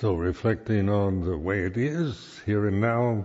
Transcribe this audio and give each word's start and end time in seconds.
So 0.00 0.14
reflecting 0.14 0.88
on 0.88 1.24
the 1.24 1.36
way 1.36 1.64
it 1.64 1.76
is 1.76 2.40
here 2.46 2.68
and 2.68 2.80
now, 2.80 3.24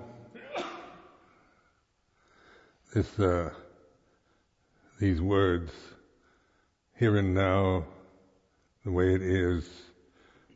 this 2.95 3.19
uh, 3.19 3.51
these 4.99 5.21
words, 5.21 5.71
here 6.97 7.17
and 7.17 7.35
now, 7.35 7.85
the 8.83 8.91
way 8.91 9.13
it 9.13 9.21
is, 9.21 9.69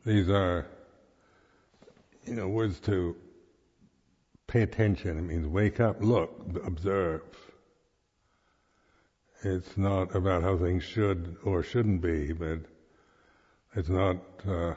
these 0.07 0.27
are, 0.27 0.65
you 2.25 2.33
know, 2.33 2.47
words 2.47 2.79
to 2.79 3.15
pay 4.47 4.63
attention. 4.63 5.19
It 5.19 5.21
means 5.21 5.45
wake 5.45 5.79
up, 5.79 5.97
look, 5.99 6.31
observe. 6.65 7.21
It's 9.43 9.77
not 9.77 10.15
about 10.15 10.41
how 10.41 10.57
things 10.57 10.83
should 10.83 11.37
or 11.43 11.61
shouldn't 11.61 12.01
be, 12.01 12.33
but 12.33 12.61
it's 13.75 13.89
not 13.89 14.17
uh, 14.47 14.73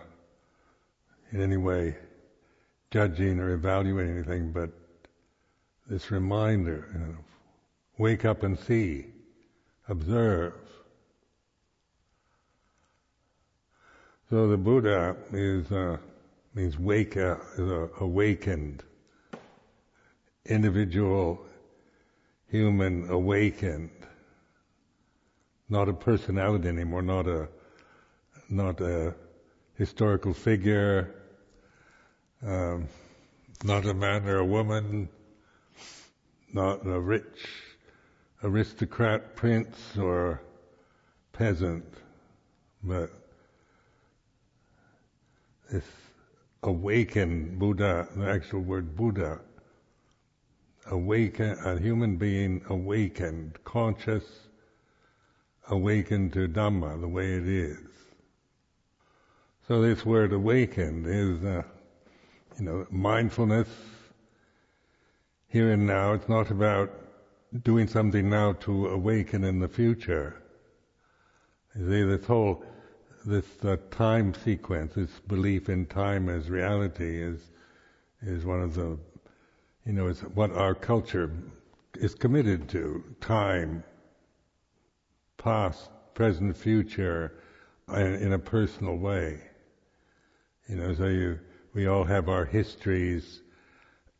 in 1.32 1.40
any 1.40 1.56
way 1.56 1.96
judging 2.90 3.38
or 3.38 3.54
evaluating 3.54 4.16
anything, 4.16 4.52
but 4.52 4.70
this 5.88 6.10
reminder, 6.10 6.88
you 6.92 6.98
know, 6.98 7.16
wake 7.98 8.24
up 8.24 8.42
and 8.42 8.58
see, 8.58 9.06
observe. 9.88 10.54
So 14.28 14.48
the 14.48 14.56
Buddha 14.56 15.16
is 15.32 15.70
uh, 15.70 15.98
means 16.54 16.78
wake 16.78 17.16
up, 17.16 17.40
is 17.54 17.68
a 17.70 17.88
awakened 18.00 18.82
individual, 20.46 21.40
human 22.48 23.08
awakened, 23.10 23.90
not 25.68 25.88
a 25.88 25.92
personality 25.92 26.68
anymore, 26.68 27.02
not 27.02 27.26
a 27.26 27.48
not 28.48 28.80
a 28.80 29.14
historical 29.74 30.34
figure, 30.34 31.19
um, 32.46 32.88
not 33.62 33.84
a 33.84 33.94
man 33.94 34.26
or 34.26 34.38
a 34.38 34.44
woman, 34.44 35.08
not 36.52 36.86
a 36.86 36.98
rich 36.98 37.46
aristocrat, 38.42 39.36
prince, 39.36 39.96
or 39.98 40.40
peasant, 41.32 41.84
but 42.82 43.10
this 45.70 45.84
awakened 46.62 47.58
Buddha, 47.58 48.08
the 48.16 48.28
actual 48.28 48.60
word 48.60 48.96
Buddha, 48.96 49.40
awaken, 50.86 51.58
a 51.64 51.78
human 51.78 52.16
being 52.16 52.62
awakened, 52.68 53.58
conscious, 53.64 54.24
awakened 55.68 56.32
to 56.32 56.48
Dhamma, 56.48 57.00
the 57.00 57.08
way 57.08 57.34
it 57.34 57.46
is. 57.46 57.78
So 59.68 59.82
this 59.82 60.04
word 60.04 60.32
awakened 60.32 61.06
is, 61.06 61.44
uh, 61.44 61.62
you 62.60 62.66
know, 62.66 62.86
mindfulness 62.90 63.68
here 65.48 65.72
and 65.72 65.86
now. 65.86 66.12
It's 66.12 66.28
not 66.28 66.50
about 66.50 66.90
doing 67.62 67.88
something 67.88 68.28
now 68.28 68.52
to 68.52 68.88
awaken 68.88 69.44
in 69.44 69.58
the 69.60 69.68
future. 69.68 70.42
You 71.74 71.88
see, 71.88 72.02
this 72.02 72.26
whole, 72.26 72.62
this 73.24 73.46
uh, 73.64 73.78
time 73.90 74.34
sequence, 74.34 74.94
this 74.94 75.20
belief 75.26 75.70
in 75.70 75.86
time 75.86 76.28
as 76.28 76.50
reality 76.50 77.22
is, 77.22 77.50
is 78.20 78.44
one 78.44 78.60
of 78.60 78.74
the, 78.74 78.98
you 79.86 79.94
know, 79.94 80.08
it's 80.08 80.20
what 80.20 80.52
our 80.52 80.74
culture 80.74 81.32
is 81.94 82.14
committed 82.14 82.68
to. 82.68 83.02
Time, 83.22 83.82
past, 85.38 85.88
present, 86.12 86.54
future, 86.54 87.32
in 87.88 88.34
a 88.34 88.38
personal 88.38 88.96
way. 88.96 89.40
You 90.68 90.76
know, 90.76 90.94
so 90.94 91.06
you, 91.06 91.40
we 91.72 91.86
all 91.86 92.04
have 92.04 92.28
our 92.28 92.44
histories, 92.44 93.42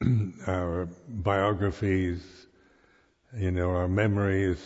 our 0.47 0.89
biographies, 1.09 2.47
you 3.37 3.51
know, 3.51 3.71
our 3.71 3.89
memories, 3.89 4.65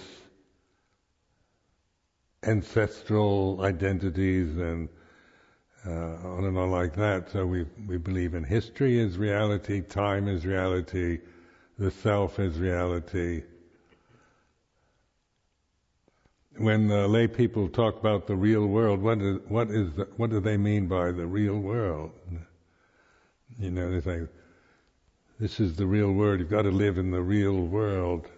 ancestral 2.43 3.61
identities, 3.62 4.56
and 4.56 4.89
uh, 5.87 6.17
on 6.25 6.44
and 6.44 6.59
on 6.59 6.71
like 6.71 6.94
that. 6.97 7.31
So 7.31 7.47
we 7.47 7.67
we 7.87 7.97
believe 7.97 8.34
in 8.34 8.44
history 8.44 9.00
as 9.00 9.19
reality, 9.19 9.81
time 9.81 10.28
is 10.28 10.47
reality, 10.47 11.21
the 11.78 11.91
self 11.91 12.39
is 12.39 12.59
reality. 12.59 13.43
When 16.56 16.91
uh, 16.91 17.09
lay 17.09 17.27
people 17.27 17.69
talk 17.69 17.99
about 17.99 18.27
the 18.27 18.37
real 18.37 18.67
world, 18.67 19.03
what 19.03 19.21
is 19.21 19.39
what 19.49 19.71
is 19.71 19.93
the, 19.94 20.05
what 20.17 20.31
do 20.31 20.41
they 20.41 20.56
mean 20.56 20.87
by 20.87 21.12
the 21.12 21.27
real 21.27 21.59
world? 21.59 22.12
You 23.59 23.71
know, 23.71 23.91
they 23.91 24.01
say 24.01 24.27
this 25.39 25.61
is 25.61 25.77
the 25.77 25.87
real 25.87 26.13
world. 26.13 26.41
You've 26.41 26.51
got 26.51 26.63
to 26.63 26.71
live 26.71 26.99
in 26.99 27.11
the 27.11 27.23
real 27.23 27.61
world. 27.61 28.29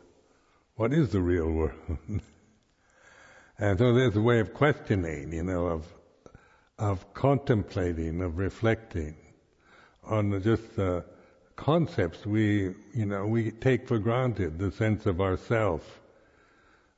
What 0.76 0.92
is 0.92 1.10
the 1.10 1.20
real 1.20 1.50
world? 1.50 1.72
and 3.58 3.78
so 3.78 3.94
there's 3.94 4.16
a 4.16 4.20
way 4.20 4.40
of 4.40 4.52
questioning, 4.54 5.32
you 5.32 5.42
know, 5.42 5.66
of 5.66 5.86
of 6.78 7.14
contemplating, 7.14 8.20
of 8.20 8.36
reflecting 8.36 9.16
on 10.04 10.42
just 10.42 10.76
the 10.76 11.04
concepts 11.56 12.26
we, 12.26 12.74
you 12.92 13.06
know, 13.06 13.26
we 13.26 13.50
take 13.50 13.88
for 13.88 13.98
granted, 13.98 14.58
the 14.58 14.70
sense 14.70 15.06
of 15.06 15.22
ourself 15.22 16.00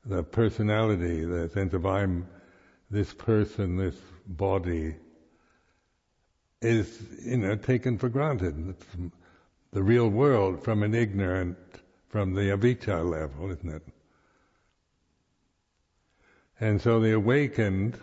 the 0.09 0.23
personality, 0.23 1.25
the 1.25 1.49
sense 1.50 1.75
of 1.75 1.85
I'm 1.85 2.27
this 2.91 3.12
person, 3.12 3.77
this 3.77 3.97
body, 4.27 4.95
is, 6.60 7.00
you 7.24 7.36
know, 7.36 7.56
taken 7.56 7.98
for 7.98 8.08
granted. 8.08 8.74
The 9.72 9.82
real 9.82 10.08
world 10.08 10.64
from 10.64 10.82
an 10.82 10.94
ignorant, 10.94 11.58
from 12.08 12.34
the 12.34 12.50
avijja 12.50 13.08
level, 13.08 13.50
isn't 13.50 13.69
it? 13.69 13.82
And 16.60 16.80
so 16.80 17.00
the 17.00 17.12
awakened, 17.12 17.98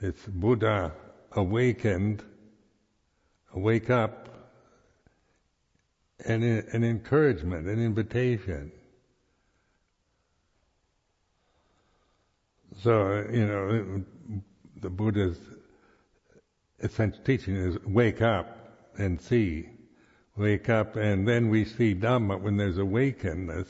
this 0.00 0.14
Buddha 0.26 0.92
awakened, 1.32 2.22
wake 3.52 3.90
up, 3.90 4.28
an, 6.24 6.42
an 6.42 6.84
encouragement, 6.84 7.66
an 7.66 7.84
invitation. 7.84 8.70
So, 12.82 13.26
you 13.32 13.46
know, 13.46 14.04
the 14.80 14.90
Buddha's 14.90 15.38
essential 16.80 17.22
teaching 17.24 17.56
is 17.56 17.78
wake 17.84 18.22
up 18.22 18.58
and 18.96 19.20
see. 19.20 19.68
Wake 20.36 20.68
up 20.68 20.96
and 20.96 21.26
then 21.26 21.48
we 21.50 21.64
see 21.64 21.94
Dhamma. 21.94 22.40
When 22.40 22.56
there's 22.56 22.78
awakeness, 22.78 23.68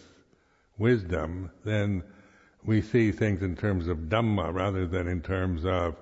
wisdom, 0.77 1.51
then 1.65 2.03
we 2.65 2.83
see 2.83 3.11
things 3.13 3.43
in 3.43 3.57
terms 3.57 3.89
of 3.89 4.09
Dhamma 4.09 4.53
rather 4.53 4.87
than 4.87 5.09
in 5.09 5.23
terms 5.23 5.65
of 5.65 5.97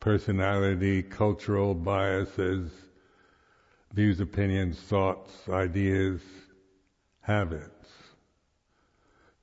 personality, 0.00 1.02
cultural 1.02 1.74
biases, 1.74 2.70
views, 3.92 4.20
opinions, 4.20 4.80
thoughts, 4.80 5.48
ideas, 5.48 6.20
habits. 7.20 7.88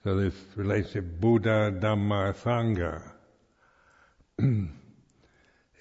So 0.04 0.18
this 0.18 0.34
relationship, 0.56 1.20
Buddha, 1.20 1.74
Dhamma, 1.80 2.34
Sangha, 2.36 3.02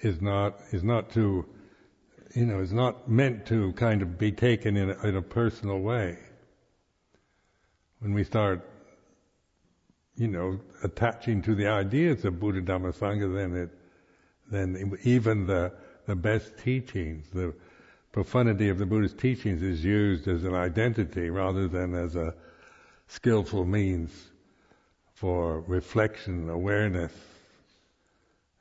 is 0.00 0.20
not 0.20 0.60
is 0.70 0.84
not 0.84 1.10
to, 1.12 1.44
you 2.34 2.46
know, 2.46 2.60
is 2.60 2.72
not 2.72 3.08
meant 3.08 3.46
to 3.46 3.72
kind 3.72 4.02
of 4.02 4.18
be 4.18 4.32
taken 4.32 4.76
in 4.76 4.90
a, 4.90 5.06
in 5.06 5.16
a 5.16 5.22
personal 5.22 5.78
way. 5.78 6.18
When 8.00 8.14
we 8.14 8.24
start, 8.24 8.68
you 10.16 10.28
know, 10.28 10.60
attaching 10.84 11.42
to 11.42 11.54
the 11.54 11.66
ideas 11.66 12.24
of 12.24 12.38
Buddha, 12.38 12.60
Dhamma, 12.62 12.94
Sangha, 12.94 13.34
then 13.34 13.56
it, 13.56 13.70
then 14.50 14.98
even 15.04 15.46
the 15.46 15.72
the 16.06 16.16
best 16.16 16.56
teachings, 16.58 17.28
the 17.30 17.52
profundity 18.12 18.70
of 18.70 18.78
the 18.78 18.86
Buddha's 18.86 19.12
teachings 19.12 19.62
is 19.62 19.84
used 19.84 20.26
as 20.26 20.42
an 20.44 20.54
identity 20.54 21.28
rather 21.28 21.68
than 21.68 21.94
as 21.94 22.16
a 22.16 22.34
skillful 23.08 23.64
means 23.64 24.10
for 25.12 25.60
reflection, 25.62 26.48
awareness, 26.48 27.12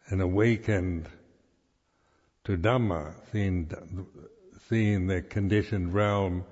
and 0.10 0.22
awakened 0.22 1.08
to 2.48 2.58
Dhamma, 2.58 3.14
seeing, 3.30 3.70
seeing 4.70 5.06
the 5.06 5.22
conditioned 5.22 5.94
realm, 5.94 6.46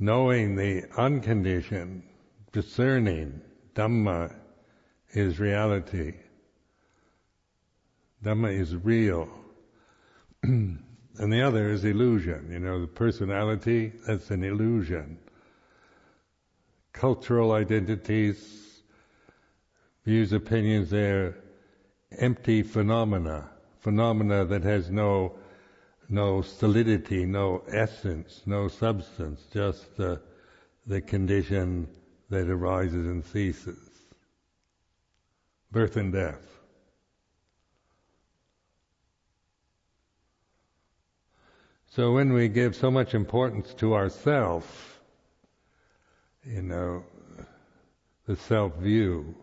knowing 0.00 0.56
the 0.56 0.82
unconditioned, 0.96 2.02
discerning 2.50 3.40
Dhamma 3.76 4.34
is 5.12 5.38
reality. 5.38 6.14
Dhamma 8.24 8.58
is 8.58 8.74
real. 8.74 9.28
and 10.42 10.82
the 11.16 11.42
other 11.42 11.68
is 11.68 11.84
illusion. 11.84 12.48
You 12.50 12.58
know, 12.58 12.80
the 12.80 12.88
personality, 12.88 13.92
that's 14.04 14.32
an 14.32 14.42
illusion 14.42 15.16
cultural 16.92 17.52
identities, 17.52 18.82
views, 20.04 20.32
opinions, 20.32 20.90
they're 20.90 21.36
empty 22.18 22.62
phenomena, 22.62 23.48
phenomena 23.82 24.44
that 24.46 24.62
has 24.62 24.90
no 24.90 25.34
no 26.08 26.42
solidity, 26.42 27.24
no 27.24 27.62
essence, 27.68 28.42
no 28.44 28.68
substance, 28.68 29.46
just 29.52 29.96
the, 29.96 30.20
the 30.86 31.00
condition 31.00 31.88
that 32.28 32.48
arises 32.50 33.06
and 33.06 33.24
ceases. 33.24 33.78
Birth 35.70 35.96
and 35.96 36.12
death. 36.12 36.46
So 41.88 42.12
when 42.12 42.34
we 42.34 42.48
give 42.48 42.76
so 42.76 42.90
much 42.90 43.14
importance 43.14 43.72
to 43.74 43.94
ourself, 43.94 45.00
you 46.44 46.62
know, 46.62 47.04
the 48.26 48.36
self 48.36 48.76
view, 48.76 49.34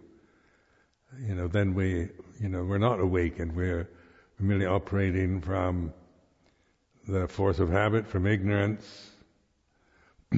you 1.20 1.34
know, 1.34 1.48
then 1.48 1.74
we, 1.74 2.10
you 2.40 2.50
know, 2.50 2.64
we're 2.64 2.78
not 2.78 3.00
awakened. 3.00 3.56
We're 3.56 3.88
merely 4.40 4.66
operating 4.66 5.42
from 5.42 5.94
the 7.08 7.28
force 7.28 7.60
of 7.60 7.70
habit, 7.70 8.08
from 8.08 8.26
ignorance, 8.26 9.12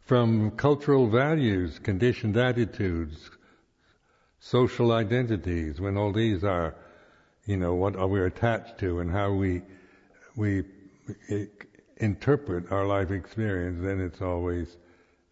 from 0.00 0.50
cultural 0.52 1.06
values, 1.08 1.78
conditioned 1.78 2.36
attitudes, 2.36 3.30
social 4.40 4.92
identities, 4.92 5.80
when 5.80 5.96
all 5.96 6.12
these 6.12 6.44
are, 6.44 6.74
you 7.44 7.56
know, 7.56 7.74
what 7.74 7.96
are 7.96 8.08
we 8.08 8.20
attached 8.22 8.78
to 8.78 9.00
and 9.00 9.10
how 9.10 9.32
we, 9.32 9.62
we 10.36 10.64
interpret 11.98 12.70
our 12.70 12.86
life 12.86 13.10
experience, 13.10 13.82
then 13.82 14.00
it's 14.00 14.20
always, 14.20 14.76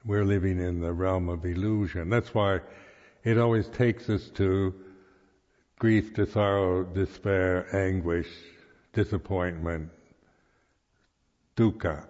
we're 0.05 0.25
living 0.25 0.61
in 0.61 0.81
the 0.81 0.93
realm 0.93 1.29
of 1.29 1.45
illusion. 1.45 2.11
That's 2.11 2.35
why 2.35 2.61
it 3.23 3.39
always 3.39 3.69
takes 3.69 4.09
us 4.09 4.29
to 4.31 4.75
grief 5.79 6.15
to 6.15 6.27
sorrow, 6.27 6.85
despair, 6.85 7.67
anguish, 7.75 8.29
disappointment, 8.93 9.91
dukkha. 11.57 12.07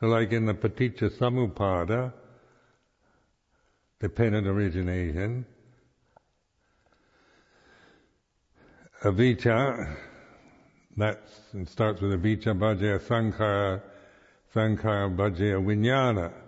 So 0.00 0.06
like 0.06 0.32
in 0.32 0.46
the 0.46 0.54
paticca 0.54 1.10
samuppada, 1.10 2.12
dependent 4.00 4.46
origination, 4.46 5.46
avijja, 9.02 9.96
that 10.96 11.22
starts 11.66 12.00
with 12.00 12.12
avijja, 12.12 12.56
bhajya, 12.56 13.00
sankhara, 13.00 13.82
sankhara, 14.54 15.14
bhajya, 15.14 15.64
vijnana. 15.64 16.43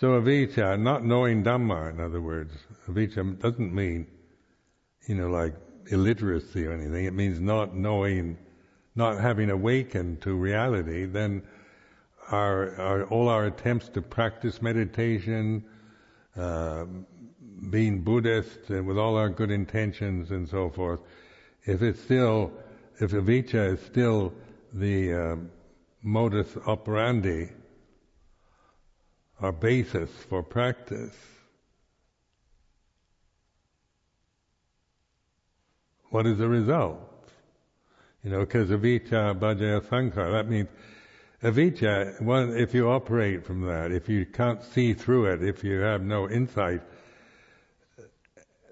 So 0.00 0.18
avijja, 0.18 0.80
not 0.80 1.04
knowing 1.04 1.44
Dhamma, 1.44 1.90
in 1.90 2.00
other 2.00 2.22
words, 2.22 2.54
avijja 2.88 3.38
doesn't 3.38 3.74
mean, 3.74 4.06
you 5.06 5.14
know, 5.14 5.28
like 5.28 5.54
illiteracy 5.90 6.64
or 6.64 6.72
anything. 6.72 7.04
It 7.04 7.12
means 7.12 7.38
not 7.38 7.76
knowing, 7.76 8.38
not 8.94 9.20
having 9.20 9.50
awakened 9.50 10.22
to 10.22 10.32
reality. 10.32 11.04
Then 11.04 11.42
our, 12.30 12.74
our 12.80 13.04
all 13.08 13.28
our 13.28 13.44
attempts 13.44 13.90
to 13.90 14.00
practice 14.00 14.62
meditation, 14.62 15.66
uh, 16.34 16.86
being 17.68 18.00
Buddhist, 18.00 18.70
and 18.70 18.86
with 18.86 18.96
all 18.96 19.18
our 19.18 19.28
good 19.28 19.50
intentions 19.50 20.30
and 20.30 20.48
so 20.48 20.70
forth, 20.70 21.00
if 21.66 21.82
it's 21.82 22.00
still, 22.00 22.50
if 23.00 23.10
avijja 23.10 23.74
is 23.74 23.80
still 23.82 24.32
the 24.72 25.12
uh, 25.12 25.36
modus 26.02 26.56
operandi, 26.66 27.50
our 29.40 29.52
basis 29.52 30.10
for 30.28 30.42
practice. 30.42 31.16
What 36.10 36.26
is 36.26 36.38
the 36.38 36.48
result? 36.48 37.30
You 38.22 38.30
know, 38.30 38.40
because 38.40 38.68
avijja, 38.68 39.38
bhajya, 39.38 39.80
sankhara, 39.82 40.32
that 40.32 40.48
means 40.48 40.68
avijja, 41.42 42.58
if 42.60 42.74
you 42.74 42.90
operate 42.90 43.46
from 43.46 43.62
that, 43.62 43.92
if 43.92 44.08
you 44.08 44.26
can't 44.26 44.62
see 44.62 44.92
through 44.92 45.26
it, 45.26 45.42
if 45.42 45.64
you 45.64 45.78
have 45.78 46.02
no 46.02 46.28
insight, 46.28 46.82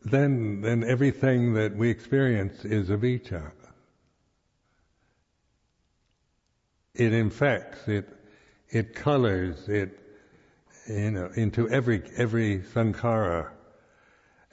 then, 0.05 0.61
then 0.61 0.85
everything 0.85 1.55
that 1.55 1.75
we 1.75 1.89
experience 1.89 2.65
is 2.65 2.89
avijja. 2.89 3.53
It 6.95 7.13
infects, 7.13 7.87
it, 7.89 8.09
it 8.69 8.95
colors, 8.95 9.69
it 9.69 10.08
into 10.89 11.69
every 11.69 12.03
every 12.17 12.61
sankhara. 12.61 13.51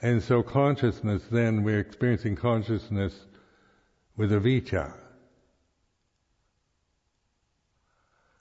And 0.02 0.22
so 0.22 0.42
consciousness, 0.42 1.22
then 1.30 1.62
we're 1.62 1.80
experiencing 1.80 2.36
consciousness 2.36 3.14
with 4.16 4.30
avijja. 4.30 4.92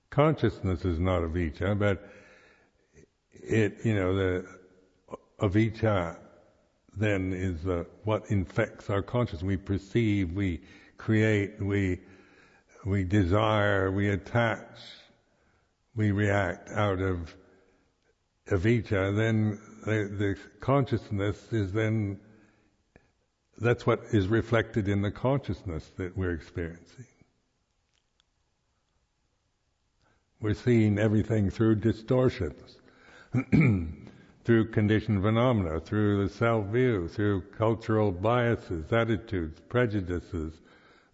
Consciousness 0.10 0.84
is 0.86 1.00
not 1.00 1.22
avijja, 1.22 1.78
but 1.78 2.10
it, 3.32 3.78
you 3.84 3.96
know, 3.96 4.16
the 4.16 4.46
avijja 5.40 6.18
then 6.98 7.34
is 7.34 7.60
what 8.04 8.24
infects 8.30 8.90
our 8.90 9.02
consciousness. 9.02 9.44
We 9.44 9.58
perceive, 9.58 10.32
we 10.34 10.62
create, 10.98 11.62
we, 11.62 12.00
we 12.86 13.04
desire, 13.04 13.92
we 13.92 14.10
attach, 14.10 14.78
we 15.96 16.12
react 16.12 16.70
out 16.72 17.02
of 17.02 17.36
avijja, 18.50 19.16
then 19.16 19.60
the, 19.86 20.10
the 20.18 20.38
consciousness 20.60 21.52
is 21.52 21.72
then, 21.72 22.20
that's 23.58 23.86
what 23.86 24.02
is 24.12 24.28
reflected 24.28 24.88
in 24.88 25.02
the 25.02 25.12
consciousness 25.12 25.92
that 25.98 26.16
we're 26.18 26.34
experiencing. 26.34 27.06
We're 30.42 30.54
seeing 30.54 31.00
everything 31.00 31.50
through 31.50 31.76
distortions, 31.76 32.78
through 34.44 34.72
conditioned 34.72 35.24
phenomena, 35.24 35.80
through 35.80 36.28
the 36.28 36.34
self-view, 36.34 37.08
through 37.08 37.42
cultural 37.58 38.12
biases, 38.12 38.92
attitudes, 38.92 39.60
prejudices, 39.70 40.54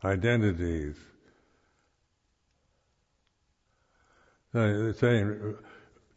identities. 0.03 0.95
So 4.51 4.91
saying, 4.91 5.55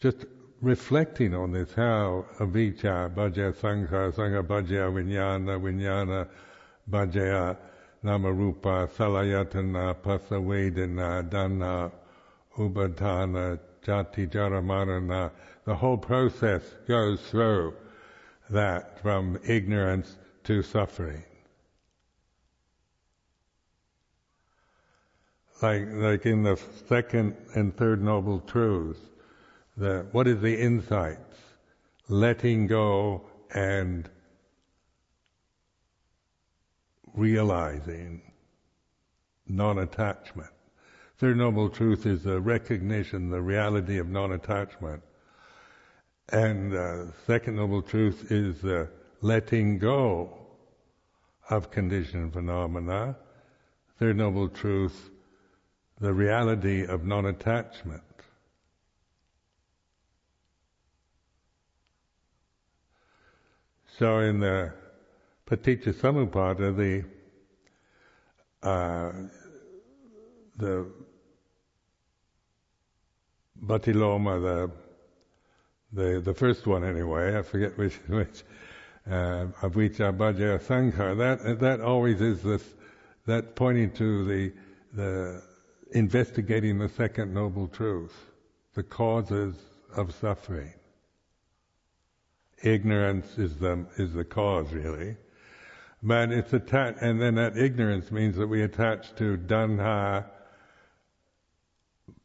just 0.01 0.27
reflecting 0.65 1.35
on 1.35 1.53
this, 1.53 1.73
how 1.75 2.25
avijja, 2.39 3.15
bhajya, 3.15 3.55
sankhara, 3.55 4.13
sankhara, 4.13 4.43
bhajya, 4.43 4.91
vijnana, 4.93 5.61
vijnana, 5.61 6.27
bhajya, 6.91 7.57
namarupa, 8.03 8.89
salayatana, 8.89 9.95
pasavedana, 9.95 11.29
dana, 11.29 11.93
upadana, 12.59 13.59
jati, 13.85 14.29
jaramarana, 14.31 15.31
the 15.67 15.75
whole 15.75 15.99
process 15.99 16.63
goes 16.89 17.21
through 17.21 17.75
that 18.51 19.01
from 19.01 19.39
ignorance 19.47 20.17
to 20.45 20.63
suffering. 20.63 21.23
Like, 25.63 25.87
like 25.93 26.27
in 26.27 26.43
the 26.43 26.61
second 26.89 27.37
and 27.55 27.75
third 27.77 28.03
noble 28.03 28.41
truths, 28.41 29.01
the, 29.77 30.07
what 30.13 30.27
is 30.27 30.41
the 30.41 30.61
insights? 30.61 31.39
Letting 32.09 32.67
go 32.67 33.23
and 33.53 34.09
realizing 37.15 38.23
non-attachment. 39.47 40.51
Third 41.19 41.37
Noble 41.37 41.69
Truth 41.69 42.07
is 42.07 42.25
the 42.25 42.41
recognition, 42.41 43.31
the 43.31 43.41
reality 43.41 43.99
of 43.99 44.09
non-attachment. 44.09 45.03
And 46.31 46.75
uh, 46.75 47.13
Second 47.27 47.57
Noble 47.57 47.83
Truth 47.83 48.31
is 48.31 48.61
the 48.61 48.89
letting 49.21 49.79
go 49.79 50.39
of 51.51 51.71
conditioned 51.71 52.33
phenomena. 52.33 53.17
Third 53.99 54.17
Noble 54.17 54.49
Truth, 54.49 55.11
the 56.01 56.13
reality 56.13 56.85
of 56.85 57.05
non-attachment. 57.05 58.03
So 63.99 64.19
in 64.19 64.41
the 64.41 64.73
Paticca 65.47 65.93
the 66.77 67.05
uh, 68.69 69.13
the 70.57 70.91
Bhattiloma, 73.65 74.43
the 74.43 74.71
the 75.93 76.21
the 76.21 76.35
first 76.35 76.67
one 76.67 76.83
anyway, 76.83 77.39
I 77.39 77.43
forget 77.43 77.79
which 77.79 77.95
which 78.09 78.43
uh, 79.07 79.47
Avijja 79.63 80.17
Bhajya 80.17 80.61
Sankhara. 80.61 81.17
That 81.17 81.61
that 81.61 81.81
always 81.81 82.21
is 82.21 82.43
this 82.43 82.65
that 83.27 83.55
pointing 83.55 83.93
to 83.93 84.25
the 84.25 84.53
the 84.93 85.43
investigating 85.93 86.79
the 86.79 86.89
second 86.89 87.33
noble 87.33 87.69
truth, 87.69 88.15
the 88.75 88.83
causes 88.83 89.55
of 89.95 90.13
suffering 90.15 90.73
ignorance 92.63 93.39
is 93.39 93.57
the 93.57 93.85
is 93.97 94.13
the 94.15 94.25
cause 94.25 94.73
really, 94.73 95.17
But 96.05 96.33
it's 96.33 96.53
attached, 96.53 97.01
and 97.01 97.19
then 97.19 97.37
that 97.37 97.57
ignorance 97.57 98.11
means 98.13 98.37
that 98.37 98.47
we 98.47 98.61
attach 98.63 99.15
to 99.17 99.39
Danha, 99.39 100.27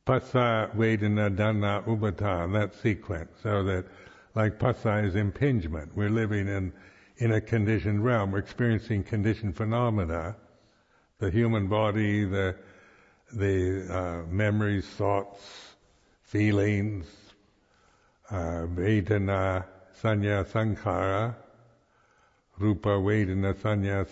Pasa, 0.03 0.69
Vedana, 0.75 1.33
Dana, 1.33 1.81
Upadana, 1.87 2.51
that 2.59 2.75
sequence. 2.75 3.31
So 3.41 3.63
that, 3.63 3.85
like 4.35 4.59
Pasa 4.59 4.97
is 4.97 5.15
impingement. 5.15 5.95
We're 5.95 6.09
living 6.09 6.49
in, 6.49 6.73
in 7.19 7.31
a 7.31 7.39
conditioned 7.39 8.03
realm. 8.03 8.31
We're 8.31 8.39
experiencing 8.39 9.03
conditioned 9.03 9.55
phenomena. 9.55 10.35
The 11.19 11.31
human 11.31 11.67
body, 11.67 12.25
the, 12.25 12.57
the 13.31 13.87
uh, 13.89 14.27
memories, 14.29 14.87
thoughts, 14.87 15.41
feelings, 16.23 17.05
uh, 18.29 18.67
Vedana, 18.75 19.63
Sanya, 20.01 20.45
Sankhara, 20.45 21.35
Rupa, 22.57 22.89
Vedana, 22.89 23.53
Sanya, 23.53 24.05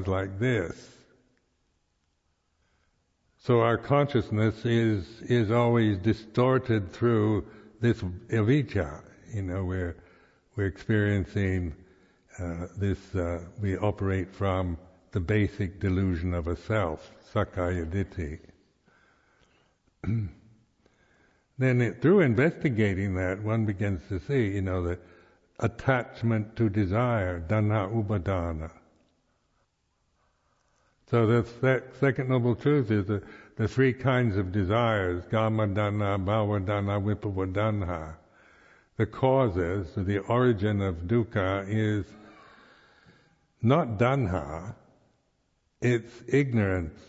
is 0.00 0.06
like 0.06 0.38
this. 0.38 0.90
So 3.38 3.60
our 3.60 3.76
consciousness 3.76 4.64
is 4.64 5.06
is 5.22 5.50
always 5.50 5.98
distorted 5.98 6.92
through 6.92 7.46
this 7.80 8.00
avijja. 8.00 9.02
You 9.34 9.42
know, 9.42 9.64
we're 9.64 9.96
we're 10.56 10.66
experiencing 10.66 11.74
uh, 12.38 12.68
this. 12.76 13.14
Uh, 13.14 13.40
we 13.60 13.76
operate 13.76 14.34
from 14.34 14.78
the 15.12 15.20
basic 15.20 15.78
delusion 15.78 16.34
of 16.34 16.48
a 16.48 16.56
self, 16.56 17.10
sakkaya 17.32 17.84
ditthi. 17.86 18.40
then 21.58 21.80
it, 21.80 22.00
through 22.02 22.20
investigating 22.20 23.14
that, 23.14 23.42
one 23.42 23.64
begins 23.66 24.00
to 24.08 24.18
see, 24.20 24.54
you 24.54 24.62
know, 24.62 24.82
the 24.82 24.98
attachment 25.58 26.56
to 26.56 26.68
desire, 26.68 27.40
dana 27.40 27.88
upadana. 27.88 28.70
So 31.10 31.26
the 31.26 31.82
second 32.00 32.28
noble 32.28 32.56
truth 32.56 32.90
is 32.90 33.06
the, 33.06 33.22
the 33.56 33.68
three 33.68 33.92
kinds 33.92 34.36
of 34.36 34.52
desires, 34.52 35.24
gamadana, 35.30 36.18
bhavadana, 36.24 37.00
vibhavadanha. 37.02 38.14
The 38.96 39.06
causes, 39.06 39.88
the 39.96 40.18
origin 40.18 40.80
of 40.80 41.06
dukkha 41.06 41.66
is 41.68 42.06
not 43.60 43.98
danha, 43.98 44.74
it's 45.80 46.12
ignorance 46.28 47.00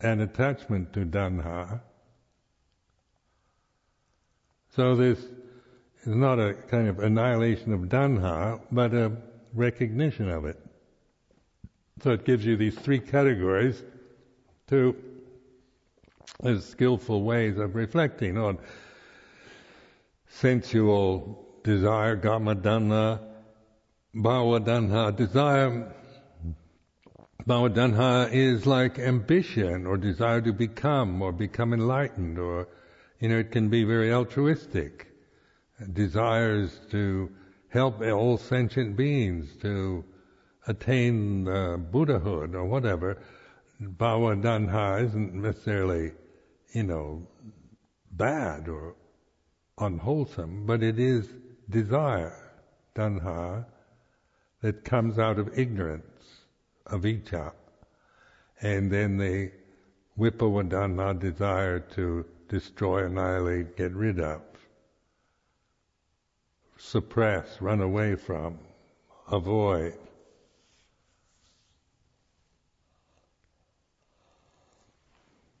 and 0.00 0.20
attachment 0.20 0.92
to 0.94 1.04
danha. 1.04 1.80
So 4.74 4.96
this 4.96 5.18
is 6.02 6.16
not 6.16 6.38
a 6.38 6.54
kind 6.54 6.88
of 6.88 6.98
annihilation 6.98 7.72
of 7.72 7.82
danha, 7.82 8.60
but 8.70 8.92
a 8.92 9.12
recognition 9.54 10.28
of 10.28 10.44
it. 10.44 10.58
So 12.02 12.10
it 12.10 12.24
gives 12.24 12.44
you 12.44 12.56
these 12.56 12.74
three 12.74 12.98
categories 12.98 13.82
to 14.68 14.96
as 16.42 16.64
skillful 16.64 17.22
ways 17.22 17.56
of 17.56 17.76
reflecting 17.76 18.36
on 18.36 18.58
sensual 20.28 21.46
desire, 21.62 22.16
gamadana, 22.16 23.20
bhavadanha. 24.14 25.14
Desire, 25.14 25.94
bhavadanha 27.46 28.32
is 28.32 28.66
like 28.66 28.98
ambition 28.98 29.86
or 29.86 29.96
desire 29.96 30.40
to 30.40 30.52
become 30.52 31.22
or 31.22 31.30
become 31.30 31.72
enlightened 31.72 32.38
or, 32.38 32.66
you 33.20 33.28
know, 33.28 33.38
it 33.38 33.52
can 33.52 33.68
be 33.68 33.84
very 33.84 34.12
altruistic. 34.12 35.11
Desires 35.92 36.80
to 36.90 37.30
help 37.68 38.02
all 38.02 38.36
sentient 38.36 38.96
beings 38.96 39.56
to 39.62 40.04
attain 40.66 41.48
uh, 41.48 41.76
Buddhahood 41.76 42.54
or 42.54 42.64
whatever, 42.64 43.18
bhava 43.80 44.40
danha 44.40 45.02
isn't 45.04 45.34
necessarily, 45.34 46.12
you 46.72 46.84
know, 46.84 47.26
bad 48.12 48.68
or 48.68 48.94
unwholesome, 49.78 50.66
but 50.66 50.82
it 50.82 50.98
is 50.98 51.28
desire, 51.68 52.52
danha, 52.94 53.64
that 54.60 54.84
comes 54.84 55.18
out 55.18 55.38
of 55.38 55.58
ignorance, 55.58 56.04
of 56.86 57.02
avijja. 57.02 57.52
And 58.60 58.92
then 58.92 59.16
the 59.16 59.50
vibhava 60.18 61.18
desire 61.18 61.80
to 61.80 62.24
destroy, 62.48 63.06
annihilate, 63.06 63.76
get 63.76 63.92
rid 63.92 64.20
of, 64.20 64.42
suppress, 66.82 67.60
run 67.60 67.80
away 67.80 68.16
from, 68.16 68.58
avoid. 69.30 69.96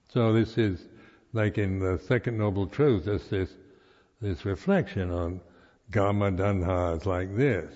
So 0.08 0.32
this 0.32 0.58
is 0.58 0.84
like 1.32 1.58
in 1.58 1.78
the 1.78 1.98
second 1.98 2.36
noble 2.36 2.66
truth, 2.66 3.04
there's 3.06 3.28
this 3.28 3.50
this 4.20 4.44
reflection 4.44 5.10
on 5.10 5.40
Gama 5.90 6.30
Danha 6.32 6.96
is 6.98 7.06
like 7.06 7.34
this. 7.36 7.72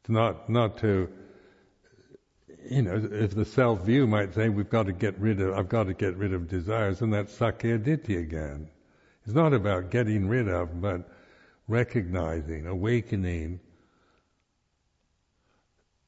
It's 0.00 0.08
not 0.08 0.48
not 0.48 0.78
to 0.78 1.08
you 2.68 2.82
know, 2.82 3.08
if 3.12 3.34
the 3.34 3.44
self 3.44 3.82
view 3.82 4.06
might 4.06 4.34
say 4.34 4.48
we've 4.48 4.70
got 4.70 4.86
to 4.86 4.92
get 4.92 5.18
rid 5.20 5.40
of 5.40 5.54
I've 5.54 5.68
got 5.68 5.84
to 5.84 5.94
get 5.94 6.16
rid 6.16 6.32
of 6.32 6.48
desires, 6.48 7.02
and 7.02 7.12
that's 7.12 7.36
Sakkaya 7.38 7.78
Ditthi 7.78 8.18
again. 8.18 8.68
It's 9.26 9.34
not 9.34 9.52
about 9.52 9.90
getting 9.90 10.28
rid 10.28 10.48
of, 10.48 10.80
but 10.80 11.08
recognizing, 11.68 12.66
awakening. 12.66 13.60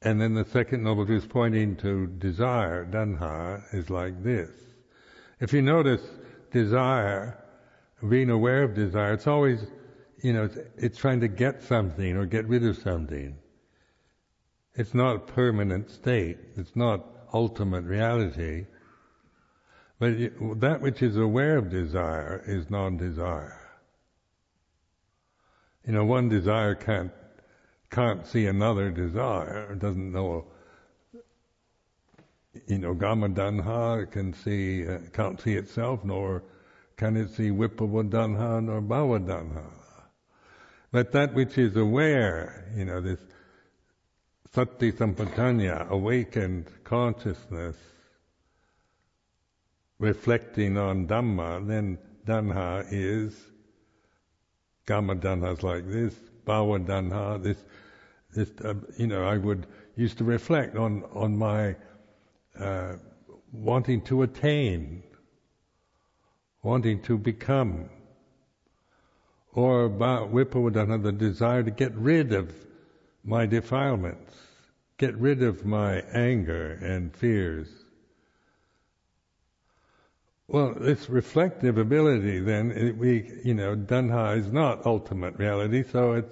And 0.01 0.21
then 0.21 0.33
the 0.35 0.45
second 0.45 0.83
noble 0.83 1.05
truth 1.05 1.27
pointing 1.29 1.75
to 1.77 2.07
desire, 2.07 2.85
danha, 2.85 3.63
is 3.73 3.89
like 3.89 4.23
this. 4.23 4.49
If 5.39 5.53
you 5.53 5.61
notice 5.61 6.01
desire, 6.51 7.43
being 8.07 8.29
aware 8.29 8.63
of 8.63 8.75
desire, 8.75 9.13
it's 9.13 9.27
always, 9.27 9.65
you 10.23 10.33
know, 10.33 10.45
it's, 10.45 10.57
it's 10.77 10.97
trying 10.97 11.19
to 11.21 11.27
get 11.27 11.63
something 11.63 12.15
or 12.15 12.25
get 12.25 12.47
rid 12.47 12.63
of 12.65 12.77
something. 12.77 13.35
It's 14.75 14.93
not 14.93 15.15
a 15.15 15.19
permanent 15.19 15.89
state. 15.89 16.37
It's 16.55 16.75
not 16.75 17.03
ultimate 17.33 17.83
reality. 17.83 18.67
But 19.99 20.09
it, 20.11 20.59
that 20.61 20.81
which 20.81 21.01
is 21.01 21.17
aware 21.17 21.57
of 21.57 21.69
desire 21.71 22.43
is 22.45 22.69
non-desire. 22.69 23.66
You 25.87 25.93
know, 25.93 26.03
one 26.03 26.27
desire 26.27 26.75
can't 26.75 27.13
can't 27.89 28.27
see 28.27 28.45
another 28.45 28.91
desire, 28.91 29.73
doesn't 29.75 30.11
know. 30.11 30.45
You 32.67 32.79
know, 32.79 32.93
Gama 32.93 33.29
Danha 33.29 34.11
can 34.11 34.33
see 34.33 34.85
uh, 34.85 34.99
can't 35.13 35.39
see 35.39 35.53
itself, 35.53 36.03
nor 36.03 36.43
can 36.97 37.15
it 37.15 37.29
see 37.29 37.51
Vibhava 37.51 38.09
Danha 38.09 38.61
nor 38.61 38.81
Bhava 38.81 39.25
Danha. 39.25 39.63
But 40.91 41.13
that 41.13 41.33
which 41.33 41.57
is 41.57 41.77
aware, 41.77 42.69
you 42.75 42.83
know, 42.83 42.99
this 42.99 43.19
Sati 44.53 44.91
Sampajanya, 44.91 45.87
awakened 45.87 46.67
consciousness, 46.83 47.77
reflecting 49.99 50.77
on 50.77 51.07
Dhamma, 51.07 51.65
then 51.65 51.97
Danha 52.25 52.85
is 52.91 53.33
Kama 54.87 55.17
Danha's 55.17 55.63
like 55.63 55.85
this, 55.87 56.15
Bhava 56.45 56.83
Danha, 56.85 57.43
this, 57.43 57.57
this, 58.33 58.49
uh, 58.63 58.73
you 58.97 59.07
know, 59.07 59.25
I 59.25 59.37
would 59.37 59.67
used 59.97 60.17
to 60.19 60.23
reflect 60.23 60.77
on 60.77 61.03
on 61.13 61.37
my 61.37 61.75
uh, 62.57 62.93
wanting 63.51 64.01
to 64.03 64.21
attain, 64.21 65.03
wanting 66.63 67.01
to 67.03 67.17
become, 67.17 67.89
or 69.53 69.85
about 69.85 70.31
Vibhava 70.31 71.03
the 71.03 71.11
desire 71.11 71.63
to 71.63 71.71
get 71.71 71.93
rid 71.95 72.31
of 72.31 72.53
my 73.25 73.45
defilements, 73.45 74.33
get 74.97 75.17
rid 75.17 75.43
of 75.43 75.65
my 75.65 75.99
anger 76.13 76.79
and 76.81 77.13
fears. 77.13 77.76
Well, 80.49 80.75
this 80.79 81.09
reflective 81.09 81.77
ability, 81.77 82.39
then, 82.39 82.95
we, 82.97 83.29
you 83.43 83.53
know, 83.53 83.75
Danha 83.75 84.37
is 84.37 84.49
not 84.49 84.85
ultimate 84.85 85.37
reality, 85.37 85.83
so 85.83 86.13
it's, 86.13 86.31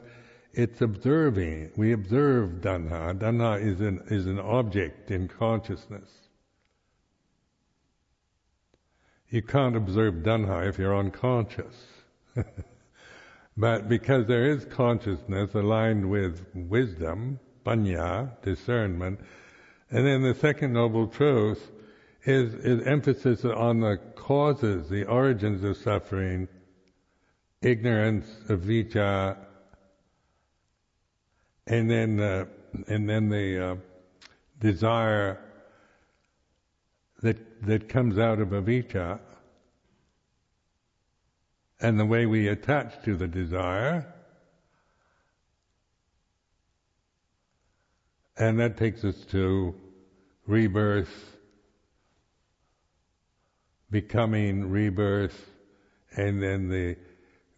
it's 0.54 0.82
observing. 0.82 1.72
We 1.76 1.92
observe 1.92 2.62
Danha. 2.62 3.20
Danha 3.20 3.62
is 3.62 3.82
an, 3.82 4.04
is 4.08 4.26
an 4.26 4.40
object 4.40 5.12
in 5.12 5.28
consciousness. 5.28 6.10
You 9.30 9.42
can't 9.42 9.76
observe 9.76 10.24
Danha 10.24 10.70
if 10.70 10.80
you're 10.80 10.98
unconscious. 10.98 11.76
but 13.58 13.90
because 13.90 14.28
there 14.28 14.46
is 14.46 14.64
consciousness 14.64 15.54
aligned 15.54 16.10
with 16.10 16.42
wisdom, 16.54 17.42
panya, 17.66 18.42
discernment, 18.44 19.20
and 19.92 20.08
then 20.08 20.22
the 20.24 20.36
second 20.36 20.72
noble 20.72 21.08
truth 21.08 21.70
is, 22.26 22.54
is 22.56 22.86
emphasis 22.88 23.46
on 23.46 23.80
the 23.80 23.98
causes, 24.16 24.90
the 24.90 25.06
origins 25.06 25.64
of 25.64 25.78
suffering, 25.78 26.48
ignorance, 27.62 28.28
avijja, 28.48 29.38
and 31.68 31.90
then 31.90 32.20
uh, 32.20 32.46
and 32.88 33.10
then 33.10 33.30
the 33.30 33.72
uh, 33.72 33.76
desire 34.60 35.40
that 37.22 37.38
that 37.66 37.90
comes 37.90 38.18
out 38.18 38.40
of 38.40 38.50
avijja 38.50 39.20
and 41.82 42.00
the 42.00 42.06
way 42.06 42.26
we 42.26 42.48
attach 42.48 43.04
to 43.04 43.16
the 43.16 43.28
desire 43.28 44.06
and 48.38 48.60
that 48.60 48.78
takes 48.78 49.04
us 49.04 49.16
to 49.26 49.74
rebirth 50.46 51.35
becoming 53.90 54.70
rebirth 54.70 55.52
and 56.16 56.42
then 56.42 56.70
the 56.70 56.96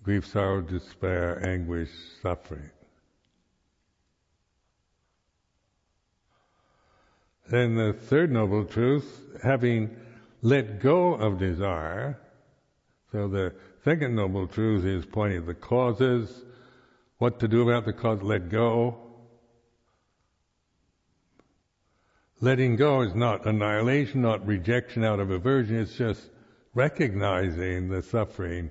grief 0.03 0.25
sorrow 0.25 0.61
despair 0.61 1.45
anguish 1.45 1.89
suffering. 2.21 2.69
Then 7.49 7.75
the 7.75 7.93
third 7.93 8.31
noble 8.31 8.65
truth, 8.65 9.21
having 9.41 9.95
let 10.41 10.81
go 10.81 11.13
of 11.13 11.39
desire, 11.39 12.19
so 13.11 13.27
the 13.27 13.53
second 13.85 14.15
noble 14.15 14.47
truth 14.47 14.83
is 14.83 15.05
pointing 15.05 15.39
at 15.39 15.45
the 15.45 15.53
causes, 15.53 16.43
what 17.19 17.39
to 17.39 17.47
do 17.47 17.67
about 17.67 17.85
the 17.85 17.93
cause, 17.93 18.21
let 18.21 18.49
go. 18.49 19.06
Letting 22.39 22.75
go 22.75 23.01
is 23.01 23.15
not 23.15 23.45
annihilation, 23.45 24.21
not 24.21 24.45
rejection 24.45 25.03
out 25.03 25.19
of 25.19 25.31
aversion, 25.31 25.77
it's 25.77 25.95
just 25.95 26.29
recognizing 26.73 27.89
the 27.89 28.01
suffering 28.01 28.69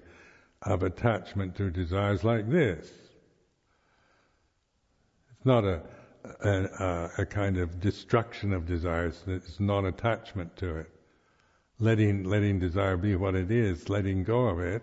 of 0.63 0.83
attachment 0.83 1.57
to 1.57 1.71
desires 1.71 2.23
like 2.23 2.49
this. 2.49 2.91
It's 5.33 5.45
not 5.45 5.65
a 5.65 5.83
a, 6.41 7.11
a, 7.19 7.27
kind 7.27 7.57
of 7.57 7.81
destruction 7.81 8.53
of 8.53 8.67
desires. 8.67 9.23
It's 9.27 9.61
non-attachment 9.61 10.57
to 10.57 10.77
it. 10.77 10.91
Letting 11.79 12.25
letting 12.25 12.59
desire 12.59 12.97
be 12.97 13.17
what 13.17 13.35
it 13.35 13.51
is, 13.51 13.89
letting 13.89 14.25
go 14.25 14.47
of 14.47 14.61
it, 14.61 14.83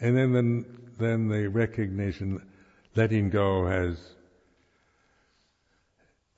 and 0.00 0.16
then 0.16 0.32
then 0.32 0.64
then 0.98 1.28
the 1.28 1.48
recognition, 1.48 2.46
letting 2.94 3.30
go 3.30 3.66
has 3.66 4.15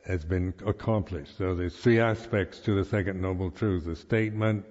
has 0.09 0.25
been 0.25 0.55
accomplished. 0.67 1.37
So 1.39 1.55
there's 1.55 1.77
three 1.77 2.01
aspects 2.01 2.59
to 2.61 2.75
the 2.75 2.85
second 2.85 3.21
noble 3.21 3.51
truth: 3.51 3.85
the 3.85 3.95
statement, 3.95 4.65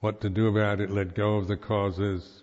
what 0.00 0.20
to 0.20 0.28
do 0.28 0.48
about 0.48 0.80
it, 0.80 0.90
let 0.90 1.14
go 1.14 1.36
of 1.36 1.46
the 1.48 1.56
causes, 1.56 2.42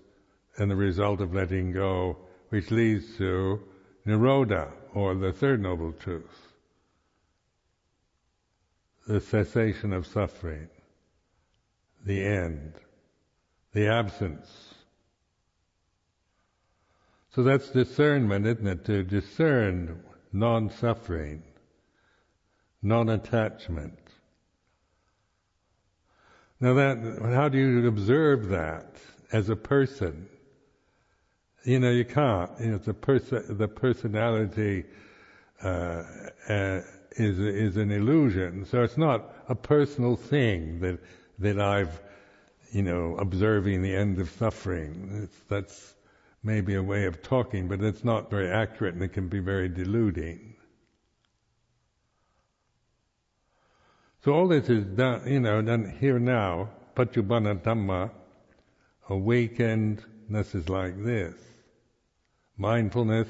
and 0.57 0.71
the 0.71 0.75
result 0.75 1.21
of 1.21 1.35
letting 1.35 1.73
go, 1.73 2.17
which 2.49 2.71
leads 2.71 3.17
to 3.17 3.61
nirodha, 4.07 4.71
or 4.93 5.13
the 5.13 5.33
third 5.33 5.61
noble 5.61 5.91
truth, 5.91 6.53
the 9.07 9.21
cessation 9.21 9.93
of 9.93 10.07
suffering, 10.07 10.69
the 12.05 12.23
end, 12.23 12.73
the 13.73 13.87
absence. 13.87 14.75
So 17.35 17.43
that's 17.43 17.69
discernment, 17.69 18.45
isn't 18.45 18.67
it? 18.67 18.85
To 18.85 19.03
discern 19.03 20.03
non-suffering, 20.33 21.43
non-attachment. 22.81 23.99
Now 26.59 26.73
that, 26.75 27.19
how 27.33 27.49
do 27.49 27.57
you 27.57 27.87
observe 27.87 28.49
that 28.49 28.97
as 29.31 29.49
a 29.49 29.55
person? 29.55 30.27
you 31.63 31.79
know, 31.79 31.91
you 31.91 32.05
can't. 32.05 32.51
You 32.59 32.71
know, 32.71 32.77
the 32.77 32.93
person, 32.93 33.57
the 33.57 33.67
personality 33.67 34.85
uh, 35.63 36.03
uh, 36.49 36.81
is 37.11 37.39
is 37.39 37.77
an 37.77 37.91
illusion. 37.91 38.65
So 38.65 38.83
it's 38.83 38.97
not 38.97 39.33
a 39.49 39.55
personal 39.55 40.15
thing 40.15 40.79
that 40.79 40.99
that 41.39 41.59
I've, 41.59 42.01
you 42.71 42.81
know, 42.81 43.15
observing 43.17 43.81
the 43.81 43.95
end 43.95 44.19
of 44.19 44.29
suffering. 44.31 45.21
It's, 45.23 45.37
that's 45.47 45.93
maybe 46.43 46.75
a 46.75 46.83
way 46.83 47.05
of 47.05 47.21
talking, 47.21 47.67
but 47.67 47.81
it's 47.81 48.03
not 48.03 48.29
very 48.29 48.49
accurate, 48.49 48.95
and 48.95 49.03
it 49.03 49.13
can 49.13 49.27
be 49.27 49.39
very 49.39 49.69
deluding. 49.69 50.55
So 54.23 54.33
all 54.33 54.47
this 54.47 54.69
is 54.69 54.85
done, 54.85 55.27
you 55.27 55.39
know, 55.39 55.61
done 55.61 55.97
here 55.99 56.19
now. 56.19 56.69
Paccuppanna 56.95 57.61
Dhamma, 57.61 58.11
awakenedness 59.09 60.55
is 60.55 60.69
like 60.69 61.03
this 61.03 61.33
mindfulness. 62.57 63.27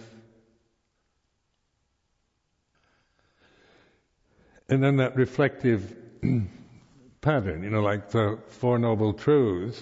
And 4.67 4.84
then 4.84 4.97
that 4.97 5.15
reflective 5.15 5.95
pattern, 7.21 7.63
you 7.63 7.69
know, 7.69 7.82
like 7.82 8.10
the 8.12 8.39
Four 8.47 8.77
Noble 8.77 9.13
Truths, 9.13 9.82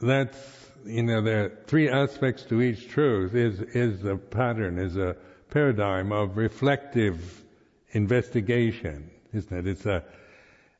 that's, 0.00 0.38
you 0.84 1.02
know, 1.02 1.22
there 1.22 1.44
are 1.44 1.52
three 1.66 1.88
aspects 1.88 2.42
to 2.44 2.60
each 2.60 2.88
truth 2.88 3.34
is, 3.34 3.60
is 3.60 4.04
a 4.04 4.16
pattern, 4.16 4.78
is 4.78 4.96
a 4.96 5.16
paradigm 5.50 6.12
of 6.12 6.36
reflective 6.36 7.42
investigation, 7.92 9.10
isn't 9.36 9.56
it? 9.56 9.66
It's 9.66 9.86
a, 9.86 10.02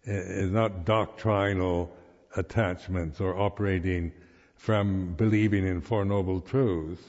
it's 0.04 0.52
not 0.52 0.84
doctrinal 0.84 1.94
attachments 2.36 3.20
or 3.20 3.38
operating 3.38 4.12
from 4.56 5.14
believing 5.14 5.66
in 5.66 5.80
Four 5.80 6.04
Noble 6.04 6.40
Truths. 6.40 7.02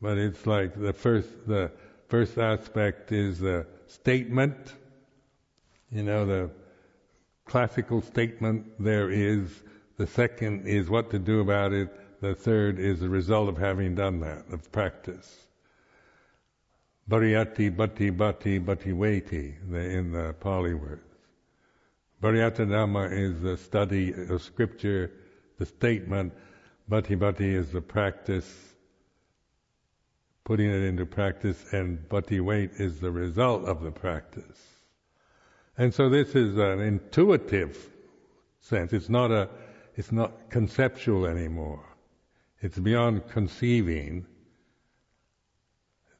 But 0.00 0.18
it's 0.18 0.46
like 0.46 0.78
the 0.78 0.92
first, 0.92 1.28
the 1.46 1.70
first 2.08 2.36
aspect 2.36 3.12
is 3.12 3.38
the 3.38 3.66
statement, 3.86 4.74
you 5.90 6.02
know, 6.02 6.26
the 6.26 6.50
classical 7.44 8.02
statement 8.02 8.66
there 8.78 9.10
is. 9.10 9.62
The 9.96 10.06
second 10.06 10.66
is 10.66 10.90
what 10.90 11.10
to 11.12 11.18
do 11.18 11.40
about 11.40 11.72
it. 11.72 11.88
The 12.20 12.34
third 12.34 12.78
is 12.78 13.00
the 13.00 13.08
result 13.08 13.48
of 13.48 13.58
having 13.58 13.94
done 13.94 14.20
that, 14.20 14.44
of 14.50 14.70
practice. 14.72 15.46
Pariyatti, 17.08 17.70
bhatti, 17.74 18.10
bhatti, 18.10 18.64
bhatti, 18.64 18.92
veti, 18.92 19.54
in 19.70 20.12
the 20.12 20.34
Pali 20.40 20.74
words. 20.74 21.02
Pariyatti 22.22 22.66
Dhamma 22.66 23.12
is 23.12 23.42
the 23.42 23.56
study 23.56 24.12
of 24.12 24.42
scripture, 24.42 25.10
the 25.58 25.66
statement. 25.66 26.32
Bhatti, 26.90 27.16
bhatti 27.18 27.54
is 27.54 27.70
the 27.70 27.80
practice 27.80 28.74
putting 30.44 30.70
it 30.70 30.82
into 30.82 31.06
practice, 31.06 31.72
and 31.72 31.98
bhatti 32.08 32.70
is 32.78 33.00
the 33.00 33.10
result 33.10 33.64
of 33.64 33.82
the 33.82 33.90
practice. 33.90 34.60
And 35.76 35.92
so 35.92 36.08
this 36.08 36.34
is 36.34 36.56
an 36.58 36.80
intuitive 36.80 37.90
sense. 38.60 38.92
It's 38.92 39.08
not 39.08 39.30
a, 39.30 39.48
it's 39.96 40.12
not 40.12 40.50
conceptual 40.50 41.26
anymore. 41.26 41.84
It's 42.60 42.78
beyond 42.78 43.26
conceiving. 43.28 44.26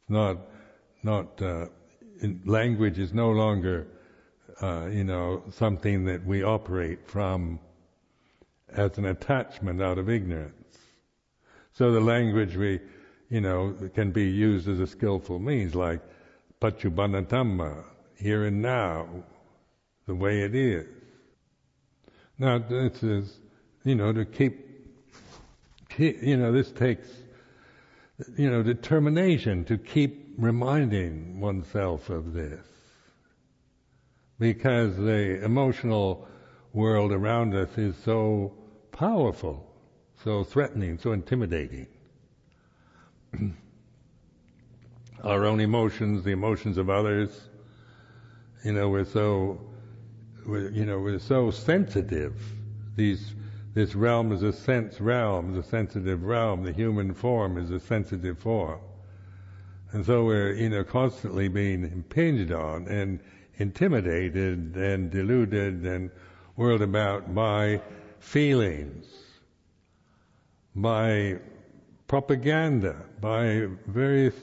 It's 0.01 0.11
not, 0.11 0.39
not, 1.05 1.41
uh, 1.43 1.67
language 2.45 2.99
is 2.99 3.13
no 3.13 3.31
longer, 3.31 3.87
uh, 4.63 4.87
you 4.87 5.05
know, 5.05 5.43
something 5.53 6.05
that 6.07 6.25
we 6.25 6.43
operate 6.43 7.07
from 7.07 7.61
as 8.71 8.99
an 8.99 9.05
attachment 9.05 9.81
out 9.83 9.99
of 9.99 10.09
ignorance. 10.09 10.79
So 11.73 11.93
the 11.93 12.01
language 12.01 12.57
we 12.57 12.81
you 13.35 13.41
know, 13.41 13.75
can 13.95 14.13
be 14.13 14.31
used 14.31 14.69
as 14.69 14.81
a 14.81 14.87
skillful 14.87 15.41
means, 15.41 15.75
like 15.75 16.01
paccuppanna 16.61 17.85
here 18.17 18.45
and 18.45 18.63
now, 18.63 19.09
the 20.07 20.15
way 20.15 20.43
it 20.43 20.55
is. 20.55 20.87
Now, 22.39 22.59
this 22.59 23.03
is, 23.03 23.39
you 23.85 23.97
know, 23.97 24.13
to 24.13 24.25
keep, 24.25 24.87
you 25.99 26.37
know, 26.37 26.53
this 26.53 26.71
takes, 26.71 27.09
you 28.37 28.51
know, 28.51 28.63
determination 28.63 29.65
to 29.65 29.79
keep 29.79 30.24
reminding 30.37 31.41
oneself 31.41 32.11
of 32.11 32.33
this. 32.33 32.67
Because 34.39 34.97
the 34.97 35.43
emotional 35.45 36.27
world 36.73 37.13
around 37.13 37.55
us 37.55 37.79
is 37.79 37.97
so 38.05 38.53
powerful, 38.91 39.65
so 40.23 40.43
threatening, 40.45 40.99
so 40.99 41.13
intimidating. 41.13 41.87
our 45.25 45.47
own 45.47 45.61
emotions, 45.61 46.25
the 46.25 46.31
emotions 46.31 46.77
of 46.79 46.91
others. 46.91 47.49
You 48.65 48.73
know, 48.73 48.89
we're 48.89 49.05
so, 49.05 49.61
we're, 50.47 50.71
you 50.71 50.85
know, 50.85 50.99
we're 50.99 51.19
so 51.19 51.51
sensitive. 51.51 52.35
These, 52.97 53.35
this 53.75 53.95
realm 53.95 54.33
is 54.33 54.43
a 54.43 54.53
sense 54.53 55.01
realm, 55.01 55.55
the 55.55 55.63
sensitive 55.63 56.23
realm. 56.23 56.63
The 56.63 56.73
human 56.73 57.15
form 57.15 57.57
is 57.59 57.71
a 57.71 57.81
sensitive 57.81 58.39
form. 58.39 58.81
And 59.95 60.05
so 60.05 60.25
we're, 60.25 60.55
you 60.55 60.71
know, 60.71 60.83
constantly 60.83 61.47
being 61.47 61.85
impinged 61.85 62.51
on 62.51 62.89
and 62.89 63.21
intimidated 63.59 64.75
and 64.75 65.09
deluded 65.09 65.87
and 65.87 66.11
whirled 66.57 66.83
about 66.83 67.33
by 67.33 67.81
feelings, 68.19 69.07
by 70.75 71.39
propaganda, 72.09 72.97
by 73.21 73.69
various 73.87 74.35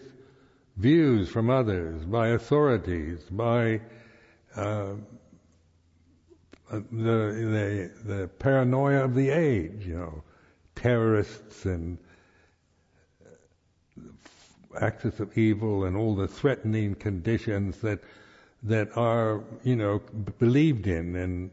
views 0.77 1.27
from 1.27 1.49
others, 1.49 2.05
by 2.05 2.29
authorities, 2.29 3.19
by 3.29 3.81
uh, 4.55 4.93
the, 6.71 6.81
the 6.93 7.91
the 8.05 8.27
paranoia 8.39 9.03
of 9.03 9.15
the 9.15 9.31
age, 9.31 9.85
you 9.85 9.97
know, 9.97 10.23
terrorists 10.75 11.65
and 11.65 11.97
axis 14.79 15.19
of 15.19 15.37
evil 15.37 15.85
and 15.85 15.95
all 15.95 16.15
the 16.15 16.27
threatening 16.27 16.95
conditions 16.95 17.77
that 17.77 17.99
that 18.63 18.95
are 18.95 19.43
you 19.63 19.75
know 19.75 19.99
believed 20.39 20.87
in 20.87 21.15
and 21.15 21.51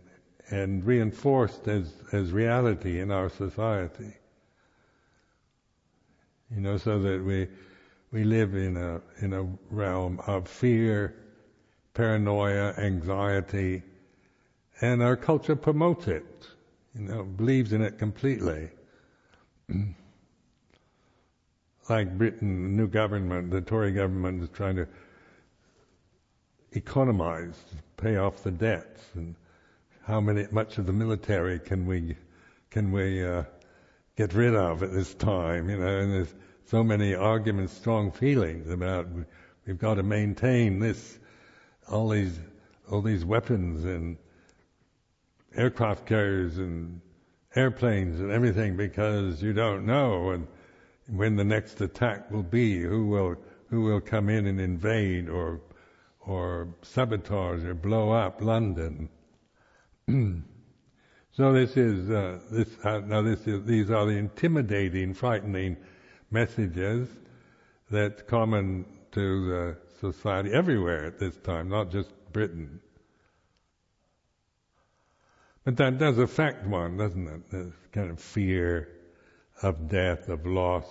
and 0.50 0.84
reinforced 0.84 1.68
as 1.68 1.92
as 2.12 2.32
reality 2.32 3.00
in 3.00 3.10
our 3.10 3.28
society. 3.28 4.14
You 6.54 6.60
know, 6.62 6.78
so 6.78 6.98
that 7.00 7.22
we 7.22 7.48
we 8.10 8.24
live 8.24 8.54
in 8.54 8.76
a 8.76 9.00
in 9.20 9.32
a 9.32 9.42
realm 9.70 10.20
of 10.26 10.48
fear, 10.48 11.14
paranoia, 11.94 12.74
anxiety, 12.78 13.82
and 14.80 15.02
our 15.02 15.16
culture 15.16 15.56
promotes 15.56 16.08
it. 16.08 16.46
You 16.94 17.02
know, 17.02 17.22
believes 17.24 17.72
in 17.72 17.82
it 17.82 17.98
completely. 17.98 18.70
like 21.88 22.16
Britain, 22.18 22.62
the 22.62 22.82
new 22.82 22.86
government, 22.86 23.50
the 23.50 23.60
Tory 23.60 23.92
government 23.92 24.42
is 24.42 24.48
trying 24.50 24.76
to 24.76 24.86
economize, 26.72 27.54
pay 27.96 28.16
off 28.16 28.42
the 28.42 28.50
debts, 28.50 29.02
and 29.14 29.34
how 30.04 30.20
many, 30.20 30.46
much 30.50 30.78
of 30.78 30.86
the 30.86 30.92
military 30.92 31.58
can 31.58 31.86
we, 31.86 32.16
can 32.70 32.92
we 32.92 33.24
uh, 33.24 33.42
get 34.16 34.34
rid 34.34 34.54
of 34.54 34.82
at 34.82 34.92
this 34.92 35.14
time? 35.14 35.70
You 35.70 35.78
know, 35.78 35.98
and 35.98 36.12
there's 36.12 36.34
so 36.66 36.84
many 36.84 37.14
arguments, 37.14 37.72
strong 37.72 38.12
feelings 38.12 38.70
about 38.70 39.08
we've 39.66 39.78
got 39.78 39.94
to 39.94 40.02
maintain 40.02 40.78
this, 40.78 41.18
all 41.90 42.08
these, 42.08 42.38
all 42.90 43.02
these 43.02 43.24
weapons 43.24 43.84
and 43.84 44.18
aircraft 45.54 46.06
carriers 46.06 46.58
and 46.58 47.00
airplanes 47.54 48.20
and 48.20 48.30
everything 48.30 48.76
because 48.76 49.42
you 49.42 49.52
don't 49.52 49.86
know 49.86 50.30
and 50.30 50.46
when 51.08 51.36
the 51.36 51.44
next 51.44 51.80
attack 51.80 52.30
will 52.30 52.42
be, 52.42 52.80
who 52.80 53.06
will 53.06 53.36
who 53.70 53.82
will 53.82 54.00
come 54.00 54.28
in 54.28 54.46
and 54.46 54.60
invade 54.60 55.28
or 55.28 55.60
or 56.20 56.68
sabotage 56.82 57.64
or 57.64 57.74
blow 57.74 58.10
up 58.10 58.42
London. 58.42 59.08
so 61.32 61.52
this 61.52 61.76
is 61.76 62.10
uh, 62.10 62.38
this 62.50 62.68
uh, 62.84 63.00
now 63.00 63.22
this 63.22 63.46
is, 63.46 63.64
these 63.64 63.90
are 63.90 64.06
the 64.06 64.12
intimidating, 64.12 65.14
frightening 65.14 65.76
messages 66.30 67.08
that's 67.90 68.22
common 68.22 68.84
to 69.12 69.48
the 69.48 69.76
society 70.00 70.52
everywhere 70.52 71.06
at 71.06 71.18
this 71.18 71.36
time, 71.38 71.68
not 71.68 71.90
just 71.90 72.10
Britain. 72.32 72.80
But 75.64 75.76
that 75.78 75.98
does 75.98 76.18
affect 76.18 76.66
one, 76.66 76.96
doesn't 76.96 77.26
it? 77.26 77.50
This 77.50 77.74
kind 77.92 78.10
of 78.10 78.20
fear 78.20 78.88
of 79.62 79.88
death, 79.88 80.28
of 80.28 80.46
loss. 80.46 80.86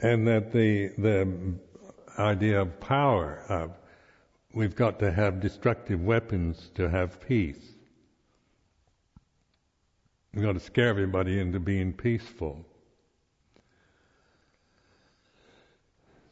And 0.00 0.26
that 0.26 0.52
the, 0.52 0.88
the 0.98 1.58
idea 2.18 2.60
of 2.60 2.80
power, 2.80 3.42
of 3.48 3.72
we've 4.52 4.76
got 4.76 4.98
to 5.00 5.10
have 5.10 5.40
destructive 5.40 6.02
weapons 6.02 6.70
to 6.74 6.88
have 6.88 7.20
peace. 7.26 7.74
We've 10.34 10.44
got 10.44 10.52
to 10.52 10.60
scare 10.60 10.88
everybody 10.88 11.40
into 11.40 11.58
being 11.58 11.92
peaceful. 11.94 12.64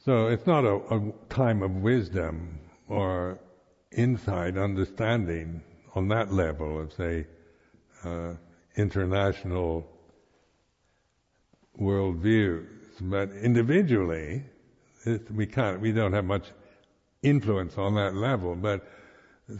So 0.04 0.26
it's 0.26 0.46
not 0.46 0.64
a, 0.64 0.74
a 0.94 1.12
time 1.30 1.62
of 1.62 1.76
wisdom 1.76 2.60
or 2.88 3.38
insight, 3.90 4.58
understanding 4.58 5.62
on 5.94 6.08
that 6.08 6.30
level 6.30 6.78
of, 6.78 6.92
say, 6.92 7.26
uh, 8.04 8.34
international 8.76 9.86
worldviews, 11.80 12.66
but 13.00 13.30
individually, 13.32 14.44
it, 15.04 15.30
we 15.30 15.46
can't, 15.46 15.80
we 15.80 15.92
don't 15.92 16.12
have 16.12 16.24
much 16.24 16.46
influence 17.22 17.76
on 17.78 17.94
that 17.94 18.14
level, 18.14 18.54
but 18.54 18.86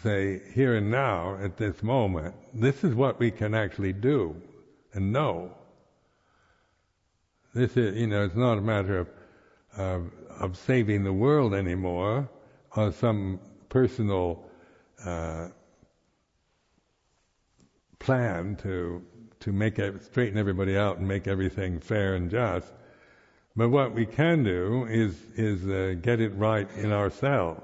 say 0.03 0.41
here 0.55 0.77
and 0.77 0.91
now, 0.91 1.37
at 1.43 1.57
this 1.57 1.83
moment, 1.83 2.35
this 2.53 2.85
is 2.85 2.95
what 2.95 3.19
we 3.19 3.31
can 3.31 3.55
actually 3.55 3.93
do 3.93 4.35
and 4.93 5.13
know. 5.13 5.51
This 7.55 7.77
is, 7.77 7.97
you 7.97 8.07
know, 8.07 8.25
it's 8.25 8.35
not 8.35 8.59
a 8.59 8.61
matter 8.61 8.99
of, 8.99 9.09
of, 9.77 10.11
of 10.41 10.57
saving 10.57 11.05
the 11.05 11.13
world 11.13 11.55
anymore 11.55 12.29
or 12.77 12.93
some 12.93 13.41
personal 13.69 14.45
uh, 15.05 15.49
plan 18.05 18.57
to 18.57 19.03
to 19.40 19.53
make 19.53 19.79
it, 19.79 20.03
straighten 20.05 20.38
everybody 20.38 20.77
out 20.77 20.99
and 20.99 21.09
make 21.09 21.27
everything 21.27 21.79
fair 21.81 22.14
and 22.14 22.31
just. 22.31 22.73
But 23.57 23.69
what 23.69 23.95
we 23.95 24.07
can 24.07 24.45
do 24.45 24.87
is 24.88 25.14
is 25.37 25.67
uh, 25.69 25.95
get 26.01 26.21
it 26.21 26.35
right 26.37 26.69
in 26.77 26.93
ourselves. 26.93 27.62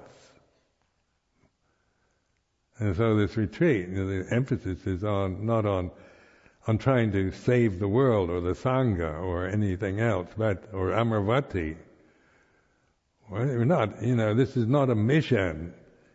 And 2.79 2.97
so 2.97 3.17
this 3.17 3.37
retreat, 3.37 3.89
you 3.89 3.95
know, 3.95 4.23
the 4.23 4.35
emphasis 4.35 4.87
is 4.87 5.05
on 5.05 5.45
not 5.45 5.67
on 5.67 5.91
on 6.67 6.79
trying 6.79 7.13
to 7.13 7.33
save 7.33 7.79
the 7.79 7.89
world 7.89 8.31
or 8.31 8.41
the 8.41 8.53
sangha 8.53 9.23
or 9.23 9.47
anything 9.47 10.01
else, 10.01 10.29
but 10.37 10.65
or 10.73 10.91
Amaravati. 10.91 11.77
We're 13.29 13.65
not, 13.65 14.03
you 14.03 14.17
know, 14.17 14.35
this 14.35 14.57
is 14.57 14.67
not 14.67 14.91
a 14.91 14.95
mission. 14.95 15.73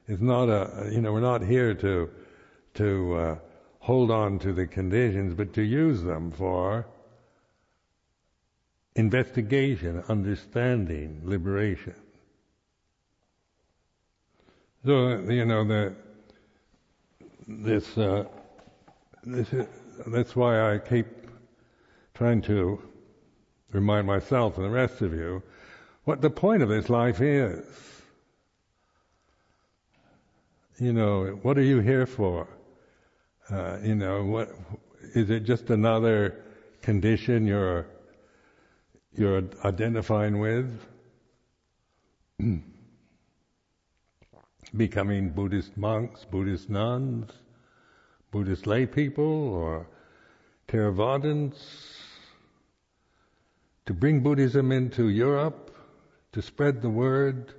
It's 0.07 0.21
not 0.21 0.49
a, 0.49 0.89
you 0.91 1.01
know, 1.01 1.13
we're 1.13 1.21
not 1.21 1.41
here 1.41 1.73
to 1.75 2.09
to 2.75 3.15
uh, 3.15 3.35
hold 3.85 4.09
on 4.09 4.39
to 4.39 4.51
the 4.51 4.65
conditions, 4.65 5.35
but 5.35 5.53
to 5.53 5.61
use 5.61 6.01
them 6.01 6.31
for 6.31 6.87
investigation, 8.95 10.03
understanding, 10.09 11.21
liberation. 11.23 11.93
So 14.83 15.19
you 15.29 15.45
know 15.45 15.63
that 15.65 15.93
this 17.47 17.95
uh, 17.95 18.25
this 19.23 19.53
is, 19.53 19.67
that's 20.07 20.35
why 20.35 20.73
I 20.73 20.79
keep 20.79 21.05
trying 22.15 22.41
to 22.43 22.81
remind 23.71 24.07
myself 24.07 24.57
and 24.57 24.65
the 24.65 24.69
rest 24.71 25.03
of 25.03 25.13
you 25.13 25.43
what 26.05 26.21
the 26.21 26.31
point 26.31 26.63
of 26.63 26.69
this 26.69 26.89
life 26.89 27.21
is. 27.21 27.63
You 30.79 30.91
know, 30.91 31.39
what 31.43 31.59
are 31.59 31.63
you 31.63 31.81
here 31.81 32.07
for? 32.07 32.47
Uh, 33.49 33.77
you 33.84 33.93
know, 33.93 34.23
what 34.23 34.49
is 35.13 35.29
it? 35.29 35.41
Just 35.43 35.69
another 35.69 36.43
condition 36.81 37.45
you're 37.45 37.86
you're 39.13 39.43
identifying 39.63 40.39
with? 40.39 40.84
Becoming 44.75 45.29
Buddhist 45.29 45.77
monks, 45.77 46.25
Buddhist 46.25 46.71
nuns, 46.71 47.31
Buddhist 48.31 48.65
lay 48.65 48.88
people, 48.88 49.53
or 49.53 49.88
Theravadins, 50.67 51.55
to 53.86 53.93
bring 53.93 54.21
Buddhism 54.21 54.71
into 54.71 55.10
Europe, 55.10 55.73
to 56.31 56.41
spread 56.41 56.81
the 56.81 56.89
word. 56.89 57.53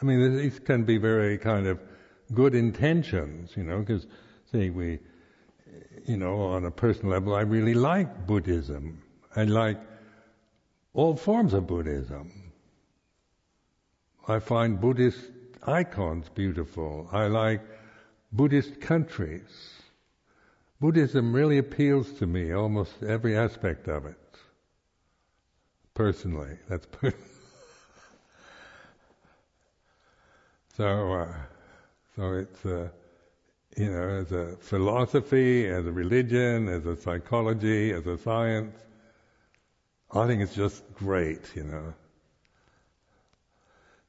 I 0.00 0.04
mean, 0.04 0.36
these 0.36 0.60
can 0.60 0.84
be 0.84 0.98
very 0.98 1.36
kind 1.36 1.66
of 1.66 1.80
good 2.34 2.54
intentions, 2.54 3.56
you 3.56 3.64
know, 3.64 3.80
because, 3.80 4.06
say, 4.52 4.70
we, 4.70 4.98
you 6.06 6.16
know, 6.16 6.40
on 6.42 6.64
a 6.64 6.70
personal 6.70 7.12
level, 7.12 7.34
I 7.34 7.42
really 7.42 7.74
like 7.74 8.26
Buddhism. 8.26 9.02
I 9.36 9.44
like 9.44 9.78
all 10.94 11.16
forms 11.16 11.54
of 11.54 11.66
Buddhism. 11.66 12.52
I 14.26 14.38
find 14.38 14.80
Buddhist 14.80 15.30
icons 15.66 16.28
beautiful. 16.28 17.08
I 17.12 17.26
like 17.26 17.62
Buddhist 18.32 18.80
countries. 18.80 19.74
Buddhism 20.80 21.34
really 21.34 21.58
appeals 21.58 22.12
to 22.18 22.26
me, 22.26 22.52
almost 22.52 23.02
every 23.02 23.36
aspect 23.36 23.88
of 23.88 24.06
it. 24.06 24.16
Personally, 25.94 26.58
that's 26.68 26.86
per- 26.92 27.14
so. 30.76 31.12
Uh, 31.12 31.34
so 32.18 32.32
it's 32.32 32.64
a, 32.64 32.90
you 33.76 33.92
know, 33.92 34.08
as 34.08 34.32
a 34.32 34.56
philosophy, 34.56 35.68
as 35.68 35.86
a 35.86 35.92
religion, 35.92 36.68
as 36.68 36.84
a 36.84 36.96
psychology, 36.96 37.92
as 37.92 38.08
a 38.08 38.18
science, 38.18 38.76
I 40.10 40.26
think 40.26 40.42
it's 40.42 40.54
just 40.56 40.82
great, 40.94 41.42
you 41.54 41.62
know. 41.62 41.94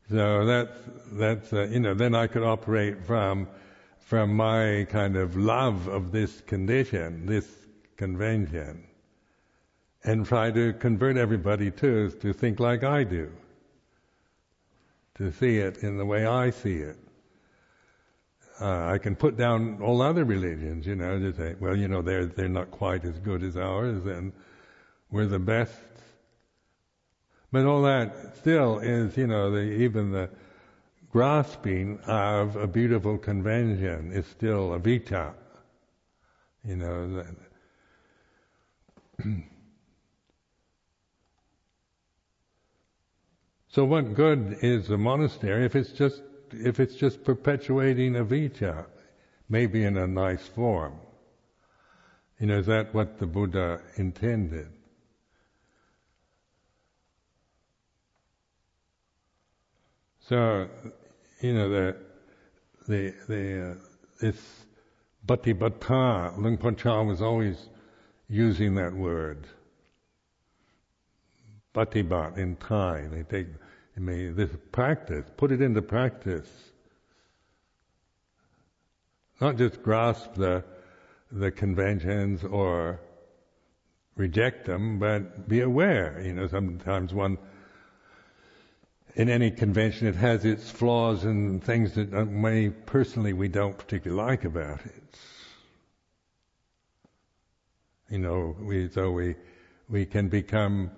So 0.10 0.44
that's 0.44 0.80
that's 1.12 1.54
uh, 1.54 1.68
you 1.68 1.82
know 1.82 1.94
then 1.94 2.16
I 2.16 2.26
could 2.26 2.42
operate 2.42 3.06
from 3.06 3.48
from 4.00 4.36
my 4.36 4.88
kind 4.90 5.16
of 5.16 5.38
love 5.38 5.88
of 5.88 6.12
this 6.12 6.42
condition, 6.42 7.28
this 7.28 7.48
convention, 7.96 8.88
and 10.04 10.26
try 10.26 10.50
to 10.50 10.74
convert 10.74 11.16
everybody 11.16 11.70
to 11.70 12.10
to 12.10 12.34
think 12.34 12.60
like 12.60 12.84
I 12.84 13.04
do, 13.04 13.32
to 15.14 15.32
see 15.32 15.58
it 15.58 15.84
in 15.84 16.00
the 16.00 16.06
way 16.06 16.26
I 16.26 16.50
see 16.50 16.78
it. 16.78 16.98
Uh, 18.62 18.88
I 18.88 18.98
can 18.98 19.16
put 19.16 19.38
down 19.38 19.82
all 19.82 20.02
other 20.02 20.26
religions, 20.26 20.86
you 20.86 20.96
know, 20.96 21.18
to 21.18 21.34
say, 21.34 21.56
well, 21.60 21.78
you 21.78 21.88
know, 21.88 22.02
they're 22.02 22.26
they're 22.26 22.50
not 22.50 22.72
quite 22.72 23.06
as 23.06 23.18
good 23.20 23.42
as 23.42 23.56
ours, 23.56 24.06
and 24.06 24.34
we're 25.10 25.28
the 25.28 25.40
best. 25.40 25.74
But 27.52 27.66
all 27.66 27.82
that 27.84 28.36
still 28.38 28.80
is, 28.80 29.16
you 29.18 29.28
know, 29.28 29.50
the, 29.52 29.62
even 29.62 30.12
the 30.12 30.30
grasping 31.10 32.00
of 32.02 32.56
a 32.58 32.68
beautiful 32.68 33.18
convention 33.18 34.12
is 34.12 34.28
still 34.28 34.74
a 34.74 34.80
vita. 34.80 35.34
You 36.66 36.76
know. 36.76 37.26
so 43.70 43.86
what 43.86 44.14
good 44.14 44.58
is 44.62 44.90
a 44.90 44.98
monastery 44.98 45.66
if 45.66 45.76
it's 45.76 45.92
just 45.92 46.22
if 46.52 46.80
it's 46.80 46.96
just 46.96 47.24
perpetuating 47.24 48.14
avijja, 48.14 48.86
maybe 49.50 49.84
in 49.84 49.98
a 49.98 50.08
nice 50.08 50.46
form? 50.48 50.94
You 52.40 52.48
know, 52.48 52.60
is 52.60 52.66
that 52.68 52.94
what 52.94 53.20
the 53.20 53.26
Buddha 53.26 53.82
intended? 53.96 54.70
So, 60.30 60.68
you 61.42 61.54
know, 61.54 61.70
the 61.70 61.96
the 62.88 63.14
the 63.28 63.72
uh, 63.72 63.76
this 64.22 64.66
bhatibhatta, 65.26 66.38
Luang 66.38 66.58
Por 66.58 66.74
Chah 66.74 67.02
was 67.02 67.22
always 67.22 67.70
using 68.30 68.76
that 68.76 68.94
word. 68.94 69.48
Bhatibat 71.74 72.38
in 72.38 72.56
Thai. 72.58 73.08
They 73.12 73.24
take 73.24 73.48
I 74.00 74.02
mean, 74.02 74.36
this 74.36 74.50
practice, 74.72 75.26
put 75.36 75.52
it 75.52 75.62
into 75.62 75.82
practice. 75.82 76.48
Not 79.42 79.58
just 79.58 79.84
grasp 79.84 80.36
the 80.36 80.64
the 81.32 81.52
conventions 81.52 82.46
or 82.46 83.02
reject 84.16 84.66
them, 84.66 85.00
but 85.00 85.50
be 85.50 85.60
aware. 85.60 86.22
You 86.24 86.34
know, 86.34 86.48
sometimes 86.48 87.14
one 87.14 87.38
in 89.16 89.30
any 89.30 89.52
convention 89.52 90.08
it 90.08 90.16
has 90.16 90.46
its 90.46 90.70
flaws 90.72 91.26
and 91.26 91.62
things 91.62 91.94
that 91.96 92.14
uh, 92.14 92.24
may 92.24 92.70
personally 92.70 93.34
we 93.34 93.50
don't 93.50 93.78
particularly 93.78 94.24
like 94.24 94.46
about 94.46 94.80
it. 94.86 95.20
You 98.10 98.20
know, 98.20 98.56
we 98.62 98.88
so 98.90 99.12
we 99.12 99.36
we 99.90 100.06
can 100.06 100.30
become 100.30 100.92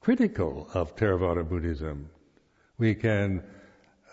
critical 0.00 0.68
of 0.74 0.94
Theravada 0.94 1.48
Buddhism. 1.48 2.10
We 2.78 2.94
can 2.94 3.42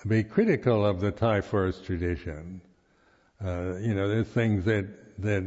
be 0.08 0.24
critical 0.24 0.86
of 0.86 1.00
the 1.00 1.12
Thai 1.12 1.42
forest 1.42 1.86
tradition. 1.86 2.62
Uh, 3.44 3.76
you 3.78 3.94
know, 3.94 4.08
there's 4.08 4.28
things 4.28 4.66
that 4.66 4.86
that 5.20 5.44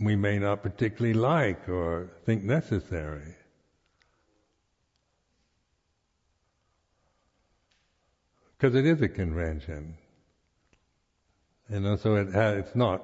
we 0.00 0.16
may 0.16 0.38
not 0.38 0.62
particularly 0.62 1.14
like 1.14 1.68
or 1.68 2.10
think 2.24 2.42
necessary. 2.42 3.34
Because 8.56 8.74
it 8.74 8.86
is 8.86 9.02
a 9.02 9.08
convention. 9.08 9.96
Know, 11.68 11.96
so 11.96 12.16
it 12.16 12.28
it's 12.34 12.74
not, 12.74 13.02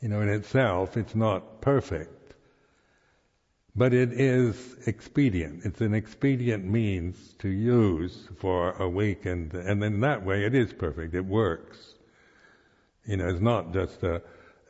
you 0.00 0.08
know, 0.08 0.20
in 0.22 0.28
itself, 0.28 0.96
it's 0.96 1.14
not 1.14 1.60
perfect. 1.60 2.17
But 3.78 3.94
it 3.94 4.12
is 4.12 4.74
expedient. 4.86 5.64
It's 5.64 5.80
an 5.80 5.94
expedient 5.94 6.64
means 6.64 7.34
to 7.38 7.48
use 7.48 8.28
for 8.36 8.72
awakened, 8.72 9.54
and 9.54 9.84
in 9.84 10.00
that 10.00 10.24
way 10.24 10.44
it 10.44 10.52
is 10.52 10.72
perfect. 10.72 11.14
It 11.14 11.24
works. 11.24 11.94
You 13.06 13.18
know, 13.18 13.28
it's 13.28 13.40
not 13.40 13.72
just 13.72 14.02
a, 14.02 14.20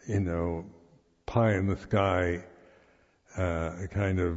you 0.06 0.20
know, 0.20 0.66
pie 1.24 1.54
in 1.54 1.68
the 1.68 1.78
sky 1.78 2.44
uh, 3.38 3.86
kind 3.90 4.20
of 4.20 4.36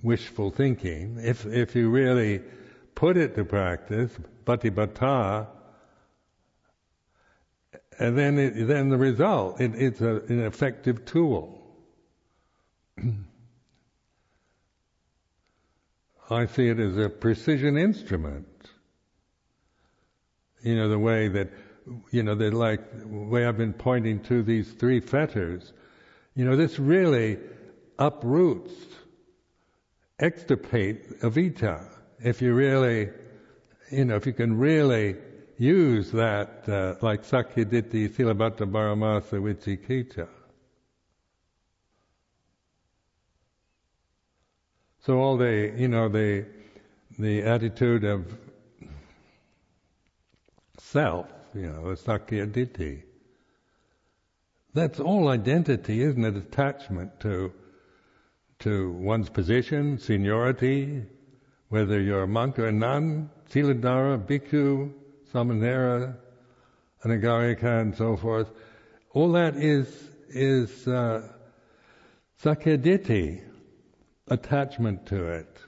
wishful 0.00 0.52
thinking. 0.52 1.18
If 1.20 1.44
if 1.46 1.74
you 1.74 1.90
really 1.90 2.40
put 2.94 3.16
it 3.16 3.34
to 3.34 3.44
practice, 3.44 4.12
bhatibhatta, 4.44 5.48
and 7.98 8.16
then 8.16 8.38
it, 8.38 8.68
then 8.68 8.90
the 8.90 8.96
result, 8.96 9.60
it, 9.60 9.74
it's 9.74 10.00
a, 10.00 10.20
an 10.28 10.44
effective 10.44 11.04
tool. 11.04 11.60
I 16.30 16.46
see 16.46 16.68
it 16.68 16.78
as 16.78 16.96
a 16.96 17.08
precision 17.08 17.76
instrument. 17.76 18.46
You 20.62 20.76
know, 20.76 20.88
the 20.88 20.98
way 20.98 21.28
that, 21.28 21.50
you 22.10 22.22
know, 22.22 22.34
that 22.34 22.54
like, 22.54 22.80
the 22.98 23.06
way 23.06 23.44
I've 23.44 23.58
been 23.58 23.74
pointing 23.74 24.20
to 24.24 24.42
these 24.42 24.72
three 24.72 25.00
fetters, 25.00 25.72
you 26.34 26.44
know, 26.44 26.56
this 26.56 26.78
really 26.78 27.38
uproots, 27.98 28.72
extirpate 30.18 31.20
avijja. 31.20 31.86
If 32.20 32.40
you 32.40 32.54
really, 32.54 33.10
you 33.90 34.06
know, 34.06 34.16
if 34.16 34.26
you 34.26 34.32
can 34.32 34.56
really 34.58 35.16
use 35.58 36.10
that, 36.12 36.68
uh, 36.68 36.94
like 37.02 37.22
Sakyaditi 37.22 38.08
Silabbata 38.08 38.60
Paramasa 38.60 39.40
Vicikiccha. 39.40 40.28
So 45.04 45.18
all 45.18 45.36
the, 45.36 45.70
you 45.76 45.88
know, 45.88 46.08
the, 46.08 46.46
the 47.18 47.42
attitude 47.42 48.04
of 48.04 48.24
self, 50.78 51.26
you 51.54 51.66
know, 51.66 51.94
the 51.94 52.00
Sakyaditi, 52.00 53.02
that's 54.72 55.00
all 55.00 55.28
identity, 55.28 56.00
isn't 56.00 56.24
it? 56.24 56.36
Attachment 56.36 57.20
to, 57.20 57.52
to 58.60 58.92
one's 58.92 59.28
position, 59.28 59.98
seniority, 59.98 61.02
whether 61.68 62.00
you're 62.00 62.22
a 62.22 62.28
monk 62.28 62.58
or 62.58 62.68
a 62.68 62.72
nun, 62.72 63.28
Siladhara, 63.50 64.26
Bhikkhu, 64.26 64.90
Samanera, 65.34 66.16
Anagarika, 67.04 67.82
and 67.82 67.94
so 67.94 68.16
forth. 68.16 68.48
All 69.10 69.32
that 69.32 69.54
is, 69.56 69.86
is, 70.30 70.88
uh, 70.88 71.28
Sakyaditi, 72.42 73.42
attachment 74.28 75.06
to 75.06 75.26
it, 75.26 75.58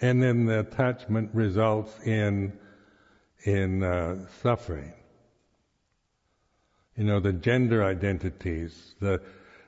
and 0.00 0.22
then 0.22 0.46
the 0.46 0.60
attachment 0.60 1.30
results 1.34 1.98
in 2.04 2.58
in 3.44 3.82
uh, 3.82 4.26
suffering. 4.42 4.92
You 6.96 7.04
know, 7.04 7.20
the 7.20 7.32
gender 7.32 7.84
identities, 7.84 8.94
the 9.00 9.20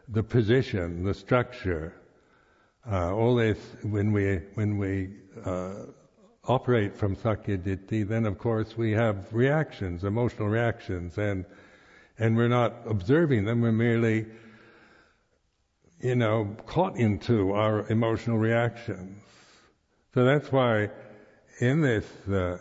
the 0.08 0.22
position, 0.22 1.04
the 1.04 1.14
structure, 1.14 1.94
uh, 2.90 3.12
all 3.12 3.34
this. 3.36 3.58
When 3.82 4.12
we 4.12 4.36
when 4.54 4.78
we 4.78 5.10
uh, 5.44 5.86
operate 6.44 6.96
from 6.96 7.16
sakyaditi, 7.16 8.06
then 8.06 8.26
of 8.26 8.38
course 8.38 8.76
we 8.76 8.92
have 8.92 9.32
reactions, 9.32 10.04
emotional 10.04 10.48
reactions, 10.48 11.18
and 11.18 11.44
and 12.18 12.36
we're 12.36 12.48
not 12.48 12.74
observing 12.86 13.44
them. 13.44 13.60
We're 13.60 13.72
merely 13.72 14.26
you 16.00 16.14
know, 16.14 16.56
caught 16.66 16.96
into 16.96 17.52
our 17.52 17.86
emotional 17.88 18.38
reactions. 18.38 19.22
So 20.14 20.24
that's 20.24 20.50
why 20.52 20.90
in 21.60 21.80
this, 21.80 22.04
uh, 22.28 22.58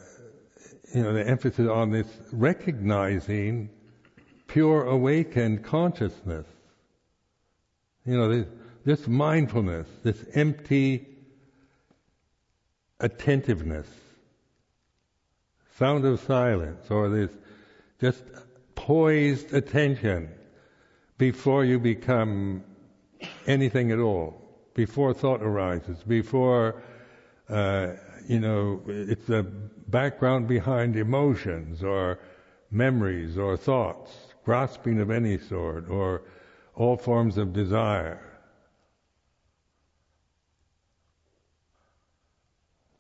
you 0.94 1.04
know, 1.04 1.14
the 1.14 1.28
emphasis 1.28 1.68
on 1.68 1.92
this 1.92 2.08
recognizing 2.32 3.70
pure 4.48 4.86
awakened 4.86 5.64
consciousness. 5.64 6.46
You 8.06 8.18
know, 8.18 8.30
this, 8.30 8.48
this 8.86 9.08
mindfulness, 9.08 9.88
this 10.04 10.24
empty 10.34 11.08
attentiveness, 13.00 13.88
sound 15.78 16.06
of 16.06 16.20
silence, 16.22 16.90
or 16.90 17.10
this 17.10 17.32
just 18.00 18.24
poised 18.76 19.54
attention 19.54 20.30
before 21.18 21.66
you 21.66 21.80
become 21.80 22.64
anything 23.48 23.92
at 23.92 24.00
all, 24.00 24.42
before 24.74 25.14
thought 25.14 25.42
arises, 25.42 25.98
before, 26.04 26.82
uh, 27.50 27.94
you 28.28 28.40
know, 28.40 28.82
it's 28.88 29.26
the 29.26 29.44
background 29.44 30.48
behind 30.48 30.96
emotions 30.96 31.84
or 31.84 32.20
memories 32.72 33.38
or 33.38 33.56
thoughts, 33.56 34.12
grasping 34.44 35.00
of 35.00 35.10
any 35.12 35.38
sort, 35.38 35.90
or 35.90 36.24
all 36.76 36.98
forms 36.98 37.38
of 37.38 37.54
desire. 37.54 38.22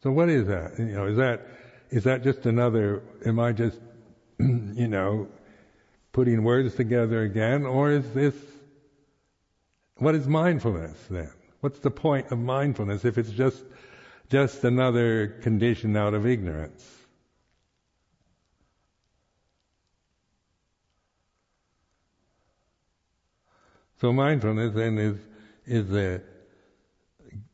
So 0.02 0.12
what 0.12 0.30
is 0.30 0.48
that? 0.48 0.78
You 0.78 0.86
know, 0.86 1.08
is 1.08 1.18
that 1.18 1.48
is 1.90 2.04
that 2.04 2.24
just 2.24 2.46
another? 2.46 3.02
Am 3.26 3.40
I 3.40 3.52
just, 3.52 3.80
you 4.40 4.88
know, 4.88 5.28
putting 6.14 6.44
words 6.44 6.76
together 6.76 7.24
again, 7.24 7.66
or 7.66 7.92
is 7.92 8.12
this 8.12 8.36
what 9.98 10.16
is 10.16 10.28
mindfulness 10.28 10.98
then? 11.10 11.32
What's 11.62 11.80
the 11.80 11.92
point 11.92 12.32
of 12.32 12.40
mindfulness 12.40 13.06
if 13.06 13.18
it's 13.18 13.32
just 13.32 13.64
just 14.30 14.64
another 14.64 15.28
condition 15.42 15.96
out 15.96 16.14
of 16.14 16.26
ignorance? 16.26 16.84
So 24.02 24.12
mindfulness 24.12 24.74
then 24.74 24.98
is 24.98 25.18
is 25.66 25.88
the 25.88 26.22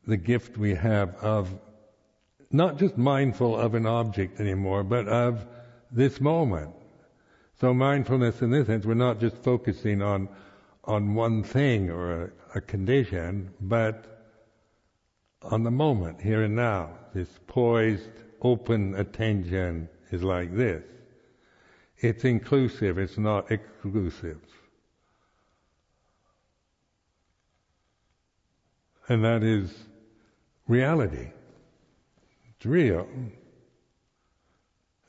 the 0.06 0.16
gift 0.16 0.58
we 0.58 0.74
have 0.74 1.14
of 1.16 1.48
not 2.50 2.78
just 2.78 2.98
mindful 2.98 3.56
of 3.58 3.74
an 3.74 3.86
object 3.86 4.40
anymore, 4.40 4.82
but 4.82 5.08
of 5.08 5.46
this 5.90 6.20
moment. 6.20 6.74
So 7.60 7.72
mindfulness 7.72 8.42
in 8.42 8.50
this 8.50 8.66
sense, 8.66 8.84
we're 8.84 8.94
not 8.94 9.20
just 9.20 9.36
focusing 9.38 10.02
on 10.02 10.28
on 10.84 11.14
one 11.14 11.42
thing 11.42 11.90
or 11.90 12.24
a, 12.24 12.30
a 12.56 12.60
condition, 12.60 13.50
but 13.60 14.12
on 15.42 15.62
the 15.62 15.70
moment, 15.70 16.20
here 16.20 16.42
and 16.42 16.56
now. 16.56 16.90
This 17.14 17.28
poised, 17.46 18.10
open 18.40 18.94
attention 18.94 19.88
is 20.10 20.22
like 20.22 20.54
this. 20.56 20.84
It's 21.98 22.24
inclusive, 22.24 22.98
it's 22.98 23.18
not 23.18 23.50
exclusive. 23.50 24.40
And 29.08 29.24
that 29.24 29.42
is 29.42 29.72
reality. 30.66 31.30
It's 32.56 32.66
real. 32.66 33.06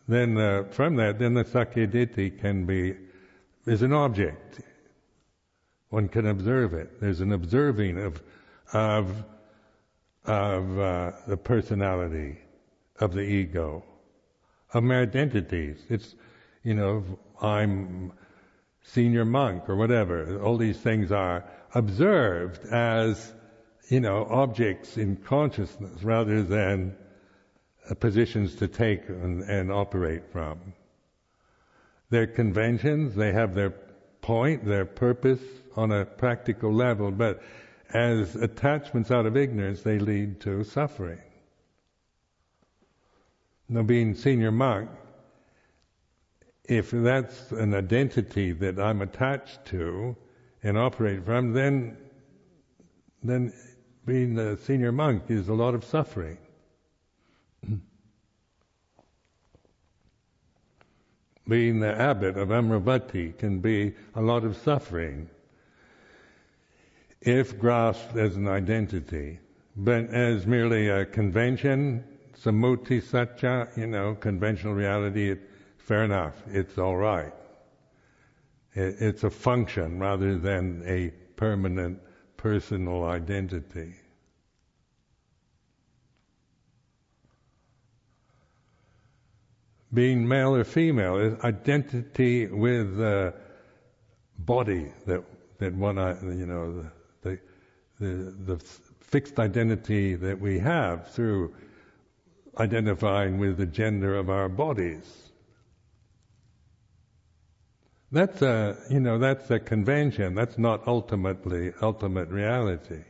Then 0.08 0.38
uh, 0.38 0.66
from 0.72 0.96
that, 0.98 1.20
then 1.20 1.34
the 1.34 1.46
sakkayaditthi 1.46 2.40
can 2.40 2.66
be, 2.66 2.96
is 3.66 3.82
an 3.82 3.94
object. 3.94 4.62
One 5.94 6.08
can 6.08 6.26
observe 6.26 6.74
it. 6.74 7.00
There's 7.00 7.22
an 7.22 7.32
observing 7.32 8.00
of, 8.00 8.20
of, 8.74 9.24
of 10.26 10.80
uh, 10.80 11.12
the 11.28 11.38
personality, 11.38 12.40
of 13.00 13.14
the 13.14 13.22
ego, 13.22 13.84
of 14.74 14.82
my 14.82 15.02
identities. 15.02 15.78
It's, 15.90 16.16
you 16.64 16.74
know, 16.74 17.04
I'm 17.40 18.12
senior 18.82 19.24
monk 19.24 19.70
or 19.70 19.76
whatever. 19.76 20.42
All 20.42 20.58
these 20.58 20.80
things 20.80 21.12
are 21.12 21.46
observed 21.76 22.66
as, 22.72 23.32
you 23.90 24.00
know, 24.00 24.26
objects 24.32 24.98
in 24.98 25.18
consciousness 25.18 26.02
rather 26.02 26.42
than 26.42 26.96
uh, 27.88 27.94
positions 27.94 28.56
to 28.56 28.68
take 28.68 29.08
and, 29.10 29.44
and 29.44 29.72
operate 29.72 30.24
from. 30.32 30.74
They're 32.10 32.26
conventions, 32.26 33.14
they 33.14 33.32
have 33.32 33.54
their 33.54 33.76
point, 34.22 34.66
their 34.66 34.86
purpose, 34.86 35.42
on 35.76 35.92
a 35.92 36.06
practical 36.06 36.74
level, 36.74 37.12
but 37.12 37.42
as 37.94 38.36
attachments 38.36 39.12
out 39.12 39.26
of 39.26 39.38
ignorance, 39.38 39.82
they 39.82 40.00
lead 40.00 40.40
to 40.42 40.64
suffering. 40.64 41.20
Now, 43.70 43.84
being 43.84 44.16
senior 44.16 44.52
monk, 44.52 44.90
if 46.66 46.92
that's 46.92 47.52
an 47.52 47.74
identity 47.74 48.52
that 48.54 48.80
I'm 48.80 49.02
attached 49.02 49.66
to 49.66 50.16
and 50.62 50.78
operate 50.78 51.26
from, 51.26 51.54
then 51.54 51.98
then 53.24 53.54
being 54.06 54.38
a 54.38 54.58
senior 54.58 54.92
monk 54.92 55.24
is 55.30 55.48
a 55.48 55.54
lot 55.54 55.74
of 55.74 55.86
suffering. 55.86 56.38
being 61.48 61.80
the 61.80 61.98
abbot 61.98 62.38
of 62.38 62.50
Amaravati 62.50 63.38
can 63.38 63.60
be 63.60 63.94
a 64.16 64.22
lot 64.22 64.44
of 64.44 64.58
suffering 64.58 65.30
if 67.26 67.58
grasped 67.58 68.16
as 68.18 68.36
an 68.36 68.48
identity, 68.48 69.40
but 69.76 70.10
as 70.10 70.46
merely 70.46 70.90
a 70.90 71.06
convention, 71.06 72.04
samuti 72.38 73.02
satya, 73.02 73.70
you 73.76 73.88
know, 73.88 74.16
conventional 74.16 74.74
reality, 74.74 75.32
it, 75.32 75.40
fair 75.78 76.04
enough, 76.04 76.36
it's 76.48 76.78
all 76.78 76.98
right. 76.98 77.34
It, 78.74 78.96
it's 79.00 79.24
a 79.24 79.30
function 79.30 80.00
rather 80.00 80.38
than 80.38 80.84
a 80.86 81.12
permanent 81.38 82.00
personal 82.38 83.06
identity. 83.06 83.96
Being 89.94 90.28
male 90.28 90.56
or 90.56 90.64
female 90.64 91.18
is 91.18 91.40
identity 91.44 92.48
with 92.48 92.98
the 92.98 93.34
body 94.40 94.92
that 95.06 95.24
that 95.60 95.74
one, 95.76 95.98
you 96.38 96.46
know, 96.46 96.86
the, 98.04 98.56
the 98.56 98.58
fixed 99.00 99.40
identity 99.40 100.16
that 100.16 100.40
we 100.40 100.60
have 100.60 101.12
through 101.12 101.54
identifying 102.60 103.40
with 103.40 103.58
the 103.58 103.66
gender 103.66 104.16
of 104.16 104.30
our 104.30 104.50
bodies. 104.50 105.32
That's 108.12 108.42
a, 108.44 108.78
you 108.92 109.00
know, 109.00 109.18
that's 109.18 109.50
a 109.50 109.60
convention. 109.60 110.36
That's 110.36 110.58
not 110.60 110.88
ultimately 110.88 111.74
ultimate 111.82 112.30
reality. 112.30 113.04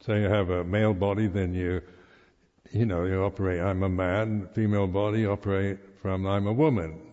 So 0.00 0.14
you 0.14 0.28
have 0.28 0.50
a 0.50 0.64
male 0.64 0.94
body, 0.94 1.26
then 1.26 1.54
you, 1.54 1.82
you 2.70 2.86
know, 2.86 3.04
you 3.04 3.22
operate. 3.22 3.60
I'm 3.60 3.82
a 3.82 3.88
man. 3.88 4.48
Female 4.54 4.86
body 4.86 5.26
operate 5.26 5.78
from 6.02 6.26
I'm 6.26 6.46
a 6.46 6.52
woman. 6.52 7.09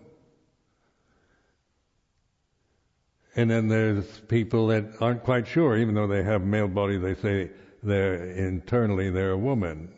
And 3.37 3.51
then 3.51 3.67
there's 3.67 4.19
people 4.21 4.67
that 4.67 4.85
aren't 4.99 5.23
quite 5.23 5.47
sure, 5.47 5.77
even 5.77 5.93
though 5.93 6.07
they 6.07 6.23
have 6.23 6.41
male 6.41 6.67
body, 6.67 6.97
they 6.97 7.13
say 7.13 7.51
they're 7.83 8.31
internally 8.31 9.11
they're 9.11 9.31
a 9.31 9.37
woman. 9.37 9.93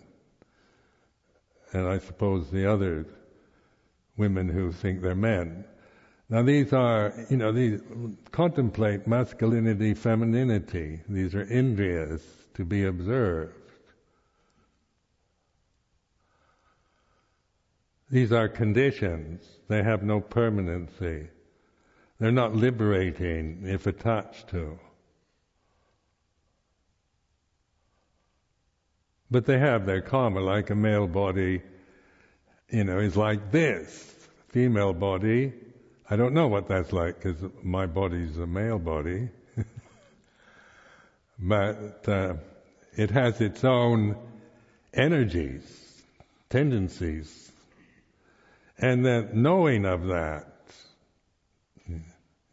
And 1.72 1.88
I 1.88 2.00
suppose 2.00 2.52
the 2.52 2.70
other 2.70 3.06
women 4.18 4.50
who 4.50 4.74
think 4.74 5.02
they're 5.02 5.16
men. 5.16 5.64
Now 6.28 6.44
these 6.44 6.74
are, 6.74 7.14
you 7.30 7.38
know, 7.38 7.54
these 7.54 7.80
contemplate 8.32 9.08
masculinity, 9.08 9.94
femininity. 9.94 11.00
These 11.08 11.34
are 11.34 11.46
indriyas 11.46 12.22
to 12.56 12.66
be 12.66 12.86
observed. 12.86 13.56
These 18.12 18.34
are 18.34 18.50
conditions. 18.50 19.44
They 19.70 19.82
have 19.82 20.04
no 20.04 20.20
permanency. 20.20 21.30
They're 22.20 22.32
not 22.32 22.56
liberating 22.56 23.64
if 23.66 23.88
attached 23.88 24.50
to. 24.50 24.78
But 29.32 29.46
they 29.46 29.60
have 29.60 29.86
their 29.86 30.02
karma, 30.02 30.42
like 30.42 30.70
a 30.70 30.76
male 30.76 31.08
body, 31.08 31.62
you 32.70 32.84
know, 32.84 33.00
is 33.00 33.16
like 33.16 33.52
this. 33.52 34.06
Female 34.50 34.94
body, 34.94 35.54
I 36.10 36.16
don't 36.16 36.34
know 36.34 36.48
what 36.48 36.68
that's 36.68 36.92
like 36.92 37.22
because 37.22 37.38
my 37.62 37.86
body's 37.86 38.36
a 38.40 38.48
male 38.48 38.80
body. 38.80 39.30
but 41.40 42.10
uh, 42.10 42.34
it 42.98 43.12
has 43.12 43.40
its 43.42 43.64
own 43.64 44.18
energies, 44.92 46.02
tendencies. 46.50 47.52
And 48.80 49.06
the 49.06 49.30
knowing 49.32 49.86
of 49.86 50.08
that 50.08 50.49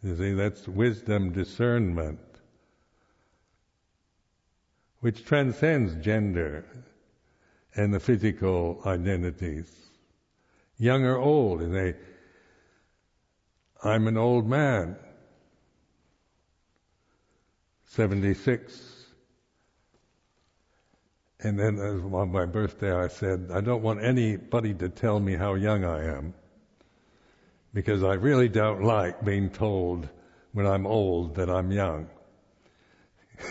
you 0.07 0.16
see, 0.16 0.33
that's 0.35 0.69
wisdom 0.69 1.33
discernment, 1.33 2.21
which 5.01 5.25
transcends 5.25 5.97
gender 5.97 6.64
and 7.75 7.92
the 7.92 7.99
physical 7.99 8.81
identities. 8.87 9.69
Young 10.79 11.05
or 11.05 11.16
old, 11.16 11.61
and 11.61 11.75
they, 11.75 11.95
I'm 13.83 14.07
an 14.07 14.17
old 14.17 14.48
man, 14.48 14.96
76. 17.87 19.07
And 21.40 21.59
then 21.59 21.81
on 21.81 22.31
my 22.31 22.46
birthday 22.46 22.94
I 22.94 23.09
said, 23.09 23.50
I 23.52 23.61
don't 23.61 23.83
want 23.83 24.04
anybody 24.04 24.73
to 24.75 24.88
tell 24.88 25.19
me 25.19 25.35
how 25.35 25.54
young 25.54 25.85
I 25.85 26.04
am 26.04 26.35
because 27.77 28.02
I 28.02 28.14
really 28.14 28.48
don't 28.48 28.85
like 28.85 29.22
being 29.22 29.50
told 29.50 30.08
when 30.52 30.66
I'm 30.66 30.87
old 30.87 31.35
that 31.35 31.50
I'm 31.50 31.70
young. 31.70 32.08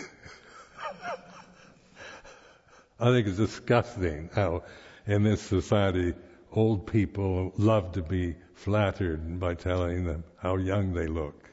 I 2.98 3.12
think 3.12 3.28
it's 3.28 3.36
disgusting 3.36 4.28
how 4.34 4.64
in 5.06 5.22
this 5.22 5.40
society 5.40 6.14
old 6.50 6.88
people 6.88 7.52
love 7.56 7.92
to 7.92 8.02
be 8.02 8.34
flattered 8.54 9.38
by 9.38 9.54
telling 9.54 10.04
them 10.04 10.24
how 10.38 10.56
young 10.56 10.92
they 10.92 11.06
look. 11.06 11.48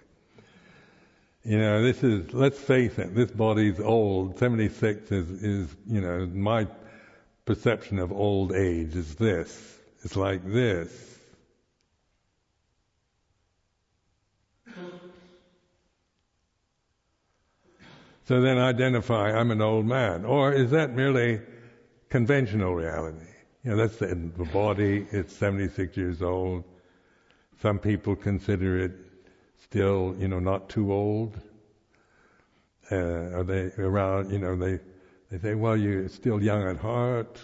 You 1.44 1.60
know, 1.60 1.84
this 1.84 2.04
is, 2.04 2.34
let's 2.34 2.58
face 2.58 2.98
it, 2.98 3.14
this 3.14 3.30
body's 3.30 3.80
old. 3.80 4.40
76 4.40 5.12
is, 5.12 5.30
is, 5.44 5.70
you 5.86 6.02
know, 6.02 6.26
my 6.26 6.66
perception 7.46 8.00
of 8.00 8.12
old 8.12 8.52
age 8.52 8.96
is 8.96 9.14
this. 9.14 9.78
It's 10.04 10.16
like 10.16 10.44
this. 10.44 11.13
So 18.26 18.40
then 18.40 18.58
identify, 18.58 19.32
I'm 19.32 19.52
an 19.52 19.62
old 19.62 19.86
man. 19.86 20.24
Or 20.24 20.54
is 20.54 20.72
that 20.72 20.96
merely 20.96 21.42
conventional 22.10 22.74
reality? 22.74 23.26
You 23.64 23.72
know, 23.72 23.78
that's 23.78 23.98
the, 23.98 24.08
the 24.08 24.46
body, 24.46 25.06
it's 25.12 25.36
76 25.36 25.98
years 25.98 26.22
old. 26.22 26.64
Some 27.62 27.80
people 27.80 28.16
consider 28.16 28.80
it 28.80 28.92
still, 29.62 30.16
you 30.20 30.28
know, 30.28 30.40
not 30.40 30.70
too 30.70 30.94
old. 30.94 31.40
Uh, 32.92 32.96
are 32.96 33.44
they 33.44 33.72
around, 33.78 34.32
you 34.32 34.40
know, 34.40 34.56
they, 34.56 34.80
they 35.30 35.38
say, 35.40 35.56
well, 35.56 35.76
you're 35.76 36.08
still 36.08 36.42
young 36.42 36.64
at 36.68 36.78
heart. 36.78 37.40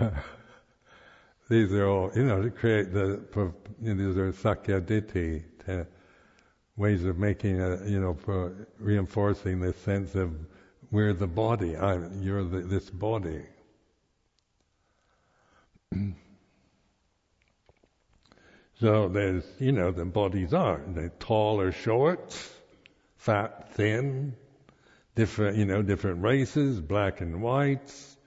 these 1.48 1.72
are 1.72 1.86
all, 1.86 2.10
you 2.14 2.24
know, 2.24 2.42
to 2.42 2.50
create 2.50 2.92
the, 2.92 3.20
you 3.80 3.94
know, 3.94 4.06
these 4.06 4.16
are 4.18 4.32
sakkayaditthi, 4.32 5.42
ways 6.76 7.04
of 7.04 7.18
making 7.18 7.60
a, 7.60 7.84
you 7.86 8.00
know, 8.00 8.14
for 8.14 8.68
reinforcing 8.78 9.60
this 9.60 9.76
sense 9.78 10.14
of 10.14 10.32
we're 10.90 11.12
the 11.12 11.26
body, 11.26 11.76
I'm, 11.76 12.22
you're 12.22 12.44
the, 12.44 12.60
this 12.60 12.88
body. 12.88 13.42
so 18.80 19.08
there's, 19.08 19.44
you 19.58 19.72
know, 19.72 19.90
the 19.90 20.04
bodies 20.04 20.54
are, 20.54 20.80
they're 20.86 21.12
tall 21.18 21.60
or 21.60 21.72
short, 21.72 22.32
fat, 23.16 23.74
thin, 23.74 24.34
different, 25.14 25.56
you 25.56 25.64
know, 25.64 25.82
different 25.82 26.22
races, 26.22 26.80
black 26.80 27.20
and 27.20 27.42
whites, 27.42 28.17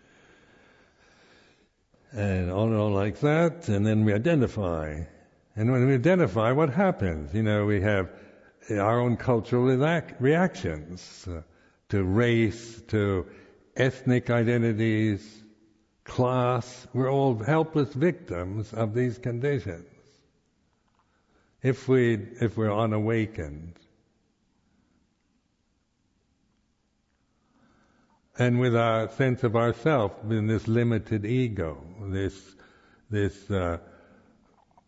and 2.12 2.51
on 2.51 2.70
and 2.70 2.78
on 2.80 2.93
like 2.93 3.20
that, 3.22 3.70
and 3.70 3.86
then 3.86 4.05
we 4.05 4.14
identify. 4.14 5.01
And 5.55 5.72
when 5.72 5.88
we 5.88 5.95
identify, 5.95 6.51
what 6.51 6.70
happens? 6.70 7.34
You 7.34 7.43
know, 7.43 7.66
we 7.66 7.82
have 7.82 8.09
our 8.70 8.99
own 8.99 9.18
cultural 9.18 9.66
reactions 10.20 11.28
uh, 11.28 11.41
to 11.89 12.03
race, 12.03 12.82
to 12.88 13.26
ethnic 13.76 14.30
identities, 14.30 15.43
class. 16.03 16.88
We're 16.93 17.12
all 17.12 17.38
helpless 17.38 17.93
victims 17.93 18.74
of 18.74 18.93
these 18.93 19.18
conditions. 19.18 19.86
If 21.62 21.88
we, 21.88 22.16
if 22.16 22.57
we're 22.57 22.74
unawakened. 22.74 23.76
And 28.42 28.60
with 28.60 28.76
our 28.76 29.08
sense 29.12 29.44
of 29.44 29.56
ourself 29.56 30.14
in 30.28 30.48
this 30.48 30.68
limited 30.68 31.26
ego, 31.26 31.78
this 32.08 32.56
this 33.12 33.52
uh, 33.52 33.78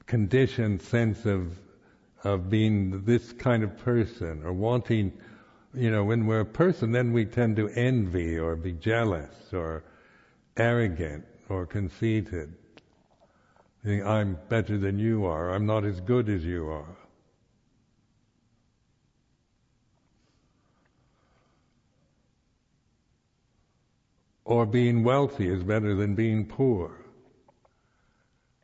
conditioned 0.08 0.82
sense 0.82 1.28
of 1.28 1.56
of 2.24 2.49
being 2.49 3.04
this 3.04 3.32
kind 3.34 3.64
of 3.64 3.78
person 3.78 4.41
or 4.43 4.54
wanting, 4.54 5.14
you 5.76 5.91
know, 5.91 6.04
when 6.04 6.26
we're 6.26 6.39
a 6.39 6.45
person, 6.64 6.91
then 6.93 7.14
we 7.14 7.26
tend 7.26 7.56
to 7.58 7.70
envy 7.70 8.39
or 8.39 8.56
be 8.56 8.72
jealous 8.72 9.54
or 9.54 9.84
arrogant 10.58 11.24
or 11.47 11.68
conceited. 11.68 12.56
I'm 13.86 14.39
better 14.49 14.80
than 14.80 14.97
you 14.97 15.26
are. 15.26 15.54
I'm 15.54 15.68
not 15.68 15.86
as 15.86 15.99
good 15.99 16.28
as 16.28 16.43
you 16.43 16.70
are. 16.70 17.03
Or 24.46 24.66
being 24.66 25.04
wealthy 25.04 25.48
is 25.50 25.64
better 25.64 25.96
than 25.96 26.16
being 26.16 26.46
poor. 26.46 26.98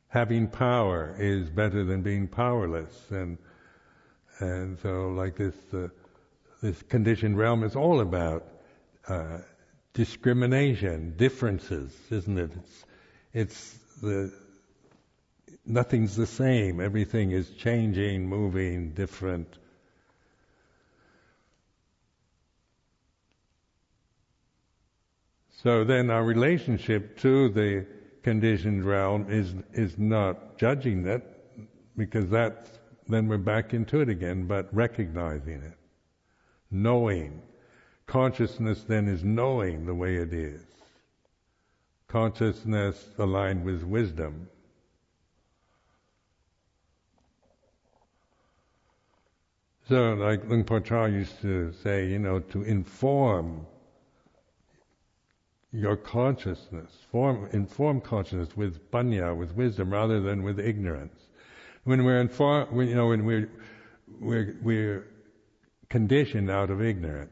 Having 0.09 0.47
power 0.47 1.15
is 1.19 1.49
better 1.49 1.83
than 1.83 2.01
being 2.01 2.27
powerless, 2.27 3.11
and 3.11 3.37
and 4.39 4.79
so 4.79 5.09
like 5.09 5.35
this 5.35 5.55
uh, 5.73 5.87
this 6.61 6.81
conditioned 6.83 7.37
realm 7.37 7.63
is 7.63 7.75
all 7.75 8.01
about 8.01 8.45
uh, 9.07 9.39
discrimination, 9.93 11.15
differences, 11.15 11.95
isn't 12.09 12.37
it? 12.37 12.51
It's, 12.55 12.85
it's 13.33 13.77
the 14.01 14.33
nothing's 15.65 16.15
the 16.15 16.25
same. 16.25 16.81
Everything 16.81 17.31
is 17.31 17.49
changing, 17.51 18.27
moving, 18.27 18.91
different. 18.91 19.58
So 25.61 25.83
then 25.83 26.09
our 26.09 26.23
relationship 26.23 27.17
to 27.19 27.49
the 27.49 27.85
conditioned 28.23 28.85
realm 28.85 29.29
is 29.29 29.53
is 29.73 29.97
not 29.97 30.57
judging 30.57 31.05
it, 31.05 31.21
because 31.97 32.29
that's 32.29 32.79
then 33.09 33.27
we're 33.27 33.39
back 33.39 33.73
into 33.73 33.99
it 33.99 34.07
again, 34.07 34.47
but 34.47 34.73
recognizing 34.73 35.61
it, 35.61 35.77
knowing. 36.71 37.41
Consciousness 38.07 38.83
then 38.83 39.09
is 39.09 39.25
knowing 39.25 39.85
the 39.85 39.93
way 39.93 40.15
it 40.15 40.33
is. 40.33 40.65
Consciousness 42.07 43.09
aligned 43.17 43.65
with 43.65 43.83
wisdom. 43.83 44.47
So, 49.89 50.13
like 50.13 50.45
Luang 50.45 50.63
Por 50.63 50.79
Chah 50.79 51.05
used 51.05 51.41
to 51.41 51.73
say, 51.73 52.07
you 52.07 52.17
know, 52.17 52.39
to 52.39 52.63
inform 52.63 53.65
your 55.71 55.95
consciousness, 55.95 56.91
form, 57.11 57.47
inform 57.53 58.01
consciousness 58.01 58.55
with 58.57 58.91
panya, 58.91 59.35
with 59.35 59.51
wisdom, 59.53 59.91
rather 59.91 60.19
than 60.19 60.43
with 60.43 60.59
ignorance. 60.59 61.27
When 61.83 62.03
we're 62.03 62.21
informed, 62.21 62.75
you 62.87 62.95
know, 62.95 63.07
when 63.07 63.25
we're, 63.25 63.49
we're, 64.19 64.55
we're 64.61 65.07
conditioned 65.89 66.49
out 66.49 66.69
of 66.69 66.81
ignorance, 66.81 67.31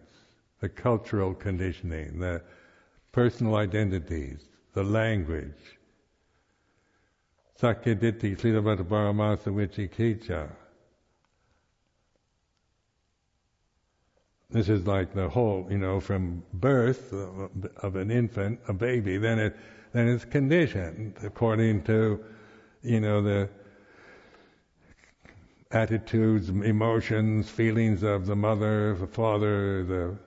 the 0.61 0.69
cultural 0.69 1.33
conditioning, 1.33 2.19
the 2.19 2.41
personal 3.11 3.55
identities, 3.55 4.47
the 4.73 4.83
language, 4.83 5.77
silabbata 7.59 8.83
paramasa 8.83 9.47
vicikiccha, 9.47 10.49
This 14.49 14.69
is 14.69 14.87
like 14.87 15.13
the 15.13 15.27
whole, 15.27 15.67
you 15.69 15.77
know, 15.77 15.99
from 15.99 16.41
birth 16.53 17.11
of 17.11 17.95
an 17.97 18.09
infant, 18.11 18.61
a 18.67 18.73
baby, 18.73 19.17
then 19.17 19.39
it 19.39 19.57
then 19.91 20.07
it's 20.07 20.25
conditioned 20.25 21.15
according 21.23 21.83
to, 21.83 22.23
you 22.81 22.99
know, 23.01 23.21
the 23.21 23.49
attitudes, 25.71 26.49
emotions, 26.49 27.49
feelings 27.49 28.03
of 28.03 28.25
the 28.25 28.35
mother, 28.35 28.95
the 28.95 29.07
father, 29.07 29.83
the 29.83 30.17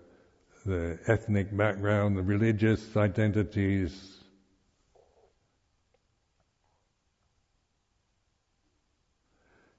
the 0.66 0.98
ethnic 1.06 1.56
background, 1.56 2.18
the 2.18 2.22
religious 2.22 2.94
identities. 2.98 4.18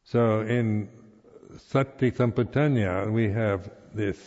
So 0.04 0.42
in 0.42 0.90
Sati 1.58 2.12
Sampajanya, 2.12 3.12
we 3.12 3.30
have 3.30 3.70
this, 3.96 4.18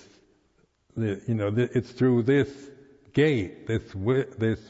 the, 0.97 1.21
you 1.27 1.35
know, 1.35 1.51
the, 1.51 1.71
it's 1.77 1.91
through 1.91 2.23
this 2.25 2.51
gate, 3.12 3.67
this 3.67 3.93
wi- 3.93 4.27
this 4.39 4.61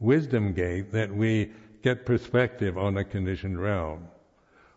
wisdom 0.00 0.52
gate, 0.52 0.92
that 0.92 1.14
we 1.14 1.52
get 1.82 2.06
perspective 2.06 2.78
on 2.78 2.96
a 2.96 3.04
conditioned 3.04 3.60
realm. 3.60 4.08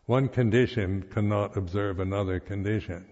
One 0.06 0.28
condition 0.28 1.04
cannot 1.12 1.58
observe 1.58 2.00
another 2.00 2.40
condition. 2.40 3.06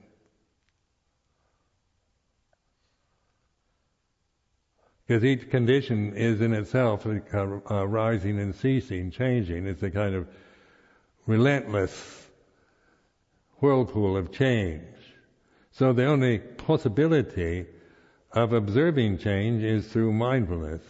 Because 5.05 5.25
each 5.25 5.49
condition 5.49 6.15
is 6.15 6.39
in 6.39 6.53
itself 6.53 7.05
a 7.05 7.87
rising 7.87 8.39
and 8.39 8.55
ceasing, 8.55 9.11
changing. 9.11 9.67
It's 9.67 9.83
a 9.83 9.91
kind 9.91 10.15
of 10.15 10.27
relentless 11.25 12.27
whirlpool 13.59 14.15
of 14.15 14.31
change. 14.31 14.92
So 15.73 15.91
the 15.91 16.05
only 16.05 16.37
possibility 16.37 17.65
of 18.31 18.53
observing 18.53 19.17
change 19.17 19.63
is 19.63 19.87
through 19.87 20.13
mindfulness. 20.13 20.83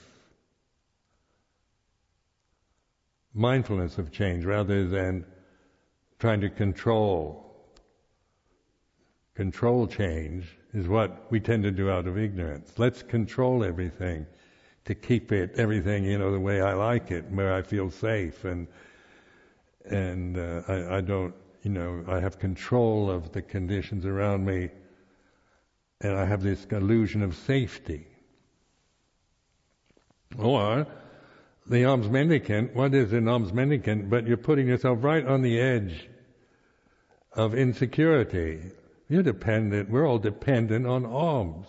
Mindfulness 3.33 3.97
of 3.97 4.11
change 4.11 4.43
rather 4.43 4.85
than 4.85 5.25
trying 6.19 6.41
to 6.41 6.49
control. 6.49 7.55
Control 9.35 9.87
change 9.87 10.57
is 10.73 10.89
what 10.89 11.31
we 11.31 11.39
tend 11.39 11.63
to 11.63 11.71
do 11.71 11.89
out 11.89 12.05
of 12.05 12.17
ignorance. 12.17 12.73
Let's 12.77 13.03
control 13.03 13.63
everything 13.63 14.25
to 14.83 14.93
keep 14.93 15.31
it, 15.31 15.53
everything, 15.55 16.03
you 16.03 16.17
know, 16.17 16.29
the 16.29 16.39
way 16.41 16.61
I 16.61 16.73
like 16.73 17.09
it, 17.09 17.23
where 17.31 17.53
I 17.53 17.61
feel 17.61 17.89
safe 17.89 18.43
and, 18.43 18.67
and, 19.85 20.37
uh, 20.37 20.61
I, 20.67 20.97
I 20.97 21.01
don't 21.01 21.33
you 21.63 21.71
know, 21.71 22.03
I 22.07 22.19
have 22.19 22.39
control 22.39 23.09
of 23.09 23.31
the 23.31 23.41
conditions 23.41 24.05
around 24.05 24.45
me, 24.45 24.69
and 26.01 26.17
I 26.17 26.25
have 26.25 26.43
this 26.43 26.65
illusion 26.65 27.23
of 27.23 27.35
safety. 27.35 28.05
Or 30.37 30.85
the 31.65 31.85
alms 31.85 32.09
mendicant, 32.09 32.75
what 32.75 32.93
is 32.93 33.13
an 33.13 33.29
alms 33.29 33.53
mendicant? 33.53 34.09
But 34.09 34.27
you're 34.27 34.35
putting 34.35 34.67
yourself 34.67 34.99
right 35.01 35.25
on 35.25 35.41
the 35.41 35.59
edge 35.59 36.09
of 37.31 37.55
insecurity. 37.55 38.59
You're 39.07 39.23
dependent, 39.23 39.89
we're 39.89 40.05
all 40.05 40.19
dependent 40.19 40.85
on 40.85 41.05
alms. 41.05 41.67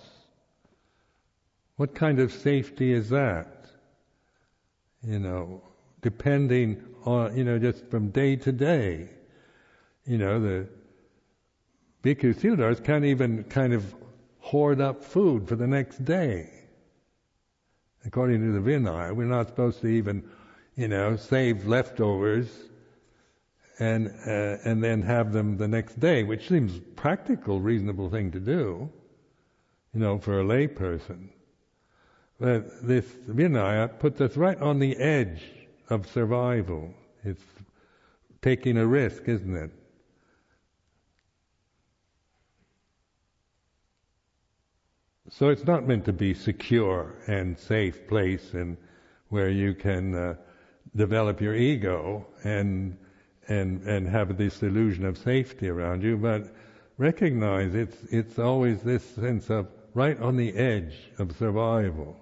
What 1.76 1.94
kind 1.94 2.18
of 2.18 2.32
safety 2.32 2.92
is 2.92 3.10
that? 3.10 3.66
You 5.02 5.20
know, 5.20 5.62
depending 6.02 6.82
on, 7.04 7.36
you 7.36 7.44
know, 7.44 7.58
just 7.60 7.86
from 7.90 8.10
day 8.10 8.36
to 8.36 8.50
day. 8.50 9.10
You 10.06 10.18
know, 10.18 10.38
the 10.38 10.66
Bhikkhu 12.02 12.34
Sivadars 12.34 12.84
can't 12.84 13.04
even 13.04 13.44
kind 13.44 13.72
of 13.72 13.94
hoard 14.38 14.80
up 14.80 15.02
food 15.02 15.48
for 15.48 15.56
the 15.56 15.66
next 15.66 16.04
day. 16.04 16.50
According 18.04 18.42
to 18.42 18.52
the 18.52 18.70
Vinaya, 18.70 19.16
we're 19.16 19.24
not 19.24 19.46
supposed 19.46 19.80
to 19.80 19.86
even, 19.86 20.22
you 20.76 20.88
know, 20.88 21.16
save 21.16 21.66
leftovers 21.66 22.48
and 23.78 24.08
uh, 24.26 24.58
and 24.64 24.84
then 24.84 25.00
have 25.00 25.32
them 25.32 25.56
the 25.56 25.66
next 25.66 25.98
day, 25.98 26.22
which 26.22 26.48
seems 26.48 26.78
practical, 26.96 27.60
reasonable 27.60 28.10
thing 28.10 28.30
to 28.32 28.40
do, 28.40 28.90
you 29.94 30.00
know, 30.00 30.18
for 30.18 30.40
a 30.40 30.44
layperson. 30.44 31.30
But 32.38 32.86
this 32.86 33.06
Vinaya 33.26 33.98
puts 33.98 34.20
us 34.20 34.36
right 34.36 34.60
on 34.60 34.78
the 34.78 34.96
edge 34.98 35.42
of 35.88 36.06
survival. 36.06 36.92
It's 37.24 37.42
taking 38.42 38.76
a 38.76 38.86
risk, 38.86 39.22
isn't 39.26 39.56
it? 39.56 39.70
So 45.30 45.48
it's 45.48 45.64
not 45.64 45.86
meant 45.86 46.04
to 46.04 46.12
be 46.12 46.34
secure 46.34 47.14
and 47.26 47.58
safe 47.58 48.06
place 48.06 48.52
and 48.52 48.76
where 49.30 49.48
you 49.48 49.74
can 49.74 50.14
uh, 50.14 50.34
develop 50.94 51.40
your 51.40 51.54
ego 51.54 52.26
and 52.44 52.96
and 53.48 53.82
and 53.86 54.08
have 54.08 54.36
this 54.36 54.62
illusion 54.62 55.04
of 55.04 55.18
safety 55.18 55.68
around 55.68 56.02
you, 56.02 56.16
but 56.16 56.54
recognize 56.98 57.74
it's 57.74 57.96
it's 58.10 58.38
always 58.38 58.82
this 58.82 59.02
sense 59.02 59.50
of 59.50 59.68
right 59.94 60.18
on 60.20 60.36
the 60.36 60.54
edge 60.54 60.94
of 61.18 61.36
survival, 61.36 62.16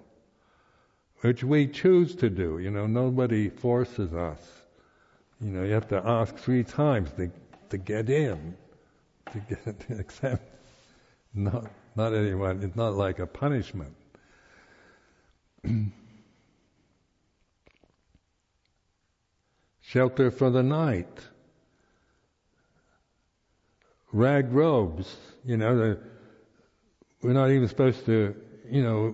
which 1.21 1.43
we 1.43 1.67
choose 1.67 2.15
to 2.15 2.29
do. 2.29 2.59
You 2.59 2.71
know, 2.71 2.87
nobody 2.87 3.49
forces 3.49 4.13
us. 4.13 4.39
You 5.41 5.49
know, 5.49 5.63
you 5.63 5.73
have 5.73 5.89
to 5.89 6.01
ask 6.05 6.35
three 6.37 6.63
times 6.63 7.11
to 7.13 7.29
to 7.69 7.77
get 7.77 8.09
in, 8.09 8.55
to 9.31 9.39
get 9.39 9.79
to 9.87 9.93
accept. 9.99 10.49
Not 11.33 11.71
not 11.95 12.13
anyone. 12.13 12.61
It's 12.63 12.75
not 12.75 12.93
like 12.95 13.19
a 13.19 13.27
punishment. 13.27 13.95
Shelter 19.81 20.31
for 20.31 20.49
the 20.49 20.63
night. 20.63 21.19
Rag 24.11 24.51
robes. 24.51 25.15
You 25.45 25.57
know, 25.57 25.77
the, 25.77 25.99
we're 27.21 27.33
not 27.33 27.51
even 27.51 27.67
supposed 27.67 28.05
to, 28.05 28.35
you 28.69 28.81
know, 28.81 29.13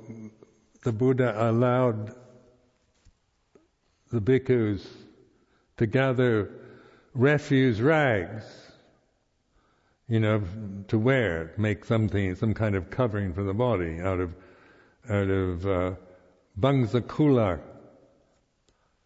the 0.83 0.91
Buddha 0.91 1.49
allowed 1.49 2.15
the 4.11 4.21
bhikkhus 4.21 4.85
to 5.77 5.85
gather 5.85 6.51
refuse 7.13 7.81
rags 7.81 8.68
you 10.09 10.19
know, 10.19 10.41
to 10.87 10.97
wear, 10.97 11.53
make 11.57 11.85
something, 11.85 12.35
some 12.35 12.53
kind 12.53 12.75
of 12.75 12.89
covering 12.89 13.33
for 13.33 13.43
the 13.43 13.53
body 13.53 13.99
out 13.99 14.19
of, 14.19 14.33
out 15.09 15.29
of 15.29 15.65
uh, 15.65 15.91
bangsa 16.59 17.07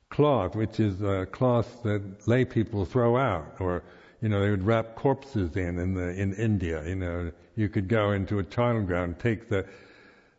cloth, 0.10 0.56
which 0.56 0.80
is 0.80 1.02
a 1.02 1.28
cloth 1.32 1.84
that 1.84 2.28
lay 2.28 2.46
people 2.46 2.86
throw 2.86 3.18
out, 3.18 3.56
or 3.60 3.84
you 4.22 4.30
know, 4.30 4.42
they 4.42 4.50
would 4.50 4.64
wrap 4.64 4.96
corpses 4.96 5.58
in 5.58 5.78
in 5.78 5.94
the 5.94 6.10
in 6.14 6.34
India. 6.36 6.88
You 6.88 6.96
know, 6.96 7.32
you 7.56 7.68
could 7.68 7.90
go 7.90 8.14
into 8.14 8.40
a 8.40 8.44
charnel 8.44 8.84
ground, 8.84 9.20
take 9.20 9.50
the 9.50 9.66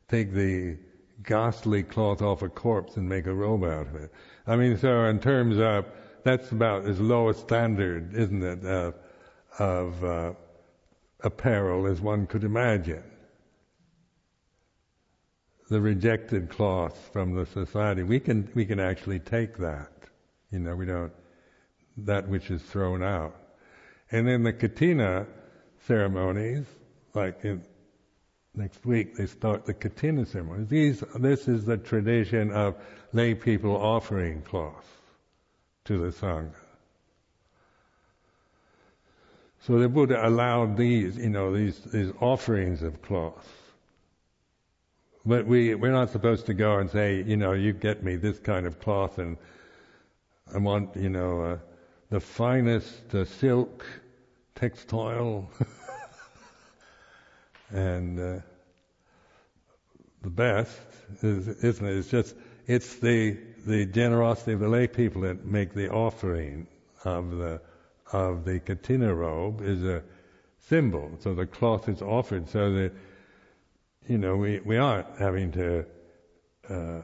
take 0.09 0.33
the 0.33 0.79
ghastly 1.23 1.83
cloth 1.83 2.23
off 2.23 2.41
a 2.43 2.49
corpse 2.49 2.97
and 2.97 3.07
make 3.09 3.27
a 3.27 3.35
robe 3.35 3.65
out 3.65 3.87
of 3.89 3.97
it. 3.97 4.11
I 4.47 4.57
mean, 4.57 4.79
so 4.79 5.05
in 5.05 5.21
terms 5.21 5.59
of 5.59 5.85
that's 6.23 6.51
about 6.51 6.87
as 6.87 6.99
low 6.99 7.29
a 7.29 7.35
standard, 7.35 8.15
isn't 8.15 8.43
it, 8.43 8.65
uh, 8.65 8.93
of 9.59 10.03
uh, 10.03 10.33
apparel 11.25 11.87
as 11.87 12.01
one 12.01 12.27
could 12.27 12.45
imagine. 12.45 13.03
The 15.71 15.81
rejected 15.81 16.51
cloth 16.51 17.11
from 17.13 17.35
the 17.35 17.47
society, 17.47 18.03
we 18.03 18.21
can 18.21 18.51
we 18.55 18.67
can 18.67 18.79
actually 18.79 19.19
take 19.19 19.57
that. 19.59 19.91
You 20.51 20.61
know, 20.61 20.77
we 20.77 20.87
don't 20.87 21.13
that 21.97 22.29
which 22.29 22.51
is 22.51 22.63
thrown 22.63 23.03
out. 23.03 23.35
And 24.11 24.29
then 24.29 24.43
the 24.43 24.53
katina 24.53 25.27
ceremonies, 25.87 26.67
like 27.15 27.45
in, 27.45 27.65
next 28.55 28.85
week 28.85 29.17
they 29.17 29.27
start 29.27 29.65
the 29.65 29.75
katina 29.75 30.27
ceremonies. 30.27 30.69
These 30.69 31.05
this 31.19 31.49
is 31.49 31.65
the 31.65 31.79
tradition 31.79 32.53
of 32.53 32.77
lay 33.13 33.35
people 33.35 33.75
offering 33.75 34.43
cloth 34.43 35.01
to 35.87 35.99
the 35.99 36.13
sangha. 36.13 36.64
So 39.67 39.79
the 39.79 39.89
Buddha 39.89 40.29
allowed 40.29 40.77
these, 40.77 41.17
you 41.17 41.31
know, 41.31 41.57
these, 41.57 41.79
these 41.85 42.13
offerings 42.21 42.83
of 42.83 43.01
cloth. 43.01 43.49
But 45.25 45.47
we, 45.47 45.75
we're 45.75 45.91
not 45.91 46.11
supposed 46.11 46.45
to 46.47 46.55
go 46.55 46.77
and 46.77 46.91
say, 46.91 47.23
you 47.23 47.39
know, 47.39 47.53
you 47.53 47.73
get 47.73 48.03
me 48.03 48.17
this 48.17 48.39
kind 48.39 48.67
of 48.67 48.79
cloth 48.79 49.17
and 49.17 49.39
I 50.55 50.59
want, 50.59 50.95
you 50.97 51.09
know, 51.09 51.43
uh, 51.43 51.59
the 52.11 52.21
finest 52.21 53.15
uh, 53.15 53.25
silk 53.25 53.87
textile 54.55 55.49
and 57.71 58.21
uh, 58.21 58.41
the 60.21 60.31
best, 60.31 60.79
is, 61.23 61.49
isn't 61.49 61.87
it? 61.87 61.97
It's 61.97 62.11
just, 62.11 62.37
it's 62.67 62.97
the, 62.97 63.39
the 63.67 63.87
generosity 63.87 64.53
of 64.53 64.61
the 64.61 64.69
lay 64.69 64.89
people 64.89 65.23
that 65.23 65.47
make 65.47 65.73
the 65.73 65.89
offering 65.89 66.67
of 67.07 67.31
the 67.31 67.63
of 68.15 68.45
the 68.45 68.61
katina 68.61 69.13
robe 69.13 69.61
is 69.61 69.83
a 69.83 70.01
symbol. 70.61 71.11
So 71.19 71.35
the 71.35 71.47
cloth 71.47 71.89
is 71.89 72.01
offered 72.01 72.49
so 72.49 72.73
that, 72.73 72.93
you 74.07 74.19
know, 74.19 74.37
we, 74.37 74.61
we 74.61 74.77
aren't 74.77 75.19
having 75.19 75.51
to 75.53 75.85
uh, 76.71 77.01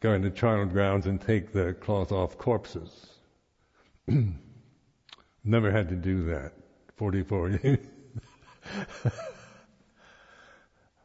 go 0.00 0.14
into 0.14 0.30
charnel 0.30 0.64
grounds 0.64 1.06
and 1.06 1.20
take 1.20 1.52
the 1.52 1.74
cloth 1.74 2.10
off 2.10 2.38
corpses. 2.38 3.06
Never 5.44 5.70
had 5.70 5.90
to 5.90 5.96
do 5.96 6.24
that. 6.24 6.52
44 6.96 7.50
years. 7.50 7.78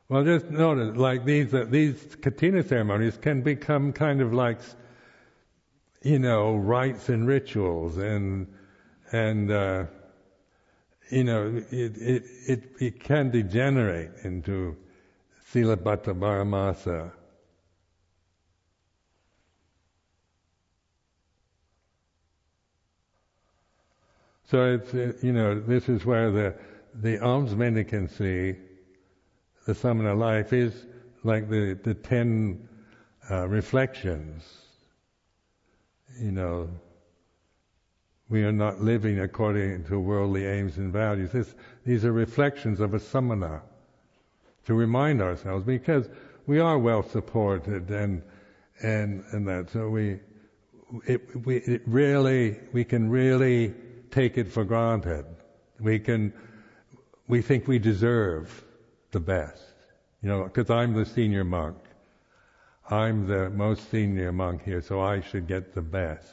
well, 0.07 0.23
just 0.23 0.49
notice, 0.49 0.95
like 0.95 1.25
these, 1.25 1.53
uh, 1.53 1.65
these 1.69 2.15
katina 2.21 2.63
ceremonies 2.63 3.17
can 3.17 3.41
become 3.41 3.91
kind 3.91 4.21
of 4.21 4.33
like 4.33 4.59
you 6.01 6.19
know, 6.19 6.55
rites 6.55 7.09
and 7.09 7.27
rituals 7.27 7.97
and, 7.97 8.47
and, 9.11 9.51
uh, 9.51 9.85
you 11.09 11.23
know, 11.23 11.61
it, 11.71 11.97
it, 11.97 12.23
it, 12.47 12.63
it 12.79 12.99
can 12.99 13.31
degenerate 13.31 14.11
into 14.23 14.77
Silabbata 15.51 16.13
Paramasa. 16.13 17.11
So 24.45 24.73
it's, 24.73 25.23
you 25.23 25.33
know, 25.33 25.59
this 25.59 25.89
is 25.89 26.05
where 26.05 26.31
the, 26.31 26.55
the 26.95 27.23
alms 27.23 27.53
mendicancy, 27.53 28.57
the 29.65 29.75
samana 29.75 30.15
life 30.15 30.53
is 30.53 30.85
like 31.23 31.49
the, 31.49 31.77
the 31.83 31.93
ten 31.93 32.67
uh, 33.29 33.47
reflections 33.47 34.68
you 36.19 36.31
know, 36.31 36.69
we 38.29 38.43
are 38.43 38.51
not 38.51 38.81
living 38.81 39.19
according 39.19 39.85
to 39.85 39.99
worldly 39.99 40.45
aims 40.45 40.77
and 40.77 40.93
values. 40.93 41.31
This, 41.31 41.55
these 41.85 42.05
are 42.05 42.11
reflections 42.11 42.79
of 42.79 42.93
a 42.93 42.99
samana 42.99 43.61
to 44.65 44.73
remind 44.73 45.21
ourselves 45.21 45.65
because 45.65 46.07
we 46.45 46.59
are 46.59 46.77
well 46.77 47.03
supported 47.03 47.89
and 47.89 48.21
and 48.81 49.23
and 49.31 49.47
that 49.47 49.69
so 49.71 49.89
we 49.89 50.19
it 51.05 51.45
we 51.45 51.57
it 51.57 51.81
really 51.85 52.57
we 52.71 52.83
can 52.83 53.09
really 53.09 53.73
take 54.11 54.37
it 54.37 54.47
for 54.47 54.63
granted. 54.63 55.25
We 55.79 55.99
can 55.99 56.33
we 57.27 57.41
think 57.41 57.67
we 57.67 57.79
deserve 57.79 58.63
the 59.11 59.19
best, 59.19 59.63
you 60.21 60.29
know, 60.29 60.43
because 60.43 60.69
I'm 60.69 60.93
the 60.93 61.05
senior 61.05 61.43
monk. 61.43 61.77
I'm 62.89 63.27
the 63.27 63.49
most 63.49 63.91
senior 63.91 64.31
monk 64.31 64.63
here, 64.63 64.81
so 64.81 64.99
I 64.99 65.21
should 65.21 65.47
get 65.47 65.75
the 65.75 65.81
best. 65.81 66.27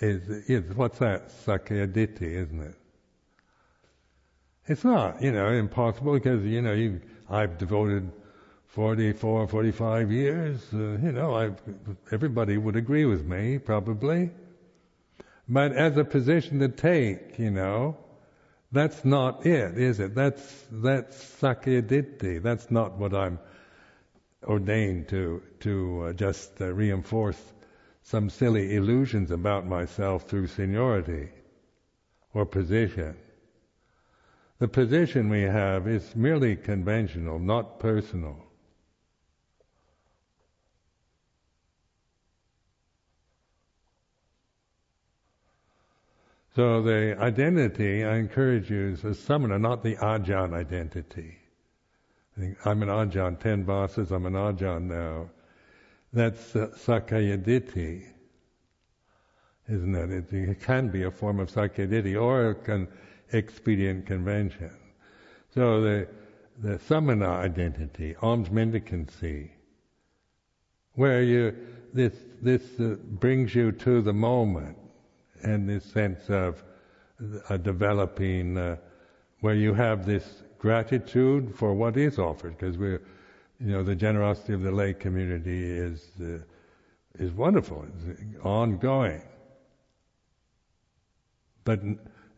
Is, 0.00 0.28
is 0.48 0.74
what's 0.74 0.98
that? 0.98 1.28
Sakkaya 1.28 1.96
isn't 1.96 2.60
it? 2.60 2.74
It's 4.66 4.84
not, 4.84 5.22
you 5.22 5.32
know, 5.32 5.48
impossible 5.48 6.14
because, 6.14 6.44
you 6.44 6.60
know, 6.60 6.72
you, 6.72 7.00
I've 7.30 7.58
devoted 7.58 8.10
44, 8.66 9.48
45 9.48 10.12
years, 10.12 10.60
uh, 10.74 10.76
you 10.76 11.12
know, 11.12 11.34
I've, 11.34 11.60
everybody 12.12 12.58
would 12.58 12.76
agree 12.76 13.06
with 13.06 13.24
me, 13.24 13.58
probably. 13.58 14.30
but 15.48 15.72
as 15.72 15.96
a 15.96 16.04
position 16.04 16.58
to 16.58 16.68
take, 16.68 17.38
you 17.38 17.50
know, 17.50 17.96
that's 18.70 19.04
not 19.04 19.46
it, 19.46 19.78
is 19.78 19.98
it? 20.00 20.14
That's 20.14 20.66
that's 20.70 21.16
sakkayaditthi. 21.40 22.42
That's 22.42 22.70
not 22.70 22.98
what 22.98 23.14
I'm 23.14 23.38
ordained 24.44 25.08
to 25.08 25.42
to 25.60 26.02
uh, 26.02 26.12
just 26.12 26.60
uh, 26.60 26.72
reinforce 26.72 27.52
some 28.02 28.30
silly 28.30 28.76
illusions 28.76 29.30
about 29.30 29.66
myself 29.66 30.28
through 30.28 30.46
seniority 30.46 31.28
or 32.32 32.46
position. 32.46 33.16
The 34.58 34.68
position 34.68 35.28
we 35.28 35.42
have 35.42 35.86
is 35.86 36.16
merely 36.16 36.56
conventional, 36.56 37.38
not 37.38 37.78
personal. 37.78 38.44
So 46.54 46.82
the 46.82 47.16
identity, 47.20 48.04
I 48.04 48.16
encourage 48.16 48.68
you, 48.68 48.88
is 48.88 49.04
a 49.04 49.14
samana, 49.14 49.60
not 49.60 49.84
the 49.84 49.94
ajahn 49.94 50.54
identity. 50.54 51.38
I'm 52.64 52.82
an 52.82 52.88
ajahn, 52.88 53.40
ten 53.40 53.64
bosses, 53.64 54.12
I'm 54.12 54.26
an 54.26 54.34
ajahn 54.34 54.82
now. 54.82 55.30
That's 56.12 56.54
uh, 56.54 56.68
sakkayaditthi, 56.76 58.04
isn't 59.68 59.94
it? 59.94 60.10
it? 60.10 60.32
it? 60.32 60.60
can 60.60 60.88
be 60.88 61.02
a 61.02 61.10
form 61.10 61.40
of 61.40 61.50
sakkayaditthi 61.50 62.20
or 62.20 62.56
an 62.72 62.88
expedient 63.32 64.06
convention. 64.06 64.70
So 65.54 65.80
the 65.80 66.08
the 66.60 66.78
samana 66.78 67.28
identity, 67.28 68.16
alms 68.20 68.48
mendicancy, 68.48 69.50
where 70.94 71.22
you 71.22 71.54
this 71.92 72.14
this 72.40 72.62
uh, 72.80 72.96
brings 73.02 73.54
you 73.54 73.72
to 73.72 74.00
the 74.02 74.12
moment 74.12 74.76
and 75.42 75.68
this 75.68 75.84
sense 75.84 76.28
of 76.28 76.62
uh, 77.48 77.56
developing 77.56 78.56
uh, 78.56 78.76
where 79.40 79.54
you 79.54 79.74
have 79.74 80.06
this 80.06 80.42
gratitude 80.58 81.54
for 81.54 81.74
what 81.74 81.96
is 81.96 82.18
offered 82.18 82.56
because 82.56 82.76
we're 82.76 83.00
you 83.60 83.72
know 83.72 83.82
the 83.82 83.94
generosity 83.94 84.52
of 84.52 84.62
the 84.62 84.70
lay 84.70 84.92
community 84.92 85.64
is 85.70 86.10
uh, 86.20 86.38
is 87.18 87.32
wonderful 87.32 87.84
it's 87.84 88.44
ongoing. 88.44 89.22
But 91.64 91.82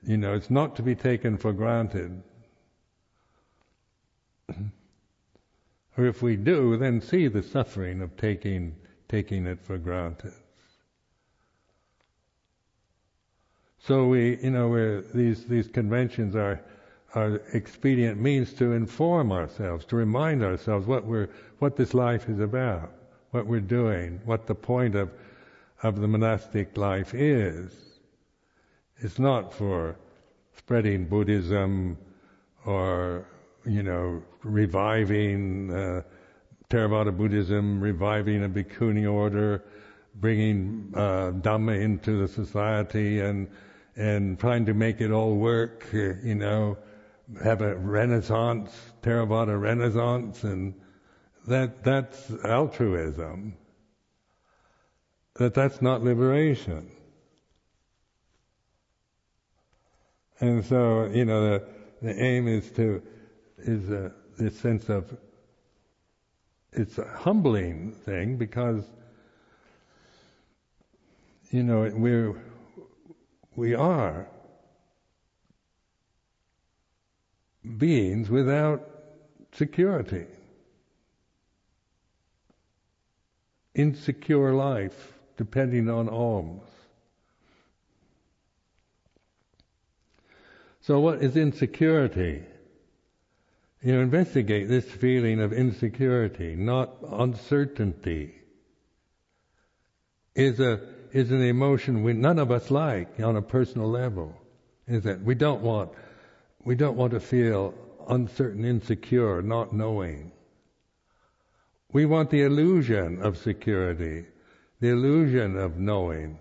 you 0.03 0.17
know 0.17 0.35
it's 0.35 0.51
not 0.51 0.77
to 0.77 0.83
be 0.83 0.95
taken 0.95 1.37
for 1.37 1.53
granted. 1.53 2.23
Or 5.99 6.07
if 6.07 6.23
we 6.23 6.37
do 6.37 6.77
then 6.79 7.01
see 7.01 7.27
the 7.29 7.43
suffering 7.43 8.01
of 8.01 8.17
taking 8.17 8.77
taking 9.09 9.45
it 9.47 9.61
for 9.61 9.77
granted. 9.77 10.33
So 13.81 14.07
we, 14.07 14.39
you 14.43 14.51
know, 14.51 15.01
these 15.15 15.45
these 15.45 15.67
conventions 15.67 16.37
are 16.37 16.61
are 17.15 17.41
expedient 17.53 18.21
means 18.21 18.53
to 18.55 18.73
inform 18.73 19.33
ourselves, 19.33 19.85
to 19.87 19.97
remind 19.97 20.45
ourselves 20.45 20.87
what 20.87 21.05
we're 21.05 21.29
what 21.59 21.77
this 21.77 21.93
life 21.93 22.29
is 22.29 22.41
about, 22.41 22.93
what 23.33 23.47
we're 23.47 23.61
doing, 23.61 24.21
what 24.25 24.47
the 24.47 24.55
point 24.55 24.95
of 24.95 25.11
of 25.83 26.01
the 26.01 26.09
monastic 26.09 26.77
life 26.77 27.15
is. 27.15 27.73
It's 28.99 29.19
not 29.19 29.53
for 29.53 29.97
spreading 30.57 31.07
Buddhism 31.07 31.99
or 32.65 33.27
you 33.65 33.83
know 33.83 34.23
reviving 34.43 35.73
uh, 35.73 36.03
Theravada 36.69 37.17
Buddhism, 37.17 37.81
reviving 37.81 38.45
a 38.45 38.49
bhikkhuni 38.49 39.11
order, 39.11 39.65
bringing 40.15 40.93
uh, 40.95 41.33
Dhamma 41.33 41.81
into 41.81 42.21
the 42.21 42.29
society 42.29 43.21
and 43.21 43.49
and 43.97 44.39
trying 44.39 44.65
to 44.67 44.75
make 44.75 45.01
it 45.01 45.11
all 45.11 45.35
work, 45.35 45.87
you 45.93 46.37
know, 46.37 46.79
have 47.43 47.63
a 47.63 47.77
renaissance, 47.77 48.71
Theravada 49.03 49.61
renaissance, 49.61 50.45
and 50.45 50.75
that 51.47 51.85
that's 51.85 52.31
altruism. 52.45 53.57
That 55.35 55.55
that's 55.55 55.81
not 55.81 56.03
liberation. 56.03 56.91
And 60.41 60.65
so, 60.65 61.07
you 61.07 61.25
know, 61.25 61.51
the 61.51 61.67
the 62.03 62.23
aim 62.23 62.49
is 62.49 62.71
to 62.73 63.03
is 63.59 63.91
a, 63.91 64.13
this 64.39 64.59
sense 64.59 64.89
of 64.89 65.17
it's 66.73 66.99
a 66.99 67.05
humbling 67.05 67.93
thing 67.93 68.37
because 68.37 68.85
you 71.51 71.63
know 71.63 71.91
we're 71.95 72.35
we 73.57 73.75
are 73.75 74.27
beings 77.79 78.31
without 78.31 78.89
security. 79.53 80.27
Insecure 83.75 84.53
life 84.53 85.13
depending 85.37 85.89
on 85.89 86.09
alms. 86.09 86.63
So 90.83 91.01
what 91.01 91.23
is 91.23 91.37
insecurity? 91.37 92.43
You 93.83 93.93
know, 93.95 94.01
investigate 94.01 94.69
this 94.69 94.85
feeling 94.85 95.41
of 95.41 95.53
insecurity, 95.53 96.57
not 96.57 96.97
uncertainty. 97.09 98.35
Is 100.35 100.61
a 100.61 100.81
is 101.13 101.31
an 101.33 101.43
emotion 101.43 102.03
we 102.03 102.13
none 102.13 102.39
of 102.39 102.51
us 102.51 102.71
like 102.71 103.21
on 103.21 103.37
a 103.37 103.43
personal 103.43 103.89
level. 103.89 104.35
Is 104.87 105.05
that 105.05 105.23
we 105.23 105.35
don't 105.35 105.61
want 105.61 105.93
we 106.65 106.75
don't 106.75 106.97
want 106.97 107.13
to 107.13 107.21
feel 107.21 107.75
uncertain, 108.09 108.65
insecure, 108.65 109.43
not 109.43 109.73
knowing. 109.73 110.33
We 111.93 112.07
want 112.07 112.31
the 112.31 112.43
illusion 112.43 113.23
of 113.23 113.37
security, 113.37 114.27
the 114.81 114.89
illusion 114.89 115.57
of 115.57 115.79
knowing. 115.79 116.39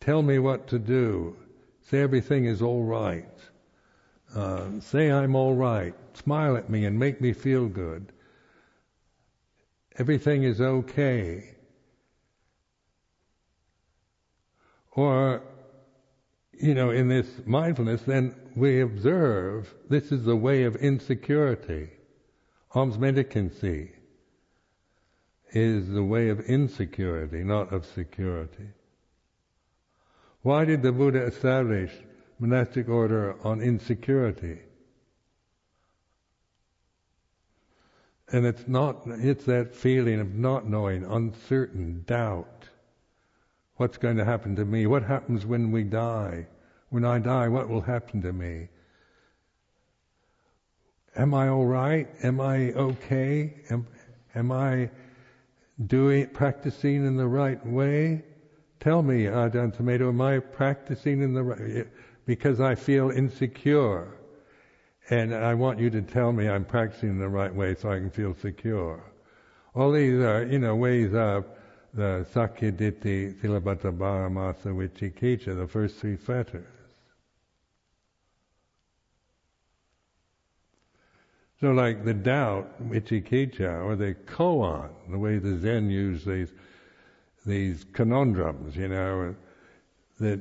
Tell 0.00 0.22
me 0.22 0.38
what 0.38 0.66
to 0.68 0.78
do. 0.78 1.36
Say 1.82 2.00
everything 2.00 2.46
is 2.46 2.62
all 2.62 2.84
right. 2.84 3.28
Uh, 4.34 4.80
say 4.80 5.12
I'm 5.12 5.36
all 5.36 5.54
right. 5.54 5.94
Smile 6.14 6.56
at 6.56 6.70
me 6.70 6.86
and 6.86 6.98
make 6.98 7.20
me 7.20 7.32
feel 7.32 7.66
good. 7.68 8.12
Everything 9.98 10.42
is 10.42 10.60
okay. 10.60 11.54
Or, 14.92 15.42
you 16.62 16.74
know, 16.74 16.90
in 16.90 17.08
this 17.08 17.26
mindfulness, 17.44 18.02
then 18.02 18.36
we 18.54 18.80
observe 18.80 19.74
this 19.90 20.12
is 20.12 20.24
the 20.24 20.36
way 20.36 20.62
of 20.62 20.76
insecurity. 20.76 21.90
Alms 22.70 22.96
mendicancy 22.98 23.90
is 25.52 25.88
the 25.90 26.04
way 26.04 26.28
of 26.28 26.38
insecurity, 26.40 27.42
not 27.42 27.72
of 27.72 27.84
security. 27.84 28.68
Why 30.42 30.64
did 30.64 30.82
the 30.82 30.92
Buddha 30.92 31.24
establish 31.24 31.92
monastic 32.38 32.88
order 32.88 33.36
on 33.44 33.60
insecurity? 33.60 34.60
And 38.28 38.46
it's 38.46 38.68
not, 38.68 39.02
it's 39.06 39.44
that 39.46 39.74
feeling 39.74 40.20
of 40.20 40.32
not 40.32 40.68
knowing, 40.68 41.04
uncertain, 41.04 42.04
doubt. 42.06 42.61
What's 43.82 43.98
going 43.98 44.16
to 44.18 44.24
happen 44.24 44.54
to 44.54 44.64
me? 44.64 44.86
What 44.86 45.02
happens 45.02 45.44
when 45.44 45.72
we 45.72 45.82
die? 45.82 46.46
When 46.90 47.04
I 47.04 47.18
die, 47.18 47.48
what 47.48 47.68
will 47.68 47.80
happen 47.80 48.22
to 48.22 48.32
me? 48.32 48.68
Am 51.16 51.34
I 51.34 51.48
all 51.48 51.66
right? 51.66 52.08
Am 52.22 52.40
I 52.40 52.70
okay? 52.74 53.54
Am, 53.70 53.88
am 54.36 54.52
I 54.52 54.88
doing, 55.84 56.28
practicing 56.28 57.04
in 57.04 57.16
the 57.16 57.26
right 57.26 57.66
way? 57.66 58.22
Tell 58.78 59.02
me, 59.02 59.26
uh, 59.26 59.50
Ajahn 59.50 59.76
Sumedho, 59.76 60.10
am 60.10 60.20
I 60.20 60.38
practicing 60.38 61.20
in 61.20 61.34
the 61.34 61.42
right, 61.42 61.88
because 62.24 62.60
I 62.60 62.76
feel 62.76 63.10
insecure. 63.10 64.16
And 65.10 65.34
I 65.34 65.54
want 65.54 65.80
you 65.80 65.90
to 65.90 66.02
tell 66.02 66.30
me 66.30 66.48
I'm 66.48 66.64
practicing 66.64 67.08
in 67.08 67.18
the 67.18 67.28
right 67.28 67.52
way 67.52 67.74
so 67.74 67.90
I 67.90 67.96
can 67.96 68.10
feel 68.10 68.32
secure. 68.32 69.02
All 69.74 69.90
these 69.90 70.20
are, 70.20 70.44
you 70.44 70.60
know, 70.60 70.76
ways 70.76 71.14
of 71.14 71.46
the 71.94 72.26
Sakkayaditthi, 72.32 73.40
Silabbata 73.40 73.96
Paramasa 73.96 74.66
Vicikiccha, 74.66 75.56
the 75.56 75.66
first 75.66 75.96
three 75.96 76.16
fetters. 76.16 76.64
So 81.60 81.70
like 81.70 82.04
the 82.04 82.14
doubt, 82.14 82.82
Vicikiccha, 82.90 83.84
or 83.84 83.94
the 83.94 84.14
koan, 84.26 84.90
the 85.10 85.18
way 85.18 85.38
the 85.38 85.58
Zen 85.58 85.90
use 85.90 86.24
these, 86.24 86.50
these 87.46 87.84
conundrums, 87.92 88.74
you 88.74 88.88
know, 88.88 89.36
that, 90.18 90.40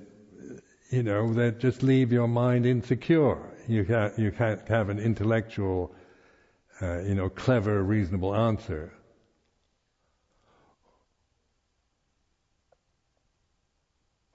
you 0.89 1.03
know, 1.03 1.33
that 1.33 1.59
just 1.59 1.83
leave 1.83 2.11
your 2.11 2.27
mind 2.27 2.65
insecure. 2.65 3.37
You 3.67 3.85
can't, 3.85 4.17
you 4.17 4.31
can't 4.31 4.67
have 4.67 4.89
an 4.89 4.99
intellectual, 4.99 5.93
uh, 6.81 7.01
you 7.01 7.13
know, 7.13 7.29
clever, 7.29 7.83
reasonable 7.83 8.33
answer. 8.33 8.91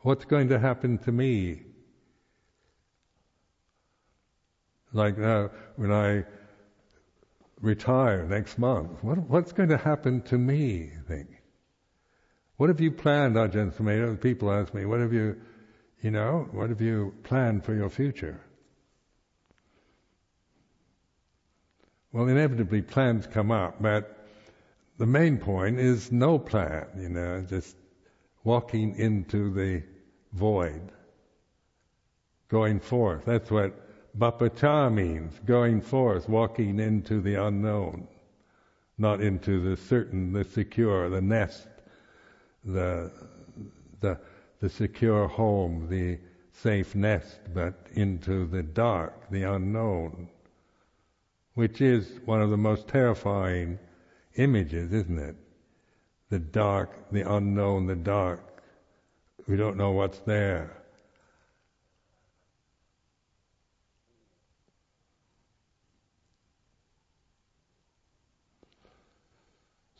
What's 0.07 0.24
going 0.24 0.50
to 0.50 0.59
happen 0.61 0.98
to 0.98 1.11
me? 1.11 1.62
Like 4.92 5.18
now, 5.18 5.50
when 5.74 5.90
I 5.90 6.22
retire 7.61 8.24
next 8.24 8.57
month, 8.57 9.02
what, 9.02 9.18
what's 9.18 9.50
going 9.50 9.70
to 9.70 9.76
happen 9.76 10.22
to 10.22 10.38
me? 10.38 10.92
Think. 11.09 11.42
What 12.57 12.68
have 12.68 12.80
you 12.80 12.92
planned, 12.92 13.36
uh, 13.36 13.48
Ajahn 13.48 13.70
uh, 13.70 13.76
Sumedho? 13.76 14.20
People 14.20 14.52
ask 14.52 14.72
me, 14.72 14.84
what 14.84 15.00
have 15.00 15.12
you, 15.12 15.40
you 16.00 16.12
know, 16.12 16.46
what 16.52 16.70
have 16.70 16.80
you 16.80 17.12
planned 17.24 17.64
for 17.64 17.74
your 17.74 17.90
future? 17.90 18.40
Well, 22.12 22.28
inevitably 22.28 22.82
plans 22.82 23.26
come 23.26 23.50
up, 23.50 23.82
but 23.82 24.28
the 24.98 25.07
main 25.07 25.38
point 25.38 25.80
is 25.80 26.12
no 26.12 26.38
plan, 26.38 26.86
you 26.96 27.09
know, 27.09 27.40
just 27.40 27.74
walking 28.44 28.94
into 29.00 29.52
the 29.52 29.82
void, 30.33 30.93
going 32.49 32.81
forth. 32.81 33.24
That's 33.24 33.51
what 33.51 33.72
pabbajja 34.18 34.93
means, 34.93 35.39
going 35.45 35.81
forth, 35.81 36.29
walking 36.29 36.79
into 36.79 37.20
the 37.20 37.35
unknown, 37.35 38.09
not 38.99 39.20
into 39.20 39.61
the 39.61 39.77
certain, 39.77 40.33
the 40.33 40.45
secure, 40.45 41.09
the 41.09 41.20
nest, 41.20 41.68
the, 42.64 43.12
the, 44.01 44.18
the 44.61 44.68
secure 44.68 45.29
home, 45.29 45.89
the 45.89 46.18
safe 46.53 46.95
nest, 46.95 47.39
but 47.53 47.87
into 47.95 48.47
the 48.47 48.62
dark, 48.62 49.31
the 49.31 49.43
unknown 49.43 50.29
which 51.57 51.81
is 51.81 52.20
one 52.27 52.43
of 52.43 52.51
the 52.51 52.57
most 52.57 52.87
terrifying 52.87 53.79
images, 54.37 54.93
isn't 54.93 55.18
it? 55.18 55.35
The 56.29 56.39
dark, 56.39 57.11
the 57.11 57.22
unknown, 57.22 57.87
the 57.87 57.97
dark. 57.97 58.45
We 59.47 59.57
don't 59.57 59.76
know 59.76 59.92
what's 59.92 60.18
there. 60.20 60.76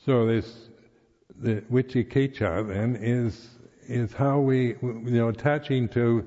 So 0.05 0.27
this, 0.27 0.69
the 1.37 1.63
vicikiccha 1.63 2.69
then 2.69 2.97
is 2.97 3.49
is 3.89 4.13
how 4.13 4.41
we, 4.41 4.77
you 4.83 5.03
know, 5.11 5.29
attaching 5.29 5.89
to 5.91 6.27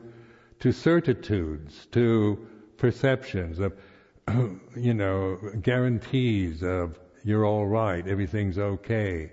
to 0.59 0.72
certitudes, 0.72 1.88
to 1.91 2.47
perceptions 2.78 3.59
of 3.59 3.74
you 4.76 4.93
know, 4.93 5.38
guarantees 5.61 6.61
of 6.61 6.99
you're 7.24 7.45
all 7.45 7.67
right, 7.67 8.05
everything's 8.07 8.57
okay. 8.57 9.32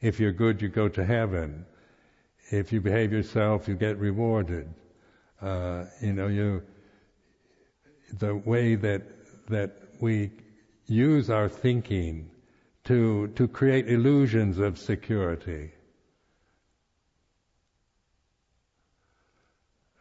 If 0.00 0.20
you're 0.20 0.32
good, 0.32 0.60
you 0.60 0.68
go 0.68 0.88
to 0.88 1.04
heaven. 1.04 1.66
If 2.50 2.72
you 2.72 2.80
behave 2.80 3.12
yourself, 3.12 3.68
you 3.68 3.74
get 3.74 3.98
rewarded. 3.98 4.72
Uh, 5.40 5.84
you 6.00 6.12
know, 6.12 6.28
you 6.28 6.62
the 8.18 8.36
way 8.36 8.74
that 8.76 9.02
that 9.48 9.82
we 10.00 10.30
use 10.86 11.28
our 11.30 11.48
thinking 11.48 12.30
to 12.84 13.28
to 13.28 13.48
create 13.48 13.88
illusions 13.88 14.58
of 14.58 14.78
security. 14.78 15.72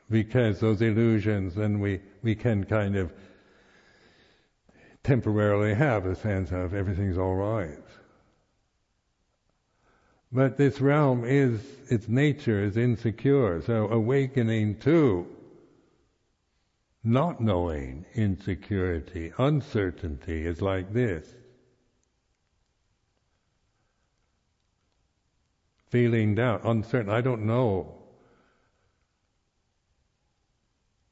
Because 0.10 0.60
those 0.60 0.82
illusions, 0.84 1.56
then 1.56 1.80
we, 1.80 2.00
we 2.22 2.36
can 2.36 2.64
kind 2.64 2.96
of 2.96 3.12
temporarily 5.04 5.74
have 5.74 6.06
a 6.06 6.16
sense 6.16 6.52
of 6.52 6.76
everything's 6.76 7.18
all 7.18 7.36
right. 7.36 7.80
But 10.36 10.58
this 10.58 10.82
realm 10.82 11.24
is, 11.24 11.62
its 11.88 12.10
nature 12.10 12.62
is 12.62 12.76
insecure, 12.76 13.62
so 13.62 13.88
awakening 13.88 14.80
to 14.80 15.26
not 17.06 17.40
knowing 17.40 18.06
insecurity, 18.16 19.32
uncertainty 19.38 20.46
is 20.46 20.62
like 20.62 20.92
this. 20.92 21.34
Feeling 25.88 26.36
doubt, 26.36 26.66
uncertain, 26.66 27.10
I 27.10 27.22
don't 27.22 27.46
know. 27.46 27.96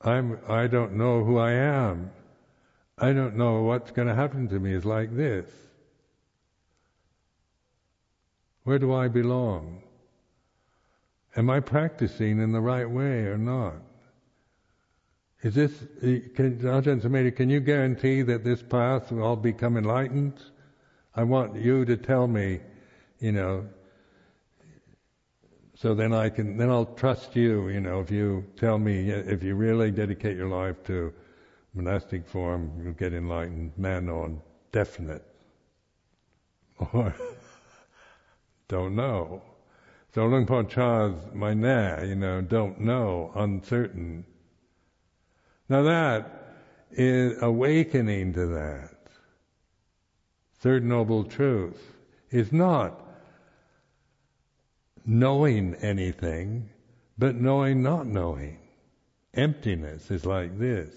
I'm, 0.01 0.38
I 0.49 0.67
don't 0.67 0.95
know 0.95 1.24
who 1.24 1.38
I 1.38 1.53
am. 1.53 2.11
I 2.97 3.13
don't 3.13 3.38
know 3.38 3.61
what's 3.61 3.91
going 3.91 4.09
to 4.09 4.15
happen 4.15 4.49
to 4.49 4.59
me 4.59 4.74
is 4.74 4.84
like 4.84 5.15
this. 5.15 5.62
Where 8.64 8.80
do 8.80 8.93
I 8.93 9.07
belong? 9.07 9.82
Am 11.36 11.49
I 11.49 11.59
practicing 11.59 12.39
in 12.39 12.51
the 12.51 12.61
right 12.61 12.89
way 12.89 13.26
or 13.26 13.38
not? 13.38 13.76
Is 15.41 15.55
this, 15.55 15.72
can, 16.36 16.59
Ajahn 16.59 17.01
Sumedho, 17.01 17.36
can 17.36 17.49
you 17.49 17.59
guarantee 17.59 18.22
that 18.22 18.45
this 18.45 18.61
path 18.61 19.11
will 19.11 19.24
all 19.24 19.36
become 19.36 19.76
enlightened? 19.76 20.41
I 21.16 21.24
want 21.24 21.55
you 21.55 21.84
to 21.84 21.97
tell 21.97 22.28
me, 22.28 22.61
you 23.20 23.34
know, 23.34 23.68
so 25.76 25.93
then 25.93 26.14
I 26.14 26.30
can, 26.30 26.55
then 26.55 26.70
I'll 26.70 26.86
trust 26.86 27.36
you, 27.36 27.68
you 27.68 27.82
know, 27.82 27.99
if 27.99 28.09
you 28.09 28.45
tell 28.55 28.78
me, 28.78 29.09
if 29.09 29.43
you 29.43 29.55
really 29.55 29.91
dedicate 29.91 30.38
your 30.38 30.47
life 30.47 30.82
to 30.86 31.14
monastic 31.74 32.26
form, 32.26 32.72
you'll 32.82 32.93
get 32.93 33.14
enlightened, 33.14 33.74
man 33.78 34.07
on 34.09 34.41
definite. 34.72 35.26
Or, 36.93 37.14
don't 38.68 38.95
know. 38.95 39.41
So 40.14 40.26
Luang 40.26 40.45
Por 40.45 40.64
Chah's 40.64 41.16
my 41.34 41.53
na, 41.53 42.01
you 42.03 42.16
know, 42.16 42.41
don't 42.41 42.80
know, 42.80 43.32
uncertain. 43.36 44.26
Now 45.70 45.82
that 45.84 46.55
is 46.91 47.41
awakening 47.41 48.34
to 48.34 48.45
that. 48.47 48.95
Third 50.59 50.84
Noble 50.86 51.24
Truth 51.24 51.82
is 52.30 52.51
not 52.51 52.99
knowing 55.05 55.76
anything, 55.76 56.70
but 57.18 57.36
knowing 57.36 57.82
not 57.82 58.05
knowing. 58.05 58.59
Emptiness 59.34 60.11
is 60.11 60.26
like 60.26 60.57
this. 60.59 60.93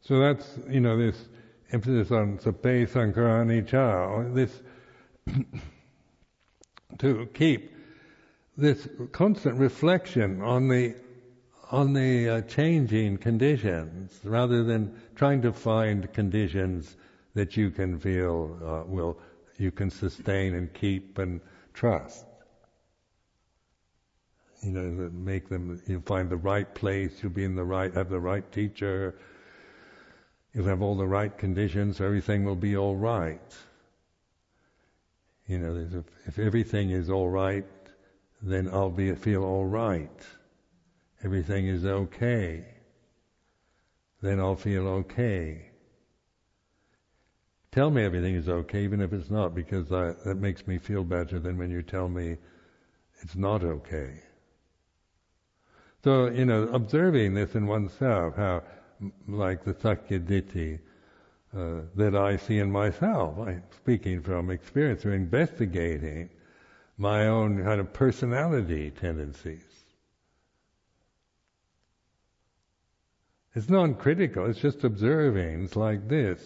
So 0.00 0.20
that's, 0.20 0.58
you 0.68 0.80
know, 0.80 0.96
this 0.96 1.16
emphasis 1.72 2.10
on 2.10 2.38
sabbe 2.38 2.88
sankhara 2.88 3.44
anicca, 3.44 4.34
this 4.34 4.62
to 6.98 7.26
keep 7.34 7.72
this 8.56 8.88
constant 9.12 9.58
reflection 9.58 10.42
on 10.42 10.68
the 10.68 10.94
on 11.72 11.92
the 11.92 12.28
uh, 12.28 12.40
changing 12.42 13.18
conditions, 13.18 14.20
rather 14.22 14.62
than 14.62 14.94
trying 15.16 15.42
to 15.42 15.52
find 15.52 16.12
conditions 16.12 16.96
that 17.34 17.56
you 17.56 17.70
can 17.70 17.98
feel 17.98 18.56
uh, 18.64 18.88
will 18.88 19.18
you 19.58 19.70
can 19.70 19.90
sustain 19.90 20.54
and 20.54 20.72
keep 20.74 21.18
and 21.18 21.40
trust. 21.74 22.24
You 24.62 24.72
know, 24.72 25.10
make 25.12 25.48
them 25.48 25.82
you 25.86 26.00
find 26.00 26.30
the 26.30 26.36
right 26.36 26.72
place, 26.74 27.22
you'll 27.22 27.32
be 27.32 27.44
in 27.44 27.56
the 27.56 27.64
right, 27.64 27.92
have 27.94 28.08
the 28.08 28.20
right 28.20 28.50
teacher, 28.52 29.16
you'll 30.56 30.64
have 30.64 30.80
all 30.80 30.96
the 30.96 31.06
right 31.06 31.36
conditions, 31.36 32.00
everything 32.00 32.42
will 32.42 32.56
be 32.56 32.78
all 32.78 32.96
right. 32.96 33.54
You 35.46 35.58
know, 35.58 35.76
if, 35.76 36.04
if 36.26 36.38
everything 36.38 36.90
is 36.90 37.10
all 37.10 37.28
right, 37.28 37.66
then 38.40 38.70
I'll 38.72 38.90
be 38.90 39.14
feel 39.14 39.44
all 39.44 39.66
right. 39.66 40.26
Everything 41.22 41.66
is 41.66 41.84
okay. 41.84 42.64
Then 44.22 44.40
I'll 44.40 44.56
feel 44.56 44.88
okay. 44.88 45.68
Tell 47.70 47.90
me 47.90 48.02
everything 48.02 48.34
is 48.34 48.48
okay, 48.48 48.82
even 48.82 49.02
if 49.02 49.12
it's 49.12 49.28
not, 49.28 49.54
because 49.54 49.92
I, 49.92 50.14
that 50.24 50.36
makes 50.36 50.66
me 50.66 50.78
feel 50.78 51.04
better 51.04 51.38
than 51.38 51.58
when 51.58 51.70
you 51.70 51.82
tell 51.82 52.08
me 52.08 52.38
it's 53.20 53.36
not 53.36 53.62
okay. 53.62 54.22
So, 56.02 56.30
you 56.30 56.46
know, 56.46 56.62
observing 56.68 57.34
this 57.34 57.54
in 57.54 57.66
oneself, 57.66 58.36
how 58.36 58.62
like 59.28 59.64
the 59.64 59.74
Sakkaya 59.74 60.78
uh, 61.56 61.80
that 61.94 62.14
I 62.14 62.36
see 62.36 62.58
in 62.58 62.70
myself. 62.70 63.38
I'm 63.38 63.62
speaking 63.74 64.22
from 64.22 64.50
experience 64.50 65.04
or 65.04 65.14
investigating 65.14 66.30
my 66.98 67.26
own 67.26 67.62
kind 67.62 67.80
of 67.80 67.92
personality 67.92 68.90
tendencies. 68.90 69.62
It's 73.54 73.70
non-critical, 73.70 74.46
it's 74.46 74.60
just 74.60 74.84
observing. 74.84 75.64
It's 75.64 75.76
like 75.76 76.08
this. 76.08 76.40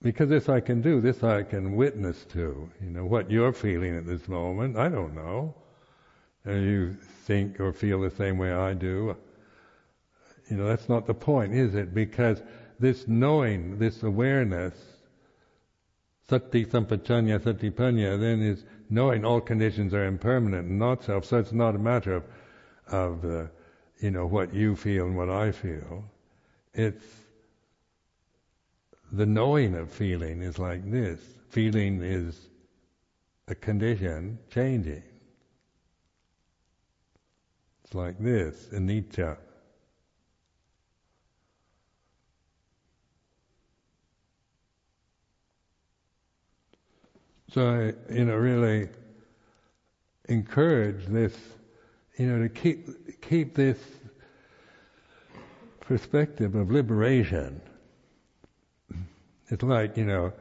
Because 0.00 0.28
this 0.28 0.48
I 0.48 0.60
can 0.60 0.80
do, 0.80 1.00
this 1.00 1.22
I 1.22 1.42
can 1.42 1.76
witness 1.76 2.24
to. 2.26 2.70
You 2.80 2.90
know, 2.90 3.04
what 3.04 3.30
you're 3.30 3.52
feeling 3.52 3.96
at 3.96 4.06
this 4.06 4.28
moment, 4.28 4.78
I 4.78 4.88
don't 4.88 5.14
know 5.14 5.54
you 6.54 6.96
think 7.24 7.60
or 7.60 7.72
feel 7.72 8.00
the 8.00 8.10
same 8.10 8.38
way 8.38 8.52
I 8.52 8.74
do. 8.74 9.16
You 10.48 10.56
know, 10.56 10.68
that's 10.68 10.88
not 10.88 11.06
the 11.06 11.14
point, 11.14 11.54
is 11.54 11.74
it? 11.74 11.92
Because 11.92 12.40
this 12.78 13.08
knowing, 13.08 13.78
this 13.78 14.02
awareness, 14.02 14.74
sati 16.28 16.64
sampajanya 16.64 17.40
satipanya, 17.40 18.18
then 18.20 18.42
is 18.42 18.64
knowing 18.88 19.24
all 19.24 19.40
conditions 19.40 19.92
are 19.92 20.06
impermanent 20.06 20.68
and 20.68 20.78
not 20.78 21.02
self. 21.02 21.24
So 21.24 21.38
it's 21.38 21.52
not 21.52 21.74
a 21.74 21.78
matter 21.78 22.14
of, 22.14 22.24
of 22.88 23.24
uh, 23.24 23.46
you 24.00 24.10
know, 24.10 24.26
what 24.26 24.54
you 24.54 24.76
feel 24.76 25.06
and 25.06 25.16
what 25.16 25.30
I 25.30 25.50
feel. 25.50 26.04
It's 26.74 27.04
the 29.10 29.26
knowing 29.26 29.74
of 29.74 29.90
feeling 29.90 30.42
is 30.42 30.58
like 30.58 30.88
this. 30.90 31.20
Feeling 31.48 32.02
is 32.02 32.38
a 33.48 33.54
condition 33.54 34.38
changing. 34.50 35.02
Like 37.96 38.18
this, 38.18 38.68
anicca. 38.74 39.38
So 47.50 47.66
I, 47.66 48.12
you 48.12 48.26
know, 48.26 48.36
really 48.36 48.90
encourage 50.28 51.06
this, 51.06 51.34
you 52.18 52.26
know, 52.26 52.42
to 52.42 52.50
keep 52.50 53.22
keep 53.22 53.54
this 53.54 53.78
perspective 55.80 56.54
of 56.54 56.70
liberation. 56.70 57.62
It's 59.48 59.62
like, 59.62 59.96
you 59.96 60.04
know, 60.04 60.34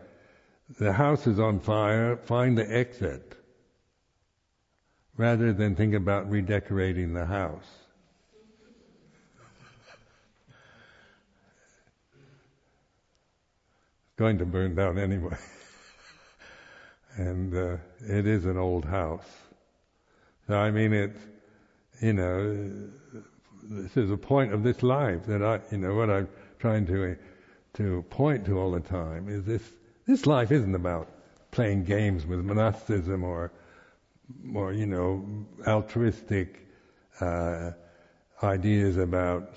the 0.77 0.91
house 0.91 1.25
is 1.25 1.39
on 1.39 1.61
fire, 1.61 2.17
find 2.17 2.57
the 2.57 2.69
exit, 2.69 3.34
rather 5.17 5.53
than 5.53 5.75
think 5.75 5.93
about 5.93 6.29
redecorating 6.29 7.13
the 7.13 7.25
house. 7.25 7.67
It's 14.07 14.17
going 14.17 14.37
to 14.39 14.45
burn 14.45 14.75
down 14.75 14.97
anyway. 14.97 15.37
and 17.17 17.55
uh, 17.55 17.77
it 18.01 18.27
is 18.27 18.45
an 18.45 18.57
old 18.57 18.85
house. 18.85 19.27
So 20.47 20.55
I 20.55 20.71
mean, 20.71 20.93
it's, 20.93 21.19
you 22.01 22.13
know, 22.13 22.89
this 23.63 23.97
is 23.97 24.11
a 24.11 24.17
point 24.17 24.53
of 24.53 24.63
this 24.63 24.83
life 24.83 25.25
that 25.25 25.41
I, 25.41 25.59
you 25.71 25.79
know, 25.79 25.95
what 25.95 26.09
I'm 26.09 26.27
trying 26.59 26.85
to 26.87 27.17
to 27.75 28.03
point 28.09 28.45
to 28.45 28.57
all 28.57 28.71
the 28.71 28.79
time 28.79 29.27
is 29.27 29.43
this 29.43 29.73
this 30.05 30.25
life 30.25 30.51
isn't 30.51 30.75
about 30.75 31.09
playing 31.51 31.83
games 31.83 32.25
with 32.25 32.39
monasticism 32.39 33.23
or 33.23 33.51
or 34.53 34.73
you 34.73 34.85
know 34.85 35.25
altruistic 35.67 36.67
uh, 37.19 37.71
ideas 38.43 38.97
about 38.97 39.55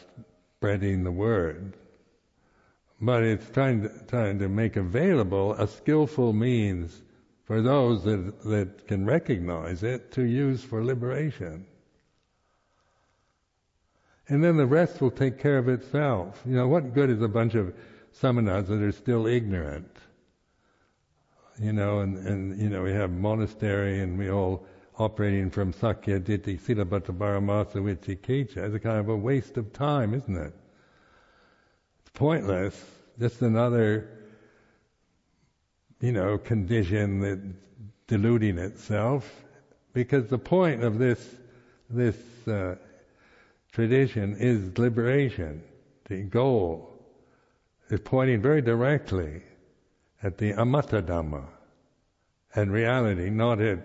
spreading 0.57 1.05
the 1.05 1.13
word, 1.13 1.77
but 3.01 3.23
it's 3.23 3.49
trying 3.51 3.83
to, 3.83 3.91
trying 4.09 4.39
to 4.39 4.49
make 4.49 4.77
available 4.77 5.53
a 5.55 5.67
skillful 5.67 6.33
means 6.33 7.03
for 7.45 7.63
those 7.63 8.05
that 8.05 8.43
that 8.45 8.87
can 8.87 9.07
recognize 9.07 9.83
it 9.83 10.13
to 10.13 10.23
use 10.23 10.63
for 10.63 10.85
liberation 10.85 11.67
and 14.29 14.45
then 14.45 14.57
the 14.57 14.67
rest 14.67 15.01
will 15.01 15.11
take 15.11 15.39
care 15.39 15.59
of 15.59 15.69
itself. 15.69 16.43
You 16.45 16.57
know, 16.57 16.69
what 16.69 16.93
good 16.93 17.11
is 17.11 17.23
a 17.23 17.29
bunch 17.29 17.55
of 17.55 17.75
samanas 18.21 18.69
that 18.69 18.83
are 18.83 18.93
still 18.93 19.27
ignorant? 19.27 19.98
You 21.61 21.73
know, 21.73 22.01
and, 22.01 22.19
and 22.27 22.61
you 22.61 22.69
know, 22.69 22.83
we 22.83 22.93
have 22.93 23.11
monastery 23.11 24.01
and 24.01 24.17
we 24.17 24.31
all 24.31 24.65
operating 24.97 25.51
from 25.51 25.73
Sakkayaditthi 25.73 26.61
Silabbata 26.61 27.17
Paramasa 27.17 27.77
Vicikiccha. 27.77 28.59
It's 28.59 28.75
a 28.75 28.79
kind 28.79 28.99
of 28.99 29.09
a 29.09 29.17
waste 29.17 29.57
of 29.57 29.73
time, 29.73 30.15
isn't 30.15 30.37
it? 30.37 30.55
It's 32.01 32.11
pointless. 32.15 32.81
Just 33.19 33.43
another, 33.43 34.09
you 36.01 36.13
know, 36.13 36.39
condition 36.39 37.21
that 37.21 37.41
deluding 38.07 38.59
itself. 38.59 39.29
Because 39.93 40.29
the 40.29 40.39
point 40.39 40.85
of 40.85 40.99
this, 40.99 41.35
this 41.91 42.17
uh, 42.47 42.77
tradition 43.73 44.37
is 44.39 44.79
liberation. 44.79 45.63
The 46.05 46.23
goal 46.23 46.93
is 47.91 47.99
pointing 48.01 48.43
very 48.43 48.63
directly 48.63 49.43
at 50.23 50.39
the 50.39 50.53
amata 50.53 51.03
dhamma 51.03 51.45
and 52.55 52.73
reality, 52.73 53.31
not 53.31 53.61
at, 53.61 53.79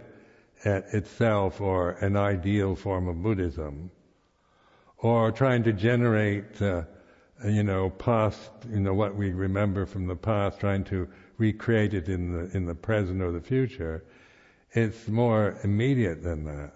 at 0.65 0.85
itself 0.93 1.61
or 1.61 1.91
an 2.01 2.15
ideal 2.15 2.75
form 2.75 3.07
of 3.07 3.21
Buddhism, 3.21 3.91
or 4.97 5.31
trying 5.31 5.63
to 5.63 5.73
generate, 5.73 6.61
uh, 6.61 6.83
you 7.45 7.63
know, 7.63 7.89
past, 7.89 8.51
you 8.69 8.79
know, 8.79 8.93
what 8.93 9.15
we 9.15 9.31
remember 9.31 9.85
from 9.85 10.07
the 10.07 10.15
past, 10.15 10.59
trying 10.59 10.83
to 10.85 11.07
recreate 11.37 11.93
it 11.93 12.07
in 12.07 12.31
the 12.31 12.55
in 12.55 12.65
the 12.65 12.75
present 12.75 13.21
or 13.21 13.31
the 13.31 13.41
future. 13.41 14.03
It's 14.71 15.07
more 15.07 15.57
immediate 15.63 16.23
than 16.23 16.45
that. 16.45 16.73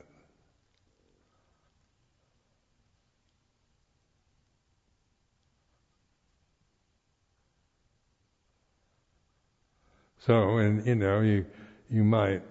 So, 10.28 10.58
and 10.58 10.86
you 10.86 10.96
know, 10.96 11.22
you 11.22 11.46
you 11.90 12.04
might 12.04 12.42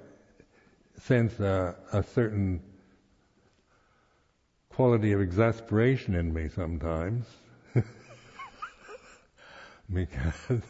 sense 0.98 1.38
a, 1.40 1.76
a 1.92 2.02
certain 2.02 2.62
quality 4.70 5.12
of 5.12 5.20
exasperation 5.20 6.14
in 6.14 6.32
me 6.32 6.48
sometimes, 6.48 7.26
because 9.92 10.62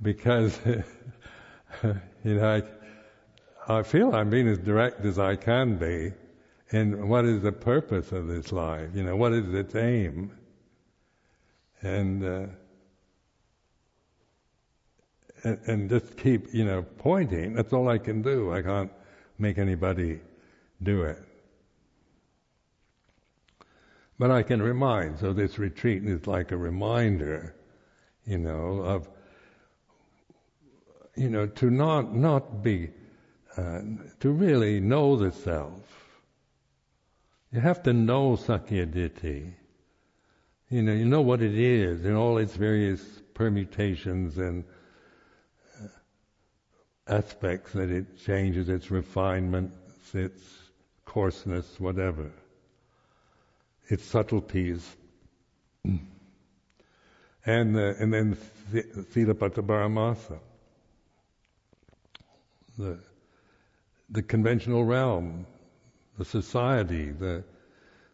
because 0.00 0.60
you 1.82 2.34
know 2.36 2.62
I, 3.68 3.78
I 3.78 3.82
feel 3.82 4.14
I'm 4.14 4.30
being 4.30 4.46
as 4.46 4.58
direct 4.58 5.04
as 5.04 5.18
I 5.18 5.34
can 5.34 5.76
be. 5.76 6.12
And 6.70 7.08
what 7.08 7.24
is 7.24 7.42
the 7.42 7.50
purpose 7.50 8.12
of 8.12 8.28
this 8.28 8.52
life? 8.52 8.90
You 8.94 9.02
know, 9.02 9.16
what 9.16 9.32
is 9.32 9.52
its 9.52 9.74
aim? 9.74 10.30
And 11.82 12.24
uh, 12.24 12.46
and, 15.44 15.58
and 15.66 15.90
just 15.90 16.16
keep, 16.16 16.52
you 16.52 16.64
know, 16.64 16.82
pointing. 16.98 17.54
That's 17.54 17.72
all 17.72 17.88
I 17.88 17.98
can 17.98 18.22
do. 18.22 18.52
I 18.52 18.62
can't 18.62 18.90
make 19.38 19.58
anybody 19.58 20.20
do 20.82 21.02
it. 21.02 21.18
But 24.18 24.30
I 24.30 24.42
can 24.42 24.60
remind. 24.60 25.18
So 25.18 25.32
this 25.32 25.58
retreat 25.58 26.04
is 26.04 26.26
like 26.26 26.50
a 26.50 26.56
reminder, 26.56 27.54
you 28.26 28.38
know, 28.38 28.80
of, 28.80 29.08
you 31.14 31.30
know, 31.30 31.46
to 31.46 31.70
not 31.70 32.14
not 32.14 32.62
be, 32.62 32.90
uh, 33.56 33.80
to 34.20 34.30
really 34.30 34.80
know 34.80 35.16
the 35.16 35.30
self. 35.30 35.82
You 37.52 37.60
have 37.60 37.82
to 37.84 37.92
know 37.92 38.36
Sakkayaditthi. 38.36 39.52
You 40.70 40.82
know, 40.82 40.92
you 40.92 41.06
know 41.06 41.22
what 41.22 41.40
it 41.40 41.56
is 41.56 42.04
in 42.04 42.14
all 42.14 42.38
its 42.38 42.54
various 42.54 43.02
permutations 43.32 44.36
and 44.36 44.64
aspects 47.08 47.72
that 47.72 47.90
it 47.90 48.18
changes, 48.18 48.68
its 48.68 48.90
refinement, 48.90 49.72
its 50.12 50.42
coarseness, 51.04 51.80
whatever, 51.80 52.30
its 53.88 54.04
subtleties. 54.04 54.96
and, 55.84 57.76
uh, 57.76 57.94
and 57.98 58.12
then 58.12 58.36
Silabbata 58.72 59.62
Paramasa, 59.62 60.38
the, 62.76 62.98
the 64.10 64.22
conventional 64.22 64.84
realm, 64.84 65.46
the 66.18 66.24
society, 66.24 67.10
the, 67.10 67.42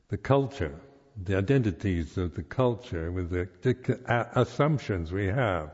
the 0.09 0.17
culture, 0.17 0.79
the 1.23 1.37
identities 1.37 2.17
of 2.17 2.35
the 2.35 2.43
culture 2.43 3.11
with 3.11 3.31
the, 3.31 3.49
the 3.63 4.31
assumptions 4.35 5.13
we 5.13 5.27
have 5.27 5.71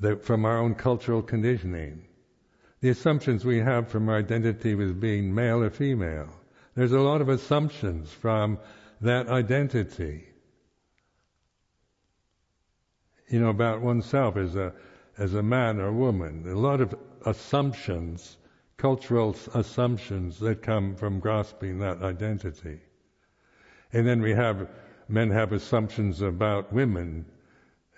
that 0.00 0.24
from 0.24 0.44
our 0.44 0.58
own 0.58 0.74
cultural 0.74 1.22
conditioning 1.22 2.04
the 2.84 2.90
assumptions 2.90 3.46
we 3.46 3.60
have 3.60 3.88
from 3.88 4.10
our 4.10 4.18
identity 4.18 4.74
with 4.74 5.00
being 5.00 5.34
male 5.34 5.62
or 5.62 5.70
female. 5.70 6.28
There's 6.74 6.92
a 6.92 7.00
lot 7.00 7.22
of 7.22 7.30
assumptions 7.30 8.12
from 8.12 8.58
that 9.00 9.26
identity. 9.26 10.28
You 13.30 13.40
know, 13.40 13.48
about 13.48 13.80
oneself 13.80 14.36
as 14.36 14.54
a, 14.54 14.74
as 15.16 15.32
a 15.32 15.42
man 15.42 15.80
or 15.80 15.86
a 15.86 15.92
woman. 15.94 16.44
A 16.46 16.58
lot 16.58 16.82
of 16.82 16.94
assumptions, 17.24 18.36
cultural 18.76 19.34
assumptions 19.54 20.38
that 20.40 20.60
come 20.60 20.94
from 20.94 21.20
grasping 21.20 21.78
that 21.78 22.02
identity. 22.02 22.80
And 23.94 24.06
then 24.06 24.20
we 24.20 24.32
have, 24.32 24.68
men 25.08 25.30
have 25.30 25.52
assumptions 25.52 26.20
about 26.20 26.70
women, 26.70 27.24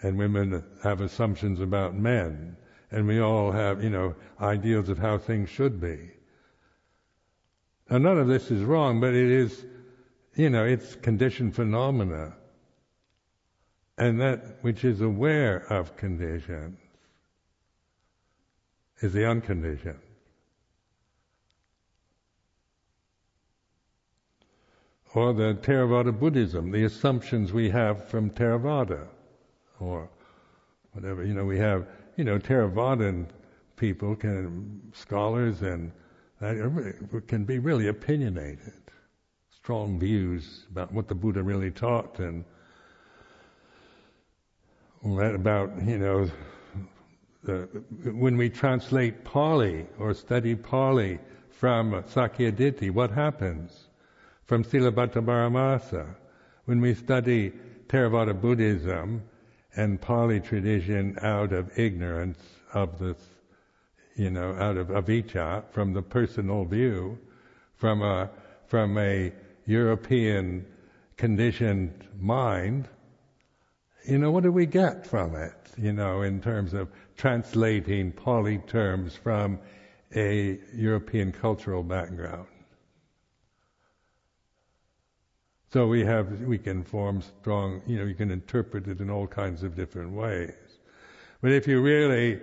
and 0.00 0.16
women 0.16 0.62
have 0.84 1.00
assumptions 1.00 1.58
about 1.58 1.96
men 1.96 2.56
and 2.90 3.06
we 3.06 3.20
all 3.20 3.52
have, 3.52 3.82
you 3.82 3.90
know, 3.90 4.14
ideals 4.40 4.88
of 4.88 4.98
how 4.98 5.18
things 5.18 5.50
should 5.50 5.80
be. 5.80 6.10
Now, 7.90 7.98
none 7.98 8.18
of 8.18 8.28
this 8.28 8.50
is 8.50 8.62
wrong, 8.62 9.00
but 9.00 9.14
it 9.14 9.30
is, 9.30 9.64
you 10.34 10.50
know, 10.50 10.64
it's 10.64 10.94
conditioned 10.96 11.54
phenomena. 11.54 12.34
And 13.98 14.20
that 14.20 14.58
which 14.60 14.84
is 14.84 15.00
aware 15.00 15.72
of 15.72 15.96
conditions 15.96 16.78
is 19.00 19.12
the 19.12 19.26
unconditioned. 19.26 20.00
Or 25.14 25.32
the 25.32 25.54
Theravada 25.54 26.18
Buddhism, 26.18 26.70
the 26.72 26.84
assumptions 26.84 27.52
we 27.52 27.70
have 27.70 28.08
from 28.08 28.30
Theravada, 28.30 29.06
or 29.80 30.10
whatever. 30.92 31.24
You 31.24 31.32
know, 31.32 31.44
we 31.44 31.58
have, 31.58 31.86
you 32.16 32.24
know, 32.24 32.38
Theravadan 32.38 33.26
people, 33.76 34.16
can 34.16 34.80
scholars, 34.94 35.60
and 35.60 35.92
that 36.40 37.22
can 37.28 37.44
be 37.44 37.58
really 37.58 37.88
opinionated, 37.88 38.72
strong 39.50 39.98
views 39.98 40.64
about 40.70 40.92
what 40.92 41.08
the 41.08 41.14
Buddha 41.14 41.42
really 41.42 41.70
taught, 41.70 42.18
and 42.18 42.44
about, 45.04 45.70
you 45.86 45.98
know, 45.98 46.30
the, 47.44 47.68
when 48.12 48.36
we 48.36 48.48
translate 48.48 49.24
Pali 49.24 49.86
or 49.98 50.14
study 50.14 50.54
Pali 50.54 51.18
from 51.50 51.92
Sakkayaditthi, 51.92 52.90
what 52.90 53.10
happens? 53.10 53.88
From 54.46 54.64
Silabbata 54.64 55.24
Paramasa, 55.24 56.14
when 56.64 56.80
we 56.80 56.94
study 56.94 57.52
Theravada 57.88 58.38
Buddhism 58.38 59.22
and 59.76 60.00
Pali 60.00 60.40
tradition 60.40 61.18
out 61.20 61.52
of 61.52 61.78
ignorance 61.78 62.38
of 62.72 62.98
this, 62.98 63.18
you 64.16 64.30
know, 64.30 64.54
out 64.54 64.76
of 64.76 64.88
avijja, 64.88 65.64
from 65.70 65.92
the 65.92 66.02
personal 66.02 66.64
view, 66.64 67.18
from 67.76 68.02
a, 68.02 68.30
from 68.66 68.96
a 68.98 69.32
European 69.66 70.64
conditioned 71.16 72.06
mind, 72.18 72.88
you 74.06 74.18
know, 74.18 74.30
what 74.30 74.44
do 74.44 74.52
we 74.52 74.66
get 74.66 75.06
from 75.06 75.34
it? 75.34 75.52
You 75.76 75.92
know, 75.92 76.22
in 76.22 76.40
terms 76.40 76.72
of 76.72 76.88
translating 77.16 78.12
Pali 78.12 78.58
terms 78.58 79.16
from 79.16 79.58
a 80.14 80.58
European 80.74 81.32
cultural 81.32 81.82
background. 81.82 82.46
So 85.72 85.86
we 85.86 86.04
have, 86.04 86.42
we 86.42 86.58
can 86.58 86.84
form 86.84 87.22
strong, 87.22 87.82
you 87.86 87.98
know, 87.98 88.04
you 88.04 88.14
can 88.14 88.30
interpret 88.30 88.86
it 88.86 89.00
in 89.00 89.10
all 89.10 89.26
kinds 89.26 89.62
of 89.62 89.74
different 89.74 90.12
ways. 90.12 90.54
But 91.42 91.52
if 91.52 91.66
you 91.66 91.80
really, 91.80 92.40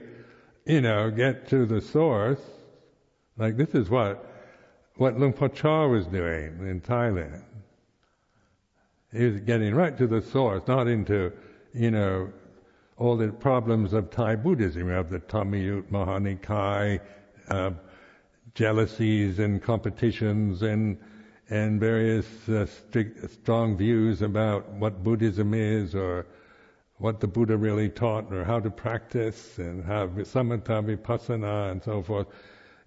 you 0.66 0.82
know, 0.82 1.10
get 1.10 1.48
to 1.50 1.66
the 1.66 1.82
source, 1.82 2.42
like 3.38 3.56
this 3.56 3.74
is 3.76 3.90
what, 3.90 4.30
what 4.98 5.18
Luang 5.18 5.34
Por 5.34 5.50
Chah 5.50 5.88
was 5.88 6.06
doing 6.08 6.68
in 6.68 6.82
Thailand. 6.82 7.44
He 9.12 9.26
was 9.26 9.40
getting 9.42 9.74
right 9.74 9.98
to 9.98 10.08
the 10.08 10.22
source, 10.22 10.64
not 10.68 10.88
into, 10.88 11.32
you 11.74 11.92
know, 11.92 12.32
all 12.98 13.16
the 13.16 13.30
problems 13.30 13.94
of 13.94 14.12
Thai 14.12 14.36
Buddhism. 14.36 14.88
We 14.88 14.92
have 14.92 15.10
the 15.10 15.20
Dhammayut 15.20 15.90
Mahanikai, 15.92 17.00
uh, 17.50 17.72
jealousies 18.54 19.40
and 19.40 19.62
competitions 19.62 20.62
and 20.62 20.98
and 21.50 21.80
various 21.80 22.26
uh, 22.50 22.66
strict, 22.66 23.30
strong 23.32 23.78
views 23.78 24.22
about 24.22 24.70
what 24.72 25.04
Buddhism 25.04 25.54
is 25.54 25.94
or 25.94 26.26
what 26.98 27.20
the 27.20 27.28
Buddha 27.28 27.58
really 27.58 27.90
taught 27.90 28.32
or 28.34 28.44
how 28.44 28.60
to 28.60 28.70
practice 28.70 29.58
and 29.58 29.84
how 29.84 30.08
samatha 30.08 30.82
vipassana 30.84 31.72
and 31.72 31.84
so 31.84 32.02
forth. 32.02 32.28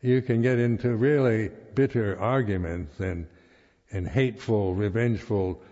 You 0.01 0.23
can 0.23 0.43
get 0.43 0.59
into 0.59 0.97
really 0.97 1.51
bitter 1.75 2.19
arguments 2.19 3.01
and 3.01 3.27
and 3.91 4.09
hateful, 4.09 4.75
revengeful 4.75 5.63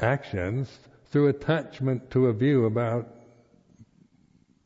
actions 0.00 0.78
through 1.10 1.28
attachment 1.28 2.10
to 2.10 2.26
a 2.26 2.32
view 2.32 2.66
about 2.66 3.08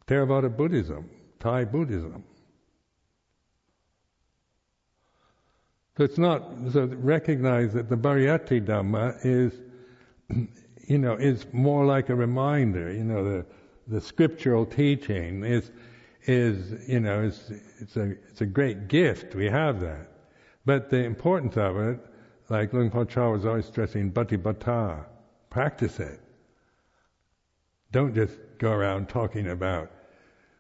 Theravada 0.07 0.55
Buddhism, 0.55 1.09
Thai 1.39 1.65
Buddhism. 1.65 2.25
So 5.99 6.05
it's 6.05 6.17
not, 6.17 6.45
so 6.73 6.85
recognize 6.85 7.73
that 7.73 7.89
the 7.89 7.97
Pariyatti 7.97 8.65
Dhamma 8.65 9.19
is, 9.25 9.53
you 10.87 10.97
know, 10.97 11.15
is 11.15 11.45
more 11.53 11.85
like 11.85 12.09
a 12.09 12.15
reminder, 12.15 12.93
you 12.93 13.03
know, 13.03 13.25
the, 13.25 13.45
the 13.89 14.01
scriptural 14.01 14.65
teaching 14.65 15.43
is, 15.43 15.73
is, 16.27 16.89
you 16.89 17.01
know, 17.01 17.25
it's, 17.25 17.51
it's 17.81 17.97
a, 17.97 18.13
it's 18.31 18.43
a 18.43 18.47
great 18.47 18.87
gift, 18.87 19.35
we 19.35 19.47
have 19.47 19.81
that. 19.81 20.09
But 20.65 20.89
the 20.89 20.99
importance 20.99 21.57
of 21.57 21.77
it, 21.77 21.99
like 22.49 22.73
Luang 22.73 22.91
Por 22.93 23.05
Chah 23.05 23.31
was 23.33 23.45
always 23.45 23.67
stressing, 23.67 24.13
patipatti, 24.13 25.05
practice 25.51 25.99
it. 25.99 26.21
Don't 27.91 28.15
just 28.15 28.39
go 28.59 28.71
around 28.71 29.09
talking 29.09 29.49
about 29.49 29.91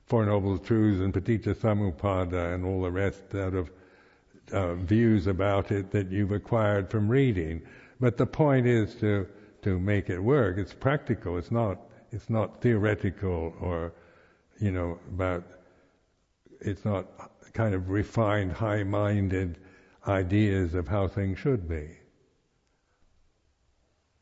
Four 0.06 0.26
Noble 0.26 0.58
Truths 0.58 1.00
and 1.00 1.14
Paticca 1.14 1.54
Samuppada 1.54 2.54
and 2.54 2.64
all 2.64 2.82
the 2.82 2.90
rest 2.90 3.36
out 3.36 3.54
of 3.54 3.70
uh, 4.52 4.74
views 4.74 5.26
about 5.26 5.70
it 5.70 5.90
that 5.90 6.10
you've 6.10 6.32
acquired 6.32 6.90
from 6.90 7.08
reading. 7.08 7.62
But 8.00 8.16
the 8.16 8.26
point 8.26 8.66
is 8.66 8.94
to 8.96 9.26
to 9.62 9.78
make 9.78 10.08
it 10.08 10.18
work. 10.18 10.56
It's 10.58 10.72
practical. 10.72 11.36
It's 11.38 11.50
not 11.50 11.80
it's 12.12 12.30
not 12.30 12.60
theoretical 12.60 13.54
or 13.60 13.92
you 14.60 14.70
know 14.70 14.98
about 15.08 15.44
it's 16.60 16.84
not 16.84 17.06
kind 17.52 17.74
of 17.74 17.90
refined, 17.90 18.52
high-minded 18.52 19.58
ideas 20.06 20.74
of 20.74 20.88
how 20.88 21.08
things 21.08 21.38
should 21.38 21.68
be. 21.68 21.97